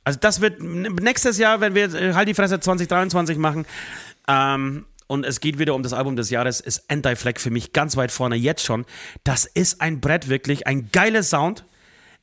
[0.05, 3.67] Also das wird nächstes Jahr, wenn wir äh, halt die Fresse 2023 machen,
[4.29, 7.99] ähm, und es geht wieder um das Album des Jahres, ist Anti-Flag für mich ganz
[7.99, 8.87] weit vorne, jetzt schon.
[9.25, 10.67] Das ist ein Brett, wirklich.
[10.67, 11.67] Ein geiler Sound.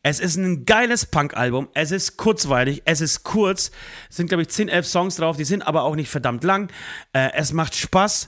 [0.01, 1.67] Es ist ein geiles Punk-Album.
[1.75, 3.69] Es ist kurzweilig, es ist kurz.
[4.09, 6.71] Es sind, glaube ich, 10, 11 Songs drauf, die sind aber auch nicht verdammt lang.
[7.13, 8.27] Äh, es macht Spaß.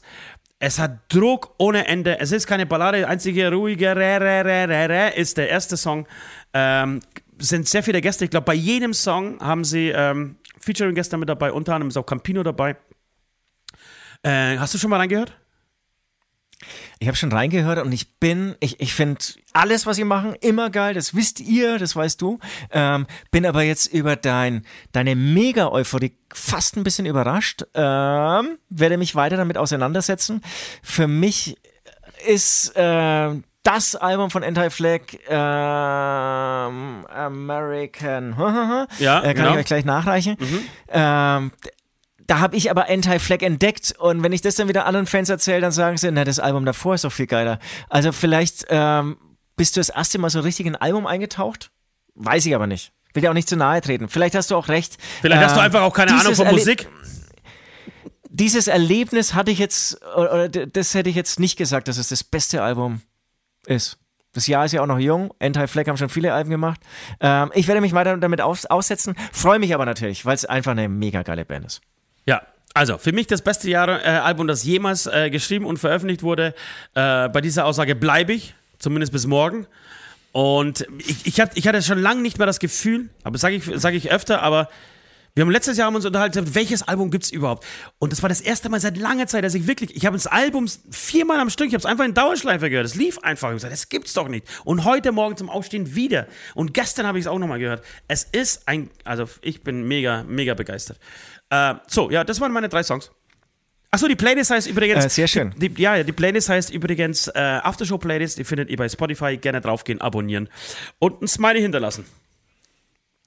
[0.60, 2.20] Es hat Druck ohne Ende.
[2.20, 3.08] Es ist keine Ballade.
[3.08, 6.08] Einzige ruhige Re, Re, Re, Re, Re ist der erste Song.
[6.54, 7.00] Ähm,
[7.40, 8.26] sind sehr viele Gäste.
[8.26, 11.52] Ich glaube, bei jedem Song haben sie ähm, Featuring-Gäste mit dabei.
[11.52, 12.76] Unter anderem ist auch Campino dabei.
[14.24, 15.34] Äh, hast du schon mal reingehört?
[17.00, 19.20] Ich habe schon reingehört und ich bin, ich, ich finde
[19.54, 20.94] alles, was sie machen, immer geil.
[20.94, 22.38] Das wisst ihr, das weißt du.
[22.72, 27.64] Ähm, bin aber jetzt über dein, deine Mega-Euphorie fast ein bisschen überrascht.
[27.74, 30.44] Ähm, werde mich weiter damit auseinandersetzen.
[30.84, 31.58] Für mich
[32.28, 33.32] ist äh,
[33.64, 38.36] das Album von Anti-Flag ähm, American.
[39.00, 39.52] ja, äh, kann genau.
[39.54, 40.38] ich euch gleich nachreichen.
[40.40, 40.60] Mhm.
[40.90, 41.52] Ähm,
[42.32, 45.60] da habe ich aber Anti-Flag entdeckt und wenn ich das dann wieder anderen Fans erzähle,
[45.60, 47.60] dann sagen sie, na, das Album davor ist doch viel geiler.
[47.90, 49.18] Also vielleicht ähm,
[49.58, 51.72] bist du das erste Mal so richtig in ein Album eingetaucht?
[52.16, 52.94] Weiß ich aber nicht.
[53.14, 54.08] Will dir auch nicht zu nahe treten.
[54.08, 54.98] Vielleicht hast du auch recht.
[55.20, 56.88] Vielleicht ähm, hast du ähm, einfach auch keine Ahnung von Erle Musik.
[58.30, 62.24] Dieses Erlebnis hatte ich jetzt, oder das hätte ich jetzt nicht gesagt, dass es das
[62.24, 63.02] beste Album
[63.66, 63.98] ist.
[64.32, 65.34] Das Jahr ist ja auch noch jung.
[65.40, 66.80] Anti-Flag haben schon viele Alben gemacht.
[67.20, 70.72] Ähm, ich werde mich weiter damit aus aussetzen, freue mich aber natürlich, weil es einfach
[70.72, 71.82] eine mega geile Band ist.
[72.26, 72.42] Ja,
[72.74, 76.54] also für mich das beste Jahr, äh, Album, das jemals äh, geschrieben und veröffentlicht wurde.
[76.94, 79.68] Äh, bei dieser Aussage bleibe ich, zumindest bis morgen.
[80.32, 83.70] Und ich, ich, hab, ich hatte schon lange nicht mehr das Gefühl, aber sage ich,
[83.76, 84.70] sag ich öfter, aber
[85.34, 87.66] wir haben letztes Jahr uns unterhalten, welches Album gibt es überhaupt?
[88.00, 90.28] Und das war das erste Mal seit langer Zeit, dass ich wirklich, ich habe das
[90.28, 92.86] Album viermal am Stück, ich habe es einfach in Dauerschleife gehört.
[92.86, 93.48] Es lief einfach.
[93.48, 94.46] Ich habe gesagt, das gibt's doch nicht.
[94.66, 96.28] Und heute Morgen zum Aufstehen wieder.
[96.54, 97.82] Und gestern habe ich es auch nochmal gehört.
[98.10, 101.00] Es ist ein, also ich bin mega, mega begeistert.
[101.52, 103.12] Äh, so, ja, das waren meine drei Songs.
[103.92, 105.06] Achso, die Playlist heißt übrigens.
[105.06, 105.54] Äh, sehr schön.
[105.58, 108.40] Die, ja, die Playlist heißt übrigens äh, Aftershow Playlist.
[108.40, 109.36] Die findet ihr bei Spotify.
[109.36, 110.50] Gerne draufgehen, abonnieren
[110.98, 112.06] und ein Smiley hinterlassen.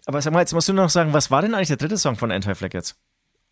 [0.07, 2.17] Aber sag mal, jetzt musst du noch sagen, was war denn eigentlich der dritte Song
[2.17, 2.97] von Anti-Flag jetzt?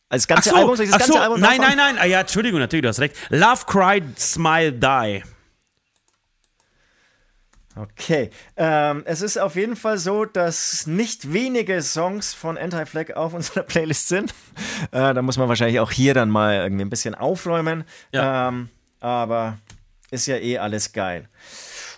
[0.08, 2.20] Also das ganze ach so, Album, das ganze so, Album nein, nein, nein, ah, ja,
[2.20, 3.16] Entschuldigung, natürlich, du hast recht.
[3.30, 5.22] Love, Cry, Smile, Die.
[7.74, 8.30] Okay.
[8.56, 13.62] Ähm, es ist auf jeden Fall so, dass nicht wenige Songs von Anti-Flag auf unserer
[13.62, 14.34] Playlist sind.
[14.90, 17.84] Äh, da muss man wahrscheinlich auch hier dann mal irgendwie ein bisschen aufräumen.
[18.12, 18.48] Ja.
[18.48, 18.68] Ähm,
[19.00, 19.58] aber
[20.10, 21.28] ist ja eh alles geil.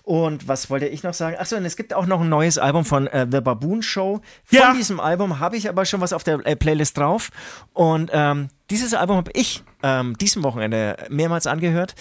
[0.04, 1.36] Und was wollte ich noch sagen?
[1.38, 4.20] Achso, und es gibt auch noch ein neues Album von äh, The Baboon Show.
[4.44, 4.74] Von ja.
[4.74, 7.30] diesem Album habe ich aber schon was auf der äh, Playlist drauf.
[7.72, 11.94] Und ähm, dieses Album habe ich ähm, diesem Wochenende mehrmals angehört.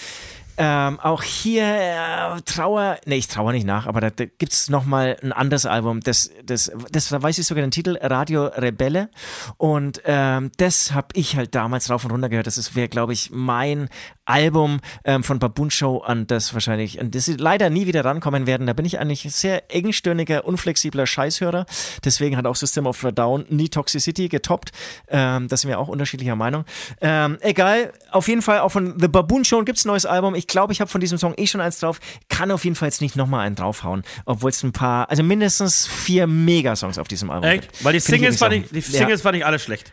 [0.58, 4.70] Ähm, auch hier äh, Trauer, nee, ich trauere nicht nach, aber da, da gibt es
[4.70, 9.10] nochmal ein anderes Album, das, das, das, da weiß ich sogar den Titel, Radio Rebelle.
[9.58, 12.48] Und ähm, das habe ich halt damals rauf und runter gehört.
[12.48, 13.90] Das wäre, glaube ich, mein
[14.26, 18.48] Album ähm, von Baboon Show, an das wahrscheinlich, an das sie leider nie wieder rankommen
[18.48, 18.68] werden.
[18.68, 21.66] Da bin ich eigentlich sehr engstirniger, unflexibler Scheißhörer.
[22.04, 24.72] Deswegen hat auch System of a Down nie Toxicity getoppt.
[25.08, 26.66] Ähm, da sind wir auch unterschiedlicher Meinung.
[27.02, 30.36] Ähm, egal, auf jeden Fall auch von The Baboon Show gibt es ein neues Album.
[30.36, 32.00] Ich glaube, ich habe von diesem Song eh schon eins drauf.
[32.30, 35.88] Kann auf jeden Fall jetzt nicht nochmal einen draufhauen, obwohl es ein paar, also mindestens
[35.88, 37.72] vier Megasongs auf diesem Album Echt?
[37.72, 37.84] gibt.
[37.84, 39.24] Weil die Singles, fand ich, die Singles ja.
[39.24, 39.92] fand ich alle schlecht.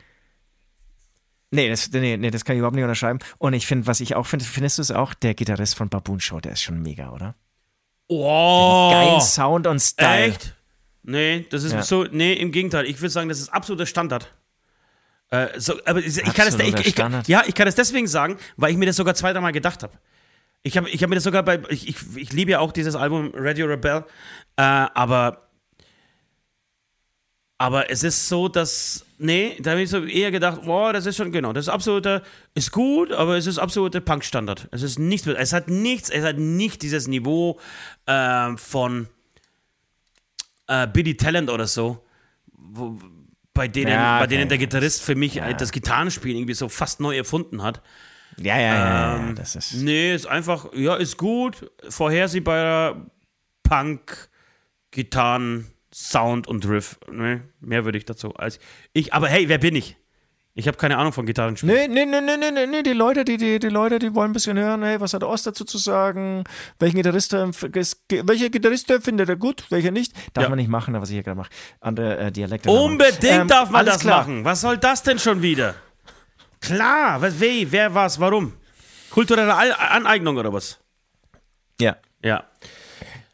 [1.53, 3.19] Nee das, nee, nee, das kann ich überhaupt nicht unterschreiben.
[3.39, 6.21] Und ich finde, was ich auch finde, findest du es auch, der Gitarrist von Baboon
[6.21, 7.35] Show, der ist schon mega, oder?
[8.07, 8.91] Oh!
[8.93, 10.27] Geilen Sound und Style.
[10.27, 10.55] Echt?
[11.03, 11.83] Nee, das ist ja.
[11.83, 12.87] so, nee, im Gegenteil.
[12.87, 14.33] Ich würde sagen, das ist absoluter Standard.
[15.31, 18.37] Äh, so, aber ich, ich kann das, ich, ich, ja, ich kann das deswegen sagen,
[18.57, 19.93] weil ich mir das sogar zwei, dreimal gedacht habe.
[20.63, 22.95] Ich habe ich hab mir das sogar bei, ich, ich, ich liebe ja auch dieses
[22.95, 24.05] Album Radio Rebel,
[24.57, 25.51] äh, aber
[27.61, 31.19] aber es ist so, dass, nee, da habe ich so eher gedacht, boah, das ist
[31.19, 32.23] schon, genau, das ist absoluter,
[32.55, 34.69] ist gut, aber es ist absoluter Punk-Standard.
[34.71, 37.61] Es ist nichts, es hat nichts, es hat nicht dieses Niveau
[38.07, 39.09] äh, von
[40.69, 42.03] äh, Billy Talent oder so,
[42.47, 42.99] wo,
[43.53, 44.23] bei denen, ja, okay.
[44.23, 45.53] bei denen der Gitarrist für mich ja.
[45.53, 47.83] das Gitarrenspiel irgendwie so fast neu erfunden hat.
[48.41, 49.75] Ja, ja, ja, ähm, ja, das ist.
[49.75, 53.07] Nee, ist einfach, ja, ist gut, vorhersehbarer
[53.63, 54.31] Punk,
[54.91, 56.99] Gitarren, Sound und Riff.
[57.11, 57.43] Ne?
[57.61, 58.59] Mehr würde ich dazu als
[58.93, 59.13] ich.
[59.13, 59.97] Aber hey, wer bin ich?
[60.53, 61.93] Ich habe keine Ahnung von Gitarrenspielen.
[61.93, 64.33] Nee, nee, nee, nee, nee, nee, die Leute, die, die, die Leute, die wollen ein
[64.33, 66.43] bisschen hören, hey, was hat Ost dazu zu sagen?
[66.81, 70.13] Welchen Gitarrist, welcher Gitarrist findet er gut, welcher nicht?
[70.35, 70.49] Darf ja.
[70.49, 71.51] man nicht machen, was ich hier gerade mache.
[71.81, 72.69] Andere äh, Dialekte.
[72.69, 74.21] Unbedingt ähm, darf man das klar.
[74.21, 74.45] machen.
[74.45, 75.77] Was soll das denn schon wieder?
[76.61, 78.53] Klar, was, wie, wer, was, warum?
[79.11, 80.79] Kulturelle Aneignung oder was?
[81.81, 81.97] Ja.
[82.23, 82.45] Ja.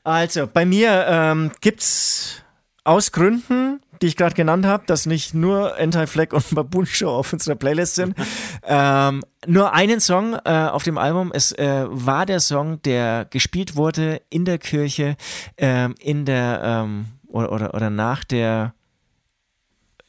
[0.05, 2.43] Also, bei mir ähm, gibt's
[2.85, 7.33] aus Gründen, die ich gerade genannt habe, dass nicht nur Anti-Flag und Baboon Show auf
[7.33, 8.15] unserer Playlist sind,
[8.63, 11.33] ähm, nur einen Song äh, auf dem Album.
[11.35, 15.17] Es äh, war der Song, der gespielt wurde in der Kirche,
[15.57, 18.75] ähm, in der ähm, oder, oder, oder nach der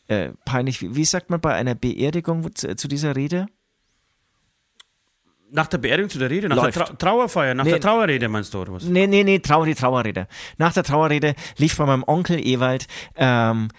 [0.07, 3.47] äh, peinlich, wie, wie, sagt man bei einer Beerdigung zu, zu dieser Rede?
[5.49, 6.49] Nach der Beerdigung zu der Rede?
[6.49, 6.77] Nach Läuft.
[6.77, 7.53] der Trau Trauerfeier?
[7.53, 8.83] Nach nee, der Trauerrede meinst du, oder was?
[8.83, 10.27] Nee, nee, nee, Trauer, die Trauerrede.
[10.57, 13.69] Nach der Trauerrede lief bei meinem Onkel Ewald, ähm,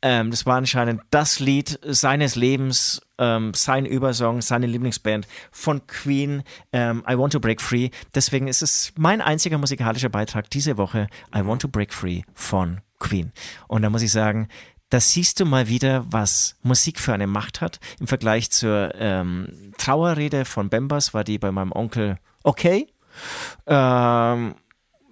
[0.00, 6.44] ähm, das war anscheinend das Lied seines Lebens, ähm, sein Übersong, seine Lieblingsband von Queen,
[6.72, 7.90] ähm, I Want to Break Free.
[8.14, 12.80] Deswegen ist es mein einziger musikalischer Beitrag diese Woche, I Want to Break Free von
[13.00, 13.32] Queen.
[13.66, 14.48] Und da muss ich sagen,
[14.90, 17.78] da siehst du mal wieder, was Musik für eine Macht hat.
[18.00, 22.86] Im Vergleich zur ähm, Trauerrede von Bembas war die bei meinem Onkel okay.
[23.66, 24.54] Ähm,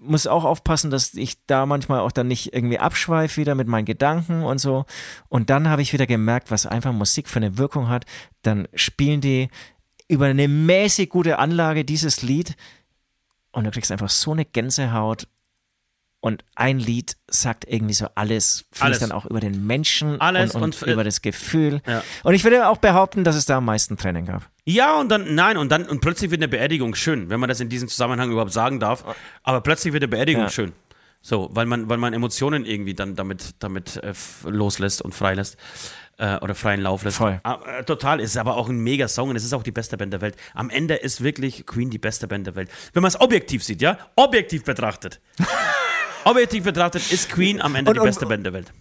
[0.01, 3.85] muss auch aufpassen, dass ich da manchmal auch dann nicht irgendwie abschweife wieder mit meinen
[3.85, 4.87] Gedanken und so.
[5.29, 8.05] Und dann habe ich wieder gemerkt, was einfach Musik für eine Wirkung hat.
[8.43, 9.49] Dann spielen die
[10.09, 12.57] über eine mäßig gute Anlage dieses Lied
[13.53, 15.29] und du kriegst einfach so eine Gänsehaut
[16.27, 18.99] und ein Lied sagt irgendwie so alles, alles.
[18.99, 21.81] dann auch über den Menschen alles und, und, und über das Gefühl.
[21.87, 22.03] Ja.
[22.25, 24.43] Und ich würde auch behaupten, dass es da am meisten Training gab.
[24.65, 27.61] Ja, und dann, nein, und dann, und plötzlich wird eine Beerdigung schön, wenn man das
[27.61, 29.05] in diesem Zusammenhang überhaupt sagen darf.
[29.45, 30.51] Aber plötzlich wird eine Beerdigung ja.
[30.51, 30.73] schön.
[31.23, 34.13] So, weil man, weil man Emotionen irgendwie dann damit, damit äh,
[34.43, 35.57] loslässt und freilässt.
[36.19, 37.19] Äh, oder freien Lauf lässt.
[37.19, 37.39] Voll.
[37.45, 39.97] Ah, äh, total, ist aber auch ein mega Song und es ist auch die beste
[39.97, 40.35] Band der Welt.
[40.55, 42.69] Am Ende ist wirklich Queen die beste Band der Welt.
[42.95, 45.21] Wenn man es objektiv sieht, ja, objektiv betrachtet.
[46.27, 48.73] Objektiv betrachtet ist Queen am Ende und, die beste und, Band der Welt.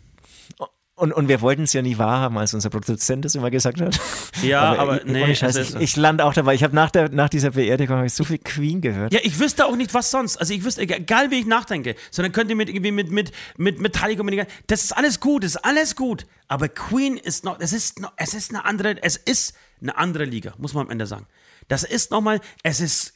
[0.96, 4.00] Und, und wir wollten es ja nie wahrhaben, als unser Produzent das immer gesagt hat.
[4.42, 5.36] Ja, aber, aber nee.
[5.36, 6.56] Scheiß, ich, ich lande auch dabei.
[6.56, 9.14] Ich habe nach, nach dieser Beerdigung ich so viel Queen gehört.
[9.14, 10.38] Ja, ich wüsste auch nicht, was sonst.
[10.38, 13.80] Also ich wüsste, egal wie ich nachdenke, sondern könnt ihr mit irgendwie mit, mit, mit
[13.80, 16.26] Metallica, mit, das ist alles gut, das ist alles gut.
[16.48, 20.24] Aber Queen ist noch, es ist noch, es ist eine andere, es ist eine andere
[20.24, 21.28] Liga, muss man am Ende sagen.
[21.68, 23.15] Das ist nochmal, es ist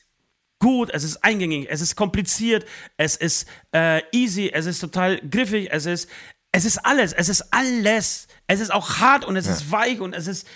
[0.59, 2.65] gut, es ist eingängig, es ist kompliziert,
[2.97, 6.09] es ist äh, easy, es ist total griffig, es ist,
[6.51, 8.27] es ist alles, es ist alles.
[8.47, 9.53] Es ist auch hart und es ja.
[9.53, 10.47] ist weich und es ist,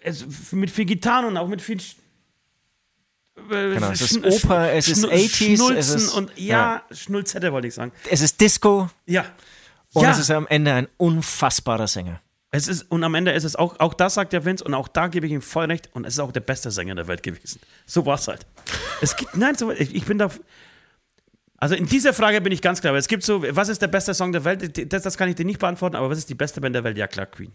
[0.00, 5.04] es mit viel Gitarren und auch mit viel äh, Genau, es ist Oper, es ist
[5.04, 6.96] 80s, Schnulzen es ist, und ja, ja.
[6.96, 7.90] Schnulzette wollte ich sagen.
[8.08, 8.88] Es ist Disco.
[9.06, 9.24] Ja.
[9.92, 10.12] Und ja.
[10.12, 12.20] es ist am Ende ein unfassbarer Sänger.
[12.52, 14.88] Es ist, und am Ende ist es auch, auch das sagt der Vince, und auch
[14.88, 17.22] da gebe ich ihm voll recht, und es ist auch der beste Sänger der Welt
[17.22, 17.60] gewesen.
[17.86, 18.44] So war es halt.
[19.00, 20.30] Es gibt, nein, so, ich, ich bin da,
[21.58, 24.14] also in dieser Frage bin ich ganz klar, es gibt so, was ist der beste
[24.14, 24.92] Song der Welt?
[24.92, 26.98] Das, das kann ich dir nicht beantworten, aber was ist die beste Band der Welt?
[26.98, 27.52] Ja, klar, Queen.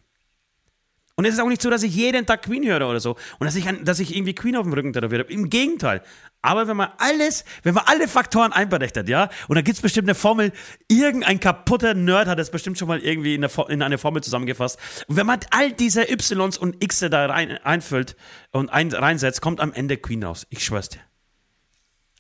[1.17, 3.45] Und es ist auch nicht so, dass ich jeden Tag Queen höre oder so und
[3.45, 5.33] dass ich, dass ich irgendwie Queen auf dem Rücken tätowiert habe.
[5.33, 6.01] Im Gegenteil.
[6.45, 10.07] Aber wenn man alles, wenn man alle Faktoren einberechnet, ja, und da gibt es bestimmt
[10.07, 10.51] eine Formel,
[10.87, 14.79] irgendein kaputter Nerd hat das bestimmt schon mal irgendwie in, eine, in eine Formel zusammengefasst.
[15.07, 18.15] Und wenn man all diese Ys und X da rein, einfüllt
[18.51, 20.45] und ein, reinsetzt, kommt am Ende Queen raus.
[20.49, 20.99] Ich schwör's dir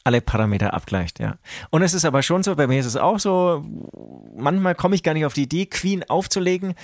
[0.05, 1.39] alle Parameter abgleicht, ja.
[1.71, 3.65] Und es ist aber schon so, bei mir ist es auch so,
[4.35, 6.75] manchmal komme ich gar nicht auf die Idee, Queen aufzulegen,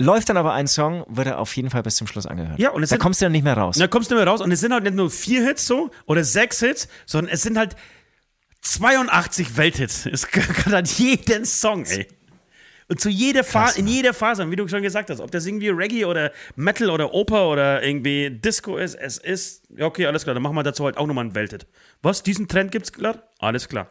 [0.00, 2.58] Läuft dann aber ein Song, wird er auf jeden Fall bis zum Schluss angehört.
[2.58, 3.76] Ja, und es da sind, kommst du dann nicht mehr raus.
[3.76, 4.40] Da kommst du nicht mehr raus.
[4.40, 7.58] Und es sind halt nicht nur vier Hits so oder sechs Hits, sondern es sind
[7.58, 7.76] halt
[8.62, 10.06] 82 Welthits.
[10.06, 12.08] Es gehört an jeden Song, ey.
[12.88, 15.68] Und zu jeder Phase, in jeder Phase, wie du schon gesagt hast, ob das irgendwie
[15.68, 20.34] Reggae oder Metal oder Oper oder irgendwie Disco ist, es ist, ja, okay, alles klar,
[20.34, 21.66] dann machen wir dazu halt auch nochmal ein Welthit.
[22.02, 23.22] Was, diesen Trend gibt's klar?
[23.38, 23.90] Alles klar.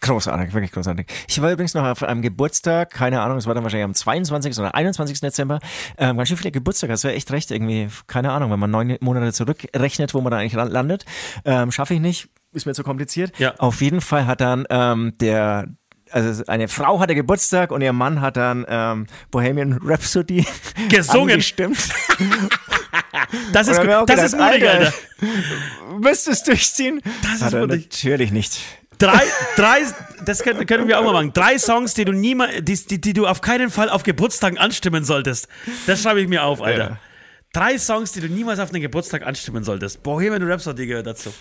[0.00, 1.06] Großartig, wirklich großartig.
[1.28, 4.58] Ich war übrigens noch auf einem Geburtstag, keine Ahnung, es war dann wahrscheinlich am 22.
[4.58, 5.20] oder 21.
[5.20, 5.58] Dezember.
[5.96, 8.96] Ähm, ganz schön viele Geburtstage, du ja echt recht, irgendwie, keine Ahnung, wenn man neun
[9.00, 11.04] Monate zurückrechnet, wo man da eigentlich landet.
[11.44, 13.38] Ähm, Schaffe ich nicht, ist mir zu kompliziert.
[13.38, 13.54] Ja.
[13.58, 15.68] Auf jeden Fall hat dann ähm, der
[16.10, 20.46] also eine Frau hatte Geburtstag und ihr Mann hat dann ähm, Bohemian Rhapsody
[20.88, 21.32] gesungen.
[21.32, 21.76] Angestimmt.
[23.52, 24.08] das ist, gut.
[24.08, 24.70] das ist mutig, Alter.
[24.70, 24.92] Alter.
[25.98, 27.02] Müsstest du durchziehen?
[27.22, 27.88] Das ist mutig.
[27.90, 28.60] Natürlich nicht.
[28.98, 29.22] Drei,
[29.56, 29.82] drei,
[30.24, 31.32] das können, können wir auch mal machen.
[31.32, 35.04] Drei Songs, die du niemals, die, die, die, du auf keinen Fall auf Geburtstagen anstimmen
[35.04, 35.48] solltest.
[35.86, 36.90] Das schreibe ich mir auf, Alter.
[36.90, 36.98] Ja.
[37.52, 40.02] Drei Songs, die du niemals auf einen Geburtstag anstimmen solltest.
[40.02, 41.32] Bohemian Rhapsody gehört dazu.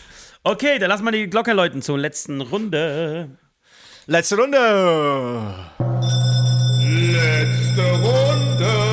[0.43, 3.37] Okay, dann lass mal die Glocke läuten zur letzten Runde.
[4.05, 5.53] Letzte Runde.
[6.79, 8.86] Letzte Runde.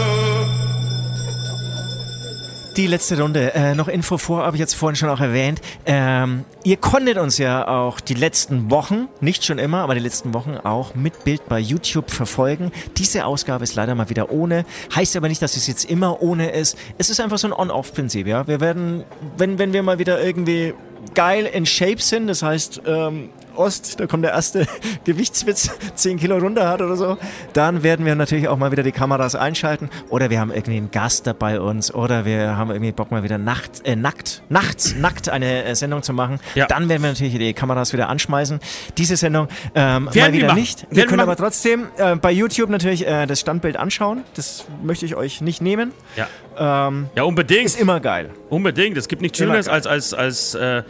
[2.76, 3.54] Die letzte Runde.
[3.54, 5.60] Äh, noch Info vor, habe ich jetzt vorhin schon auch erwähnt.
[5.86, 10.34] Ähm, ihr konntet uns ja auch die letzten Wochen, nicht schon immer, aber die letzten
[10.34, 12.72] Wochen auch mit Bild bei YouTube verfolgen.
[12.96, 14.64] Diese Ausgabe ist leider mal wieder ohne.
[14.92, 16.76] Heißt aber nicht, dass es jetzt immer ohne ist.
[16.98, 18.48] Es ist einfach so ein On-Off-Prinzip, ja.
[18.48, 19.04] Wir werden,
[19.36, 20.74] wenn, wenn wir mal wieder irgendwie
[21.14, 24.66] geil in Shape sind, das heißt, ähm, Ost, da kommt der erste
[25.04, 27.18] Gewichtswitz, 10 Kilo runter hat oder so,
[27.52, 30.90] dann werden wir natürlich auch mal wieder die Kameras einschalten oder wir haben irgendwie einen
[30.90, 35.28] Gast dabei uns oder wir haben irgendwie Bock mal wieder nachts, äh, nackt, nachts, nackt
[35.28, 36.40] eine äh, Sendung zu machen.
[36.54, 36.66] Ja.
[36.66, 38.60] Dann werden wir natürlich die Kameras wieder anschmeißen.
[38.98, 40.86] Diese Sendung ähm, mal wieder wir nicht.
[40.90, 44.24] Wir, wir können aber trotzdem äh, bei YouTube natürlich äh, das Standbild anschauen.
[44.34, 45.92] Das möchte ich euch nicht nehmen.
[46.16, 46.28] Ja.
[46.56, 47.66] Ähm, ja, unbedingt.
[47.66, 48.30] Ist immer geil.
[48.48, 48.96] Unbedingt.
[48.96, 50.82] Es gibt nichts Schöneres als, als, als äh,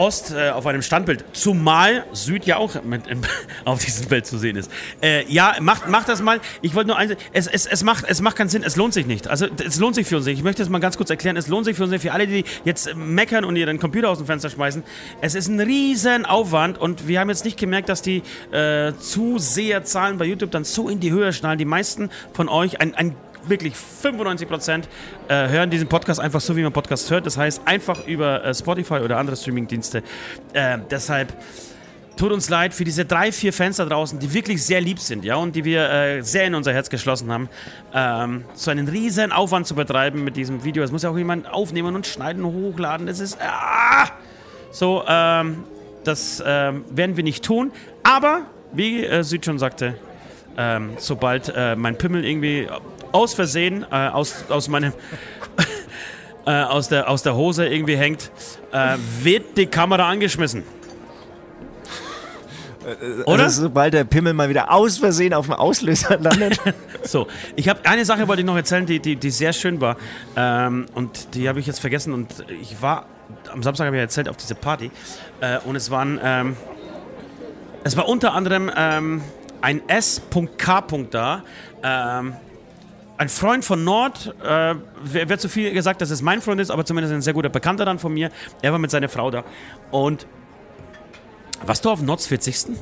[0.00, 3.20] Ost äh, auf einem Standbild, zumal Süd ja auch mit, im,
[3.66, 4.70] auf diesem Bild zu sehen ist.
[5.02, 6.40] Äh, ja, macht, macht das mal.
[6.62, 9.04] Ich wollte nur eins, es, es, es, macht, es macht keinen Sinn, es lohnt sich
[9.04, 9.28] nicht.
[9.28, 10.38] Also es lohnt sich für uns nicht.
[10.38, 11.36] Ich möchte das mal ganz kurz erklären.
[11.36, 14.16] Es lohnt sich für uns nicht, für alle, die jetzt meckern und ihren Computer aus
[14.16, 14.82] dem Fenster schmeißen.
[15.20, 18.22] Es ist ein riesen Aufwand und wir haben jetzt nicht gemerkt, dass die
[18.52, 21.58] äh, Zuseherzahlen bei YouTube dann so in die Höhe schnallen.
[21.58, 24.88] Die meisten von euch, ein, ein wirklich 95 Prozent
[25.28, 27.26] äh, hören diesen Podcast einfach so, wie man Podcast hört.
[27.26, 30.02] Das heißt, einfach über äh, Spotify oder andere Streamingdienste.
[30.52, 31.34] Äh, deshalb
[32.16, 35.24] tut uns leid für diese drei, vier Fans da draußen, die wirklich sehr lieb sind,
[35.24, 37.48] ja, und die wir äh, sehr in unser Herz geschlossen haben,
[37.94, 40.82] ähm, so einen riesen Aufwand zu betreiben mit diesem Video.
[40.82, 43.06] Das muss ja auch jemand aufnehmen und schneiden und hochladen.
[43.06, 44.08] Das ist ah!
[44.70, 45.02] so.
[45.08, 45.64] Ähm,
[46.04, 47.72] das ähm, werden wir nicht tun.
[48.02, 48.42] Aber
[48.72, 49.94] wie äh, Süd schon sagte,
[50.56, 52.68] ähm, sobald äh, mein Pimmel irgendwie
[53.12, 54.92] aus Versehen äh, aus, aus meinem
[56.46, 58.30] äh, aus, der, aus der Hose irgendwie hängt,
[58.72, 60.64] äh, wird die Kamera angeschmissen.
[62.84, 63.44] Äh, Oder?
[63.44, 66.60] Also, sobald der Pimmel mal wieder aus Versehen auf dem Auslöser landet.
[67.02, 67.26] so,
[67.56, 69.96] ich habe eine Sache wollte ich noch erzählen, die, die, die sehr schön war.
[70.36, 72.12] Ähm, und die habe ich jetzt vergessen.
[72.12, 73.06] Und ich war
[73.52, 74.90] am Samstag habe ich erzählt auf diese Party.
[75.40, 76.56] Äh, und es waren ähm,
[77.84, 79.22] es war unter anderem ähm,
[79.62, 80.84] ein S.K.
[81.10, 81.42] da.
[83.20, 86.86] Ein Freund von Nord, äh, wird zu viel gesagt, dass es mein Freund ist, aber
[86.86, 88.30] zumindest ein sehr guter Bekannter dann von mir.
[88.62, 89.44] Er war mit seiner Frau da.
[89.90, 90.26] Und
[91.66, 92.78] warst du auf Nords 40.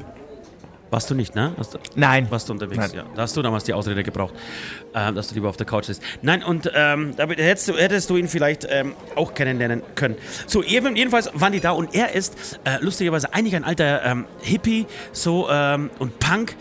[0.91, 1.57] Warst du nicht, ne?
[1.57, 2.31] Du, Nein.
[2.31, 2.91] Warst du unterwegs, Nein.
[2.95, 3.05] ja.
[3.17, 4.33] Da hast du damals die Ausrede gebraucht,
[4.95, 6.01] äh, dass du lieber auf der Couch bist.
[6.23, 10.15] Nein, und ähm, damit hättest du, hättest du ihn vielleicht ähm, auch kennenlernen können.
[10.47, 14.87] So, jedenfalls waren die da und er ist äh, lustigerweise eigentlich ein alter ähm, Hippie
[15.11, 16.55] so ähm, und Punk,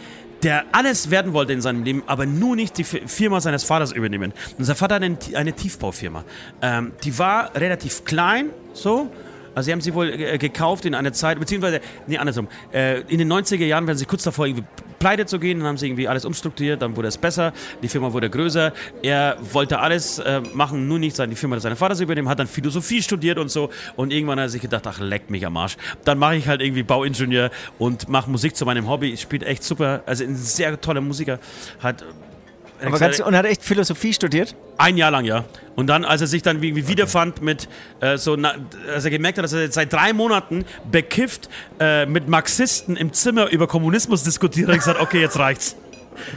[0.48, 4.32] der alles werden wollte in seinem Leben, aber nur nicht die Firma seines Vaters übernehmen.
[4.58, 6.24] Und sein Vater hat eine, eine Tiefbaufirma.
[6.62, 9.12] Ähm, die war relativ klein, so.
[9.58, 12.48] Also sie haben sie wohl äh, gekauft in einer Zeit, beziehungsweise, nee, andersrum.
[12.72, 14.66] Äh, in den 90er Jahren werden sie kurz davor irgendwie
[15.00, 18.14] pleite zu gehen, dann haben sie irgendwie alles umstrukturiert, dann wurde es besser, die Firma
[18.14, 18.72] wurde größer.
[19.02, 23.02] Er wollte alles äh, machen, nur nicht seine Firma seines Vaters übernehmen, hat dann Philosophie
[23.02, 25.76] studiert und so und irgendwann hat er sich gedacht, ach leck mich am Arsch.
[26.06, 29.18] Dann mache ich halt irgendwie Bauingenieur und mache Musik zu meinem Hobby.
[29.18, 31.40] Spielt echt super, also ein sehr toller Musiker,
[31.80, 32.06] hat
[32.86, 34.56] aber ganz, und hat echt Philosophie studiert?
[34.78, 35.46] Ein Jahr lang, ja.
[35.76, 37.68] Und dann, als er sich dann irgendwie wiederfand mit
[38.00, 38.56] äh, so, na,
[38.94, 41.50] als er gemerkt hat, dass er jetzt seit drei Monaten bekifft
[41.80, 45.76] äh, mit Marxisten im Zimmer über Kommunismus diskutiert, hat er gesagt, okay, jetzt reicht's.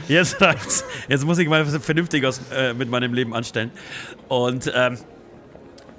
[0.07, 0.83] Jetzt reicht's.
[1.07, 3.71] Jetzt muss ich mal was Vernünftiges äh, mit meinem Leben anstellen.
[4.27, 4.97] Und ähm,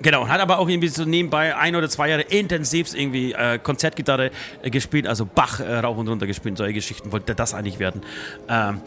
[0.03, 4.33] Genau, hat aber auch irgendwie so nebenbei ein oder zwei Jahre intensiv irgendwie äh, Konzertgitarre
[4.61, 8.03] äh, gespielt, also Bach äh, rauf und runter gespielt, solche Geschichten, wollte das eigentlich werden.
[8.49, 8.81] Ähm,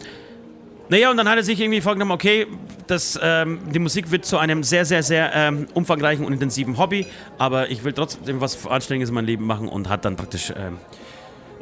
[0.90, 2.48] naja, und dann hat er sich irgendwie vorgenommen, okay,
[2.88, 7.08] das, ähm, die Musik wird zu einem sehr, sehr, sehr ähm, umfangreichen und intensiven Hobby,
[7.38, 10.78] aber ich will trotzdem was Anständiges in meinem Leben machen und hat dann praktisch ähm,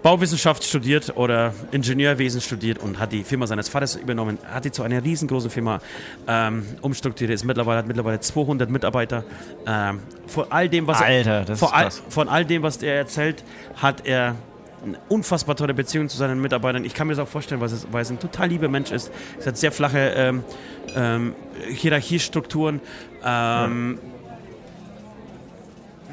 [0.03, 4.83] Bauwissenschaft studiert oder Ingenieurwesen studiert und hat die Firma seines Vaters übernommen, hat die zu
[4.83, 5.79] einer riesengroßen Firma
[6.27, 9.23] ähm, umstrukturiert, ist mittlerweile, hat mittlerweile 200 Mitarbeiter.
[9.65, 11.73] Ähm, von all dem, was Alter, das vor ist.
[11.73, 13.45] All, von all dem, was er erzählt,
[13.77, 14.35] hat er
[14.83, 16.85] eine unfassbar tolle Beziehung zu seinen Mitarbeitern.
[16.85, 19.11] Ich kann mir das auch vorstellen, weil es, weil es ein total lieber Mensch ist.
[19.39, 20.43] Es hat sehr flache ähm,
[20.95, 21.35] ähm,
[21.69, 22.81] Hierarchiestrukturen.
[23.23, 24.12] Ähm, ja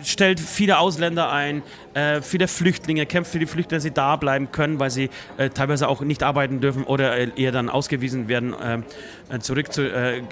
[0.05, 1.62] stellt viele Ausländer ein,
[1.94, 5.51] äh, viele Flüchtlinge, kämpft für die Flüchtlinge, dass sie da bleiben können, weil sie äh,
[5.51, 10.22] teilweise auch nicht arbeiten dürfen oder äh, eher dann ausgewiesen werden, äh, zurück zu, äh,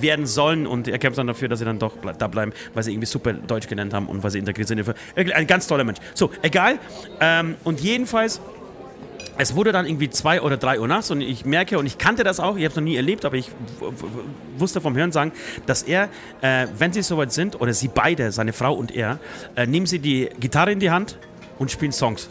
[0.00, 2.82] werden sollen und er kämpft dann dafür, dass sie dann doch ble da bleiben, weil
[2.82, 4.82] sie irgendwie super Deutsch gelernt haben und weil sie integriert sind.
[5.16, 5.98] Ein ganz toller Mensch.
[6.14, 6.78] So, egal.
[7.20, 8.40] Ähm, und jedenfalls
[9.38, 12.24] es wurde dann irgendwie zwei oder drei Uhr nachts und ich merke, und ich kannte
[12.24, 13.50] das auch, ich habe es noch nie erlebt, aber ich
[14.56, 15.32] wusste vom Hören sagen,
[15.66, 16.08] dass er,
[16.40, 19.18] äh, wenn sie soweit sind, oder sie beide, seine Frau und er,
[19.54, 21.18] äh, nehmen sie die Gitarre in die Hand
[21.58, 22.28] und spielen Songs.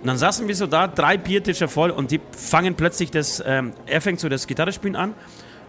[0.00, 3.72] Und dann saßen wir so da, drei Biertische voll und die fangen plötzlich das, ähm,
[3.86, 5.14] er fängt so das Gitarrespielen an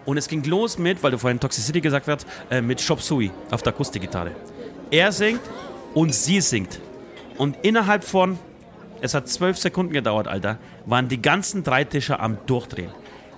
[0.05, 3.31] und es ging los mit, weil du vorhin Toxicity gesagt hast, äh, mit Shop Sui
[3.51, 4.31] auf der Akustikgitarre.
[4.91, 5.41] Er singt
[5.93, 6.79] und sie singt.
[7.37, 8.37] Und innerhalb von
[9.01, 12.91] es hat zwölf Sekunden gedauert, Alter, waren die ganzen drei Tische am Durchdrehen.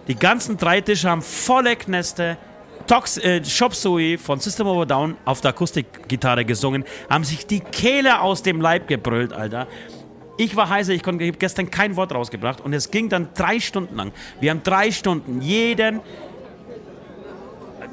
[0.07, 2.37] Die ganzen drei Tische haben volle Knäste
[2.87, 7.45] Tox, äh, Shop Suey von System of a Down auf der Akustikgitarre gesungen, haben sich
[7.45, 9.67] die Kehle aus dem Leib gebrüllt, Alter.
[10.37, 13.95] Ich war heißer, ich konnte gestern kein Wort rausgebracht und es ging dann drei Stunden
[13.95, 14.11] lang.
[14.39, 15.99] Wir haben drei Stunden jeden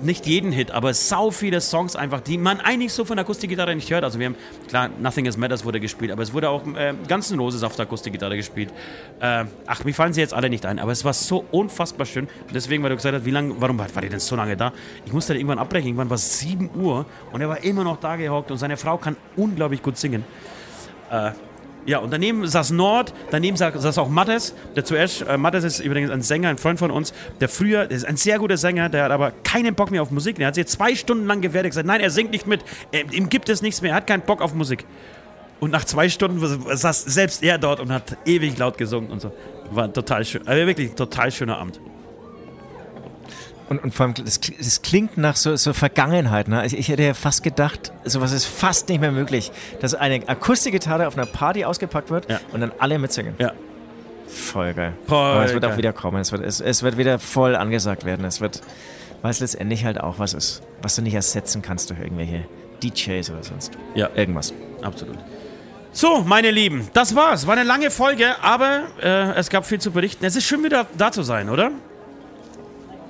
[0.02, 3.74] nicht jeden Hit, aber sau viele Songs einfach, die man eigentlich so von der Akustikgitarre
[3.74, 4.04] nicht hört.
[4.04, 4.36] Also wir haben,
[4.68, 7.76] klar, Nothing Is Matters wurde gespielt, aber es wurde auch äh, Guns N' Roses auf
[7.76, 8.72] der Akustikgitarre gespielt.
[9.20, 12.28] Äh, ach, mir fallen sie jetzt alle nicht ein, aber es war so unfassbar schön.
[12.52, 14.72] Deswegen, weil du gesagt hast, wie lange, warum war die denn so lange da?
[15.04, 17.98] Ich musste dann irgendwann abbrechen, irgendwann war es 7 Uhr und er war immer noch
[17.98, 20.24] da gehockt und seine Frau kann unglaublich gut singen.
[21.10, 21.32] Äh,
[21.86, 26.10] ja, und daneben saß Nord, daneben saß, auch Mattes, der zuerst, äh, Mattes ist übrigens
[26.10, 29.04] ein Sänger, ein Freund von uns, der früher, der ist ein sehr guter Sänger, der
[29.04, 30.36] hat aber keinen Bock mehr auf Musik.
[30.36, 33.28] Der hat sich zwei Stunden lang gewehrt, gesagt, nein, er singt nicht mit, er, ihm
[33.28, 34.84] gibt es nichts mehr, er hat keinen Bock auf Musik.
[35.60, 36.40] Und nach zwei Stunden
[36.76, 39.32] saß selbst er dort und hat ewig laut gesungen und so.
[39.70, 41.80] War total schön, also wirklich ein total schöner Abend.
[43.68, 46.46] Und, und vor allem, das, das klingt nach so, so Vergangenheit.
[46.46, 46.64] Ne?
[46.66, 51.08] Ich, ich hätte ja fast gedacht, sowas ist fast nicht mehr möglich, dass eine Akustikgitarre
[51.08, 52.38] auf einer Party ausgepackt wird Ja.
[52.52, 53.34] und dann alle mitsingen.
[53.38, 53.52] Ja.
[54.28, 54.92] Voll geil.
[55.06, 55.72] Voll Aber es wird geil.
[55.72, 56.20] auch wieder kommen.
[56.20, 58.24] Es wird, es, es wird wieder voll angesagt werden.
[58.24, 58.60] Es wird,
[59.22, 62.44] weil es letztendlich halt auch was ist, was du nicht ersetzen kannst durch irgendwelche
[62.82, 64.10] DJs oder sonst Ja.
[64.14, 64.52] irgendwas.
[64.82, 65.16] Absolut.
[65.92, 67.46] So, meine Lieben, das war's.
[67.46, 70.24] War eine lange Folge, aber äh, es gab viel zu berichten.
[70.24, 71.70] Es ist schön wieder da zu sein, oder?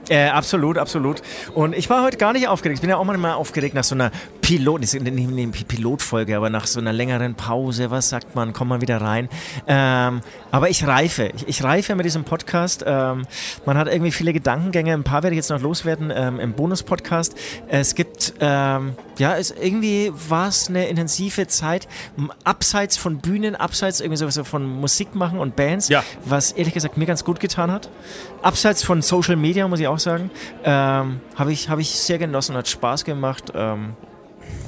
[0.08, 1.20] Äh, absolut, absolut.
[1.54, 2.76] Und ich war heute gar nicht aufgeregt.
[2.76, 4.12] Ich bin ja auch manchmal aufgeregt nach so einer
[4.46, 7.90] Pilot, nicht eine Pilotfolge, aber nach so einer längeren Pause.
[7.90, 8.52] Was sagt man?
[8.52, 9.28] Komm mal wieder rein.
[9.66, 10.20] Ähm,
[10.52, 11.32] aber ich reife.
[11.34, 12.84] Ich, ich reife mit diesem Podcast.
[12.86, 13.26] Ähm,
[13.64, 14.92] man hat irgendwie viele Gedankengänge.
[14.92, 17.34] Ein paar werde ich jetzt noch loswerden ähm, im Bonus-Podcast.
[17.66, 21.88] Es gibt, ähm, ja, es, irgendwie war es eine intensive Zeit.
[22.44, 26.04] Abseits von Bühnen, abseits irgendwie so, so von Musik machen und Bands, Ja.
[26.24, 27.90] was ehrlich gesagt mir ganz gut getan hat.
[28.42, 30.30] Abseits von Social Media, muss ich auch sagen,
[30.62, 33.52] ähm, habe ich, hab ich sehr genossen, hat Spaß gemacht.
[33.52, 33.94] Ähm,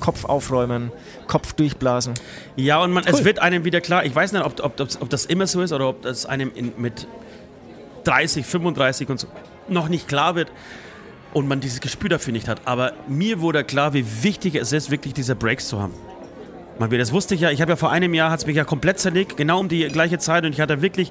[0.00, 0.92] Kopf aufräumen,
[1.26, 2.14] Kopf durchblasen.
[2.56, 5.26] Ja, und man, es wird einem wieder klar, ich weiß nicht, ob, ob, ob, das
[5.26, 7.06] immer so ist oder ob das einem in, mit
[8.04, 9.28] 30, 35 und so
[9.68, 10.50] noch nicht klar wird
[11.34, 12.62] und man dieses Gespür dafür nicht hat.
[12.64, 15.94] Aber mir wurde klar, wie wichtig es ist, wirklich diese Breaks zu haben.
[16.78, 18.64] Man, das wusste ich ja, ich habe ja vor einem Jahr, hat es mich ja
[18.64, 21.10] komplett zerlegt, genau um die gleiche Zeit und ich hatte wirklich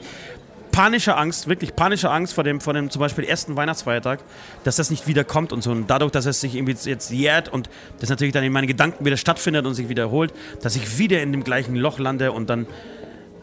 [0.78, 4.20] panische Angst, wirklich panische Angst vor dem, vor dem zum Beispiel ersten Weihnachtsfeiertag,
[4.64, 5.72] dass das nicht wiederkommt und so.
[5.72, 7.68] Und dadurch, dass es sich irgendwie jetzt jährt und
[8.00, 10.32] das natürlich dann in meinen Gedanken wieder stattfindet und sich wiederholt,
[10.62, 12.68] dass ich wieder in dem gleichen Loch lande und dann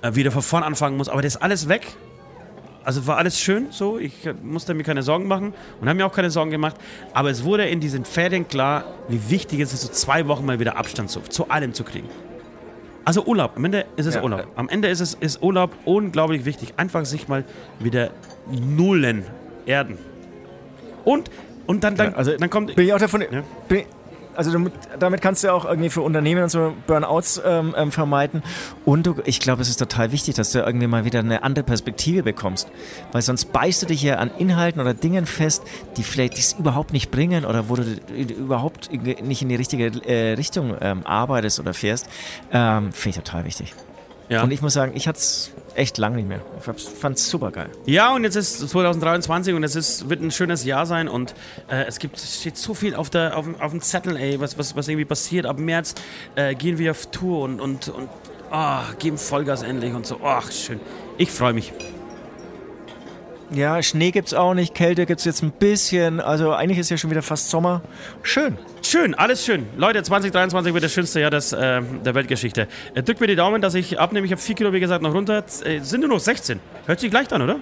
[0.02, 1.08] äh, wieder von vorn anfangen muss.
[1.08, 1.88] Aber das ist alles weg.
[2.84, 6.06] Also war alles schön so, ich äh, musste mir keine Sorgen machen und habe mir
[6.06, 6.76] auch keine Sorgen gemacht.
[7.14, 10.60] Aber es wurde in diesen Ferien klar, wie wichtig es ist, so zwei Wochen mal
[10.60, 12.08] wieder Abstand zu, zu allem zu kriegen.
[13.04, 14.22] Also Urlaub, am Ende ist es Ja.
[14.22, 14.46] Urlaub.
[14.56, 16.74] Am Ende ist es ist Urlaub unglaublich wichtig.
[16.76, 17.44] Einfach sich mal
[17.78, 18.10] wieder
[18.50, 19.24] nullen,
[19.66, 19.98] erden.
[21.04, 21.30] Und,
[21.66, 22.74] und dann, dann, Ja, also dann kommt...
[22.74, 23.22] Bin ich auch davon.
[23.22, 23.42] Ja.
[23.68, 23.84] Bin,
[24.36, 28.42] also damit, damit kannst du auch irgendwie für Unternehmen und so Burnouts ähm, ähm, vermeiden.
[28.84, 31.64] Und du, ich glaube, es ist total wichtig, dass du irgendwie mal wieder eine andere
[31.64, 32.68] Perspektive bekommst.
[33.12, 35.62] Weil sonst beißt du dich ja an Inhalten oder Dingen fest,
[35.96, 37.82] die vielleicht dich überhaupt nicht bringen oder wo du
[38.12, 42.08] überhaupt nicht in die richtige äh, Richtung ähm, arbeitest oder fährst.
[42.52, 43.74] Ähm, Finde ich total wichtig.
[44.28, 44.42] Ja.
[44.42, 46.40] Und ich muss sagen, ich hatte es echt lang nicht mehr.
[46.58, 47.68] Ich fand es super geil.
[47.86, 51.34] Ja, und jetzt ist 2023 und es ist, wird ein schönes Jahr sein und
[51.68, 54.58] äh, es gibt, steht so viel auf, der, auf, dem- auf dem Zettel, ey, was,
[54.58, 55.46] was, was irgendwie passiert.
[55.46, 55.94] Ab März
[56.36, 58.08] äh, gehen wir auf Tour und, und, und
[58.50, 60.20] ah, geben Vollgas endlich und so.
[60.22, 60.80] Ach, schön.
[61.18, 61.72] Ich freue mich.
[63.50, 66.20] Ja, Schnee gibt's auch nicht, Kälte gibt's jetzt ein bisschen.
[66.20, 67.82] Also eigentlich ist ja schon wieder fast Sommer.
[68.22, 68.56] Schön.
[68.82, 69.66] Schön, alles schön.
[69.76, 72.68] Leute, 2023 wird das schönste Jahr des, äh, der Weltgeschichte.
[72.94, 74.26] Äh, drückt mir die Daumen, dass ich abnehme.
[74.26, 75.44] Ich habe 4 Kilo, wie gesagt, noch runter.
[75.64, 76.58] Äh, sind nur noch 16.
[76.86, 77.60] Hört sich leicht an, oder?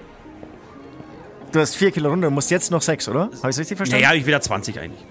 [1.53, 3.29] Du hast vier Kilo runter, du musst jetzt noch sechs, oder?
[3.41, 4.03] Habe ich richtig verstanden?
[4.03, 5.05] Naja, ich wieder 20 eigentlich.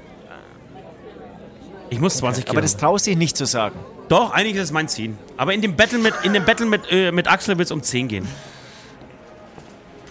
[1.89, 2.55] Ich muss 20 Kilo.
[2.55, 3.79] Aber das traust dich nicht zu sagen.
[4.09, 5.15] Doch, eigentlich ist es mein Ziel.
[5.37, 7.81] Aber in dem Battle mit, in dem Battle mit, äh, mit Axel wird es um
[7.81, 8.27] 10 gehen.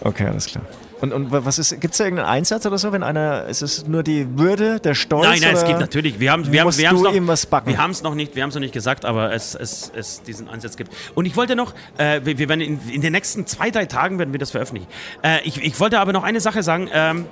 [0.01, 0.63] Okay, alles klar.
[1.01, 3.87] Und, und was ist, gibt es da irgendeinen Einsatz oder so, wenn einer, ist es
[3.87, 5.25] nur die Würde, der Stolz?
[5.25, 6.19] Nein, nein, es gibt natürlich.
[6.19, 7.69] Wir haben, wir haben, wir noch, ihm was backen?
[7.69, 10.21] Wir haben es noch nicht, wir haben es noch nicht gesagt, aber es, es, es
[10.21, 10.91] diesen Ansatz gibt.
[11.15, 14.19] Und ich wollte noch, äh, wir, wir werden in, in den nächsten zwei, drei Tagen
[14.19, 14.87] werden wir das veröffentlichen.
[15.23, 16.87] Äh, ich, ich wollte aber noch eine Sache sagen.
[16.93, 17.25] Ähm,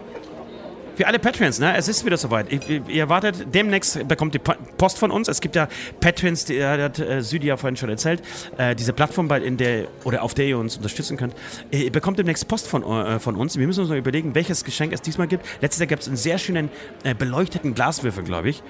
[0.99, 1.77] für alle Patreons, ne?
[1.77, 2.51] Es ist wieder soweit.
[2.51, 5.29] Ihr, ihr erwartet, demnächst bekommt ihr Po- Post von uns.
[5.29, 5.69] Es gibt ja
[6.01, 8.21] Patreons, die hat äh, Südi ja vorhin schon erzählt,
[8.57, 11.33] äh, diese Plattform, bei, in der, oder auf der ihr uns unterstützen könnt.
[11.71, 13.57] Ihr bekommt demnächst Post von, äh, von uns.
[13.57, 15.45] Wir müssen uns noch überlegen, welches Geschenk es diesmal gibt.
[15.61, 16.67] Letztes Jahr gab es einen sehr schönen
[17.05, 18.61] äh, beleuchteten Glaswürfel, glaube ich.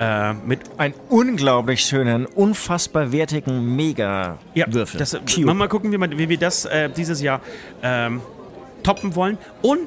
[0.00, 4.98] Äh, mit Einen unglaublich schönen, unfassbar wertigen Mega-Würfel.
[4.98, 5.46] das, Cube.
[5.46, 7.40] mal, mal gucken, wie, man, wie wir das äh, dieses Jahr
[7.80, 8.20] ähm,
[8.82, 9.38] toppen wollen.
[9.62, 9.80] Und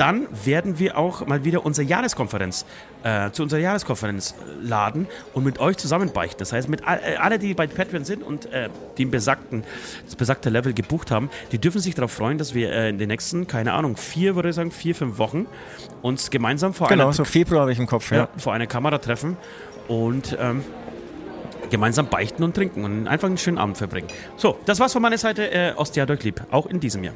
[0.00, 2.64] dann werden wir auch mal wieder unsere Jahreskonferenz,
[3.02, 6.38] äh, zu unserer Jahreskonferenz laden und mit euch zusammen beichten.
[6.38, 9.62] Das heißt, mit all, äh, alle, die bei Patreon sind und äh, den besagten,
[10.06, 13.08] das besagte Level gebucht haben, die dürfen sich darauf freuen, dass wir äh, in den
[13.08, 15.46] nächsten, keine Ahnung, vier, würde ich sagen, vier, fünf Wochen
[16.00, 18.16] uns gemeinsam vor genau, einer, so Februar habe ich im Kopf, ja.
[18.16, 19.36] ja, vor einer Kamera treffen
[19.86, 20.64] und ähm,
[21.68, 24.08] gemeinsam beichten und trinken und einfach einen schönen Abend verbringen.
[24.38, 25.50] So, das war's von meiner Seite.
[25.52, 27.14] Äh, Ostia euch lieb, auch in diesem Jahr.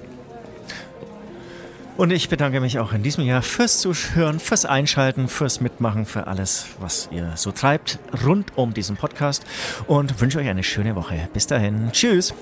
[1.97, 6.27] Und ich bedanke mich auch in diesem Jahr fürs Zuhören, fürs Einschalten, fürs Mitmachen, für
[6.27, 9.45] alles, was ihr so treibt rund um diesen Podcast
[9.87, 11.29] und wünsche euch eine schöne Woche.
[11.33, 11.91] Bis dahin.
[11.93, 12.35] Tschüss.